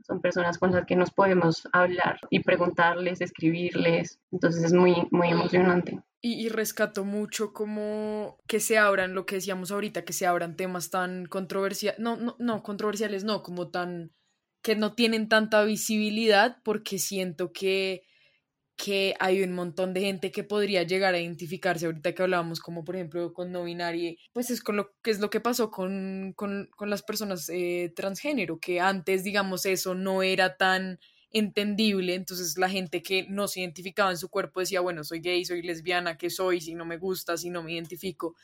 son 0.07 0.19
personas 0.19 0.57
con 0.57 0.71
las 0.71 0.85
que 0.85 0.95
nos 0.95 1.11
podemos 1.11 1.67
hablar 1.73 2.19
y 2.31 2.39
preguntarles, 2.39 3.21
escribirles. 3.21 4.19
Entonces 4.31 4.63
es 4.63 4.73
muy, 4.73 5.07
muy 5.11 5.29
emocionante. 5.29 6.01
Y, 6.21 6.49
rescato 6.49 7.05
mucho 7.05 7.53
como 7.53 8.39
que 8.45 8.59
se 8.59 8.77
abran, 8.77 9.13
lo 9.13 9.25
que 9.25 9.35
decíamos 9.35 9.71
ahorita, 9.71 10.03
que 10.03 10.11
se 10.11 10.27
abran 10.27 10.57
temas 10.57 10.89
tan 10.89 11.27
controversiales, 11.27 11.99
no, 11.99 12.17
no, 12.17 12.35
no, 12.39 12.61
controversiales 12.61 13.23
no, 13.23 13.41
como 13.41 13.69
tan 13.69 14.11
que 14.61 14.75
no 14.75 14.93
tienen 14.95 15.29
tanta 15.29 15.63
visibilidad 15.63 16.57
porque 16.63 16.99
siento 16.99 17.51
que, 17.53 18.03
que 18.77 19.15
hay 19.19 19.43
un 19.43 19.53
montón 19.53 19.93
de 19.93 20.01
gente 20.01 20.31
que 20.31 20.43
podría 20.43 20.83
llegar 20.83 21.13
a 21.13 21.19
identificarse 21.19 21.85
ahorita 21.85 22.13
que 22.15 22.23
hablábamos 22.23 22.61
como 22.61 22.83
por 22.85 22.95
ejemplo 22.95 23.33
con 23.33 23.51
no 23.51 23.65
binario, 23.65 24.15
pues 24.33 24.49
es 24.51 24.61
con 24.61 24.77
lo 24.77 24.91
que 25.01 25.11
es 25.11 25.19
lo 25.19 25.29
que 25.29 25.41
pasó 25.41 25.69
con, 25.71 26.33
con, 26.35 26.69
con 26.75 26.89
las 26.89 27.03
personas 27.03 27.49
eh, 27.49 27.91
transgénero, 27.95 28.59
que 28.59 28.79
antes 28.79 29.23
digamos 29.23 29.65
eso 29.65 29.95
no 29.95 30.23
era 30.23 30.57
tan 30.57 30.99
entendible, 31.31 32.15
entonces 32.15 32.57
la 32.57 32.69
gente 32.69 33.03
que 33.03 33.27
no 33.29 33.47
se 33.47 33.61
identificaba 33.61 34.11
en 34.11 34.17
su 34.17 34.29
cuerpo 34.29 34.61
decía, 34.61 34.81
bueno, 34.81 35.03
soy 35.03 35.19
gay, 35.19 35.45
soy 35.45 35.61
lesbiana, 35.61 36.17
¿qué 36.17 36.29
soy? 36.29 36.59
Si 36.61 36.73
no 36.73 36.85
me 36.85 36.97
gusta, 36.97 37.37
si 37.37 37.49
no 37.49 37.61
me 37.63 37.73
identifico. 37.73 38.35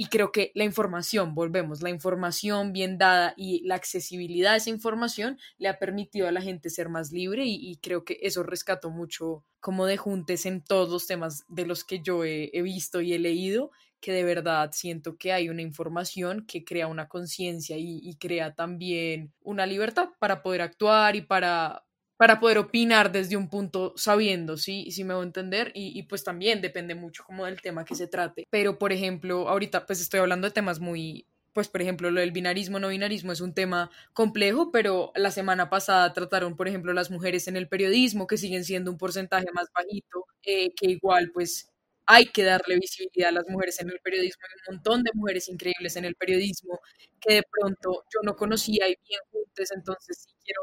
Y 0.00 0.06
creo 0.06 0.32
que 0.32 0.50
la 0.54 0.64
información, 0.64 1.34
volvemos, 1.34 1.82
la 1.82 1.90
información 1.90 2.72
bien 2.72 2.96
dada 2.96 3.34
y 3.36 3.62
la 3.66 3.74
accesibilidad 3.74 4.54
a 4.54 4.56
esa 4.56 4.70
información 4.70 5.38
le 5.58 5.68
ha 5.68 5.78
permitido 5.78 6.26
a 6.26 6.32
la 6.32 6.40
gente 6.40 6.70
ser 6.70 6.88
más 6.88 7.12
libre 7.12 7.44
y, 7.44 7.76
creo 7.82 8.02
que 8.02 8.18
eso 8.22 8.42
rescato 8.42 8.88
mucho 8.88 9.44
como 9.60 9.84
de 9.84 9.98
juntes 9.98 10.46
en 10.46 10.64
todos 10.64 10.88
los 10.88 11.06
temas 11.06 11.44
de 11.48 11.66
los 11.66 11.84
que 11.84 12.00
yo 12.00 12.24
he, 12.24 12.62
visto 12.62 13.02
y 13.02 13.12
he 13.12 13.18
leído, 13.18 13.72
que 14.00 14.12
de 14.12 14.24
verdad 14.24 14.70
siento 14.72 15.18
que 15.18 15.34
hay 15.34 15.50
una 15.50 15.60
información 15.60 16.46
que 16.46 16.64
crea 16.64 16.86
una 16.86 17.06
conciencia 17.06 17.76
y, 17.76 18.00
y 18.02 18.16
crea 18.16 18.54
también 18.54 19.34
una 19.42 19.66
libertad 19.66 20.08
para 20.18 20.42
poder 20.42 20.62
actuar 20.62 21.14
y 21.14 21.20
para, 21.20 21.84
para 22.20 22.38
poder 22.38 22.58
opinar 22.58 23.10
desde 23.12 23.34
un 23.38 23.48
punto 23.48 23.94
sabiendo, 23.96 24.58
¿sí? 24.58 24.90
Si 24.90 25.04
me 25.04 25.14
voy 25.14 25.22
a 25.22 25.26
entender, 25.26 25.72
y, 25.74 25.98
y, 25.98 26.02
pues 26.02 26.22
también 26.22 26.60
depende 26.60 26.94
mucho 26.94 27.24
como 27.24 27.46
del 27.46 27.62
tema 27.62 27.86
que 27.86 27.94
se 27.94 28.08
trate. 28.08 28.46
Pero, 28.50 28.78
por 28.78 28.92
ejemplo, 28.92 29.48
ahorita 29.48 29.86
pues 29.86 30.02
estoy 30.02 30.20
hablando 30.20 30.46
de 30.46 30.52
temas 30.52 30.80
muy, 30.80 31.24
pues 31.54 31.68
por 31.68 31.80
ejemplo, 31.80 32.10
lo 32.10 32.20
del 32.20 32.32
binarismo, 32.32 32.78
no 32.78 32.88
binarismo 32.88 33.32
es 33.32 33.40
un 33.40 33.54
tema 33.54 33.90
complejo, 34.12 34.70
pero 34.70 35.12
la 35.14 35.30
semana 35.30 35.70
pasada 35.70 36.12
trataron, 36.12 36.56
por 36.56 36.68
ejemplo, 36.68 36.92
las 36.92 37.10
mujeres 37.10 37.48
en 37.48 37.56
el 37.56 37.68
periodismo, 37.68 38.26
que 38.26 38.36
siguen 38.36 38.64
siendo 38.66 38.90
un 38.90 38.98
porcentaje 38.98 39.46
más 39.54 39.68
bajito, 39.74 40.26
eh, 40.42 40.74
que 40.76 40.90
igual 40.90 41.30
pues 41.32 41.70
hay 42.06 42.26
que 42.26 42.44
darle 42.44 42.76
visibilidad 42.78 43.30
a 43.30 43.32
las 43.32 43.48
mujeres 43.48 43.80
en 43.80 43.90
el 43.90 44.00
periodismo, 44.02 44.42
hay 44.44 44.58
un 44.68 44.74
montón 44.76 45.02
de 45.04 45.10
mujeres 45.14 45.48
increíbles 45.48 45.96
en 45.96 46.04
el 46.04 46.16
periodismo 46.16 46.80
que 47.20 47.34
de 47.34 47.42
pronto 47.50 48.04
yo 48.12 48.20
no 48.24 48.36
conocía 48.36 48.88
y 48.88 48.96
bien 49.08 49.20
juntas, 49.32 49.70
entonces 49.72 50.24
sí 50.28 50.34
quiero 50.44 50.60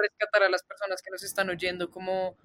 rescatar 0.00 0.42
a 0.44 0.48
las 0.48 0.62
personas 0.62 1.02
que 1.02 1.10
nos 1.10 1.22
están 1.22 1.50
oyendo 1.50 1.90
como, 1.90 2.36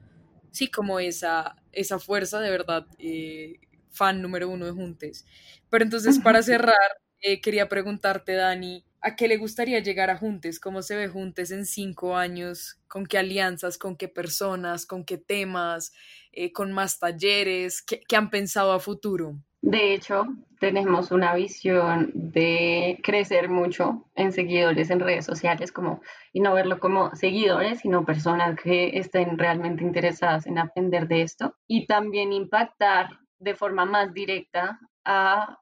sí, 0.51 0.69
como 0.69 0.99
esa, 0.99 1.55
esa 1.71 1.99
fuerza 1.99 2.39
de 2.39 2.49
verdad, 2.51 2.85
eh, 2.99 3.59
fan 3.91 4.21
número 4.21 4.49
uno 4.49 4.65
de 4.65 4.71
Juntes. 4.71 5.25
Pero 5.69 5.83
entonces, 5.83 6.19
para 6.19 6.41
cerrar, 6.43 6.75
eh, 7.21 7.41
quería 7.41 7.69
preguntarte, 7.69 8.33
Dani, 8.33 8.85
¿a 9.01 9.15
qué 9.15 9.27
le 9.27 9.37
gustaría 9.37 9.79
llegar 9.79 10.09
a 10.09 10.17
Juntes? 10.17 10.59
¿Cómo 10.59 10.81
se 10.81 10.95
ve 10.95 11.07
Juntes 11.07 11.51
en 11.51 11.65
cinco 11.65 12.15
años? 12.17 12.79
¿Con 12.87 13.05
qué 13.05 13.17
alianzas? 13.17 13.77
¿Con 13.77 13.95
qué 13.97 14.07
personas? 14.07 14.85
¿Con 14.85 15.05
qué 15.05 15.17
temas? 15.17 15.93
Eh, 16.35 16.51
¿Con 16.51 16.73
más 16.73 16.99
talleres? 16.99 17.81
¿Qué, 17.81 18.01
¿Qué 18.07 18.15
han 18.15 18.29
pensado 18.29 18.73
a 18.73 18.79
futuro? 18.79 19.35
De 19.61 19.95
hecho, 19.95 20.25
tenemos 20.59 21.11
una 21.11 21.33
visión 21.33 22.11
de 22.13 22.99
crecer 23.01 23.49
mucho 23.49 24.05
en 24.13 24.31
seguidores 24.31 24.91
en 24.91 24.99
redes 24.99 25.25
sociales, 25.25 25.71
como, 25.71 26.01
y 26.33 26.41
no 26.41 26.53
verlo 26.53 26.79
como 26.79 27.15
seguidores, 27.15 27.79
sino 27.79 28.05
personas 28.05 28.59
que 28.61 28.97
estén 28.99 29.39
realmente 29.39 29.83
interesadas 29.83 30.45
en 30.45 30.59
aprender 30.59 31.07
de 31.07 31.23
esto, 31.23 31.55
y 31.67 31.87
también 31.87 32.31
impactar 32.31 33.09
de 33.39 33.55
forma 33.55 33.85
más 33.85 34.13
directa 34.13 34.79
a 35.03 35.57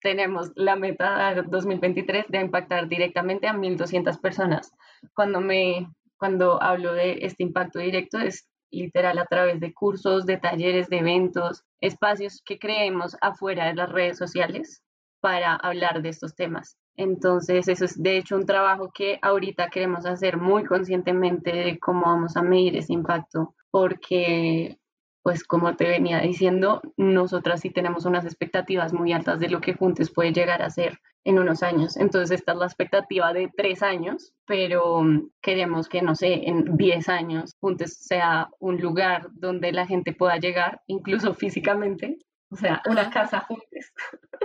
tenemos 0.00 0.50
la 0.54 0.76
meta 0.76 1.34
2023 1.42 2.26
de 2.28 2.40
impactar 2.40 2.88
directamente 2.88 3.46
a 3.46 3.54
1.200 3.54 4.20
personas. 4.20 4.72
Cuando, 5.14 5.40
me, 5.40 5.88
cuando 6.18 6.62
hablo 6.62 6.92
de 6.92 7.18
este 7.22 7.42
impacto 7.42 7.78
directo 7.78 8.18
es 8.18 8.46
literal 8.74 9.18
a 9.18 9.26
través 9.26 9.60
de 9.60 9.72
cursos, 9.72 10.26
de 10.26 10.36
talleres, 10.36 10.88
de 10.88 10.98
eventos, 10.98 11.62
espacios 11.80 12.42
que 12.44 12.58
creemos 12.58 13.16
afuera 13.20 13.66
de 13.66 13.74
las 13.74 13.90
redes 13.90 14.18
sociales 14.18 14.82
para 15.20 15.54
hablar 15.54 16.02
de 16.02 16.10
estos 16.10 16.34
temas. 16.34 16.76
Entonces, 16.96 17.66
eso 17.68 17.84
es 17.84 18.00
de 18.00 18.18
hecho 18.18 18.36
un 18.36 18.46
trabajo 18.46 18.90
que 18.94 19.18
ahorita 19.22 19.68
queremos 19.68 20.06
hacer 20.06 20.36
muy 20.36 20.64
conscientemente 20.64 21.50
de 21.50 21.78
cómo 21.78 22.02
vamos 22.02 22.36
a 22.36 22.42
medir 22.42 22.76
ese 22.76 22.92
impacto, 22.92 23.54
porque, 23.70 24.78
pues 25.22 25.44
como 25.44 25.74
te 25.76 25.88
venía 25.88 26.20
diciendo, 26.20 26.82
nosotras 26.96 27.60
sí 27.62 27.70
tenemos 27.70 28.04
unas 28.04 28.24
expectativas 28.24 28.92
muy 28.92 29.12
altas 29.12 29.40
de 29.40 29.48
lo 29.48 29.60
que 29.60 29.74
Juntes 29.74 30.12
puede 30.12 30.32
llegar 30.32 30.62
a 30.62 30.70
ser 30.70 31.00
en 31.24 31.38
unos 31.38 31.62
años. 31.62 31.96
Entonces, 31.96 32.38
esta 32.38 32.52
es 32.52 32.58
la 32.58 32.66
expectativa 32.66 33.32
de 33.32 33.50
tres 33.56 33.82
años, 33.82 34.32
pero 34.46 35.02
mm, 35.02 35.30
queremos 35.42 35.88
que, 35.88 36.02
no 36.02 36.14
sé, 36.14 36.48
en 36.48 36.76
diez 36.76 37.08
años 37.08 37.54
Juntes 37.60 37.98
sea 38.04 38.48
un 38.60 38.80
lugar 38.80 39.28
donde 39.32 39.72
la 39.72 39.86
gente 39.86 40.12
pueda 40.12 40.36
llegar, 40.36 40.80
incluso 40.86 41.34
físicamente, 41.34 42.18
o 42.50 42.56
sea, 42.56 42.82
una 42.86 43.10
casa 43.10 43.40
Juntes. 43.40 43.92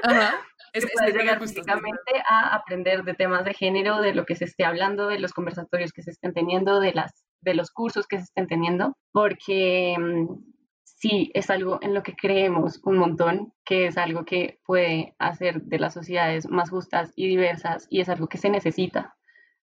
Ajá. 0.03 0.33
Es, 0.71 0.83
es 0.83 1.15
llegar 1.15 1.39
físicamente 1.39 2.11
a 2.29 2.53
aprender 2.53 3.03
de 3.03 3.15
temas 3.15 3.43
de 3.43 3.55
género, 3.55 4.01
de 4.01 4.13
lo 4.13 4.23
que 4.23 4.35
se 4.35 4.45
esté 4.45 4.65
hablando, 4.65 5.07
de 5.07 5.17
los 5.17 5.33
conversatorios 5.33 5.91
que 5.91 6.03
se 6.03 6.11
estén 6.11 6.31
teniendo, 6.31 6.79
de, 6.79 6.93
las, 6.93 7.25
de 7.41 7.55
los 7.55 7.71
cursos 7.71 8.05
que 8.05 8.17
se 8.17 8.25
estén 8.25 8.45
teniendo, 8.45 8.95
porque 9.11 9.95
mm, 9.97 10.48
sí 10.99 11.31
es 11.33 11.49
algo 11.49 11.79
en 11.81 11.93
lo 11.93 12.03
que 12.03 12.15
creemos 12.15 12.79
un 12.83 12.97
montón, 12.97 13.53
que 13.65 13.87
es 13.87 13.97
algo 13.97 14.25
que 14.25 14.59
puede 14.65 15.15
hacer 15.17 15.61
de 15.63 15.79
las 15.79 15.93
sociedades 15.93 16.49
más 16.49 16.69
justas 16.69 17.11
y 17.15 17.27
diversas 17.27 17.87
y 17.89 18.01
es 18.01 18.09
algo 18.09 18.27
que 18.27 18.37
se 18.37 18.49
necesita. 18.49 19.15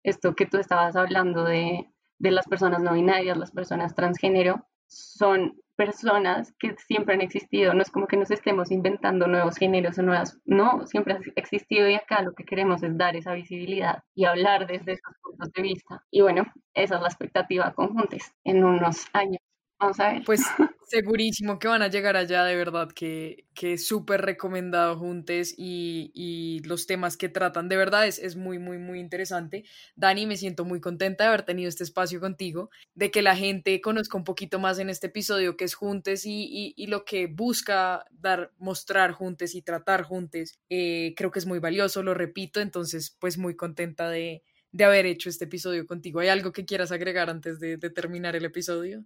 Esto 0.05 0.35
que 0.35 0.47
tú 0.47 0.59
estabas 0.59 0.97
hablando 0.97 1.45
de, 1.45 1.91
de 2.19 2.31
las 2.31 2.47
personas 2.47 2.81
no 2.81 2.95
binarias, 2.95 3.37
las 3.37 3.51
personas 3.51 3.95
transgénero, 3.95 4.67
son 4.87 5.57
personas 5.75 6.55
que 6.59 6.75
siempre 6.79 7.15
han 7.15 7.21
existido, 7.21 7.75
no 7.75 7.83
es 7.83 7.91
como 7.91 8.07
que 8.07 8.17
nos 8.17 8.31
estemos 8.31 8.71
inventando 8.71 9.27
nuevos 9.27 9.57
géneros 9.57 9.99
o 9.99 10.03
nuevas, 10.03 10.39
no, 10.45 10.87
siempre 10.87 11.15
ha 11.15 11.19
existido 11.35 11.89
y 11.89 11.95
acá 11.95 12.23
lo 12.23 12.33
que 12.35 12.45
queremos 12.45 12.83
es 12.83 12.97
dar 12.97 13.17
esa 13.17 13.35
visibilidad 13.35 14.03
y 14.15 14.25
hablar 14.25 14.67
desde 14.67 14.93
esos 14.93 15.15
puntos 15.23 15.53
de 15.53 15.63
vista. 15.63 16.03
Y 16.11 16.23
bueno, 16.23 16.45
esa 16.73 16.97
es 16.97 17.01
la 17.03 17.09
expectativa 17.09 17.75
conjuntes 17.75 18.33
en 18.45 18.65
unos 18.65 19.07
años. 19.13 19.46
Vamos 19.79 20.01
a 20.01 20.13
ver. 20.13 20.23
Pues 20.25 20.41
segurísimo 20.89 21.59
que 21.59 21.69
van 21.69 21.83
a 21.83 21.89
llegar 21.89 22.17
allá, 22.17 22.45
de 22.45 22.57
verdad, 22.57 22.91
que, 22.93 23.45
que 23.55 23.77
súper 23.77 24.23
recomendado 24.23 24.97
juntes 24.97 25.55
y, 25.59 26.11
y, 26.15 26.61
los 26.67 26.87
temas 26.87 27.17
que 27.17 27.29
tratan, 27.29 27.69
de 27.69 27.77
verdad 27.77 28.07
es, 28.07 28.19
es 28.19 28.37
muy, 28.37 28.59
muy, 28.59 28.79
muy 28.79 29.01
interesante. 29.01 29.65
Dani, 29.97 30.27
me 30.27 30.37
siento 30.37 30.65
muy 30.65 30.81
contenta 30.81 31.25
de 31.25 31.29
haber 31.29 31.43
tenido 31.43 31.69
este 31.69 31.85
espacio 31.85 32.21
contigo, 32.21 32.71
de 32.95 33.11
que 33.11 33.21
la 33.21 33.37
gente 33.37 33.81
conozca 33.81 34.17
un 34.17 34.25
poquito 34.25 34.59
más 34.59 34.79
en 34.79 34.89
este 34.89 35.09
episodio 35.09 35.57
que 35.57 35.65
es 35.65 35.75
Juntes 35.75 36.25
y, 36.25 36.73
y, 36.77 36.87
lo 36.87 37.05
que 37.05 37.27
busca 37.27 38.07
dar, 38.11 38.53
mostrar 38.59 39.13
Juntes 39.13 39.55
y 39.55 39.63
tratar 39.63 40.05
Juntes. 40.05 40.59
Eh, 40.71 41.15
creo 41.17 41.31
que 41.31 41.41
es 41.41 41.47
muy 41.47 41.59
valioso, 41.59 42.03
lo 42.03 42.15
repito, 42.15 42.61
entonces 42.61 43.15
pues 43.19 43.37
muy 43.37 43.57
contenta 43.57 44.09
de, 44.09 44.43
de 44.73 44.85
haber 44.85 45.05
hecho 45.07 45.29
este 45.29 45.45
episodio 45.45 45.87
contigo. 45.87 46.21
¿Hay 46.21 46.29
algo 46.29 46.53
que 46.53 46.65
quieras 46.65 46.93
agregar 46.93 47.29
antes 47.29 47.61
de, 47.61 47.77
de 47.77 47.91
terminar 47.91 48.37
el 48.37 48.45
episodio? 48.45 49.05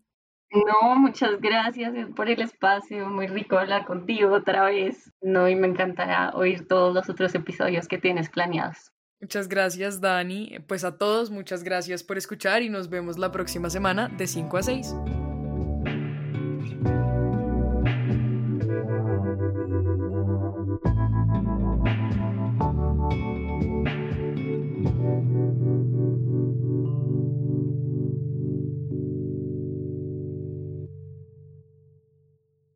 No, 0.52 0.96
muchas 0.96 1.40
gracias 1.40 1.94
por 2.16 2.28
el 2.28 2.40
espacio, 2.42 3.08
muy 3.08 3.28
rico 3.28 3.56
hablar 3.56 3.86
contigo 3.86 4.32
otra 4.34 4.64
vez. 4.64 5.12
No, 5.20 5.48
y 5.48 5.54
me 5.54 5.68
encantará 5.68 6.30
oír 6.34 6.66
todos 6.66 6.92
los 6.92 7.08
otros 7.08 7.34
episodios 7.34 7.86
que 7.86 7.98
tienes 7.98 8.28
planeados. 8.30 8.92
Muchas 9.20 9.48
gracias, 9.48 10.00
Dani. 10.00 10.58
Pues 10.66 10.82
a 10.82 10.96
todos, 10.96 11.30
muchas 11.30 11.62
gracias 11.62 12.02
por 12.02 12.16
escuchar 12.16 12.62
y 12.62 12.70
nos 12.70 12.88
vemos 12.88 13.18
la 13.18 13.30
próxima 13.30 13.70
semana 13.70 14.08
de 14.08 14.26
5 14.26 14.56
a 14.56 14.62
6. 14.62 14.94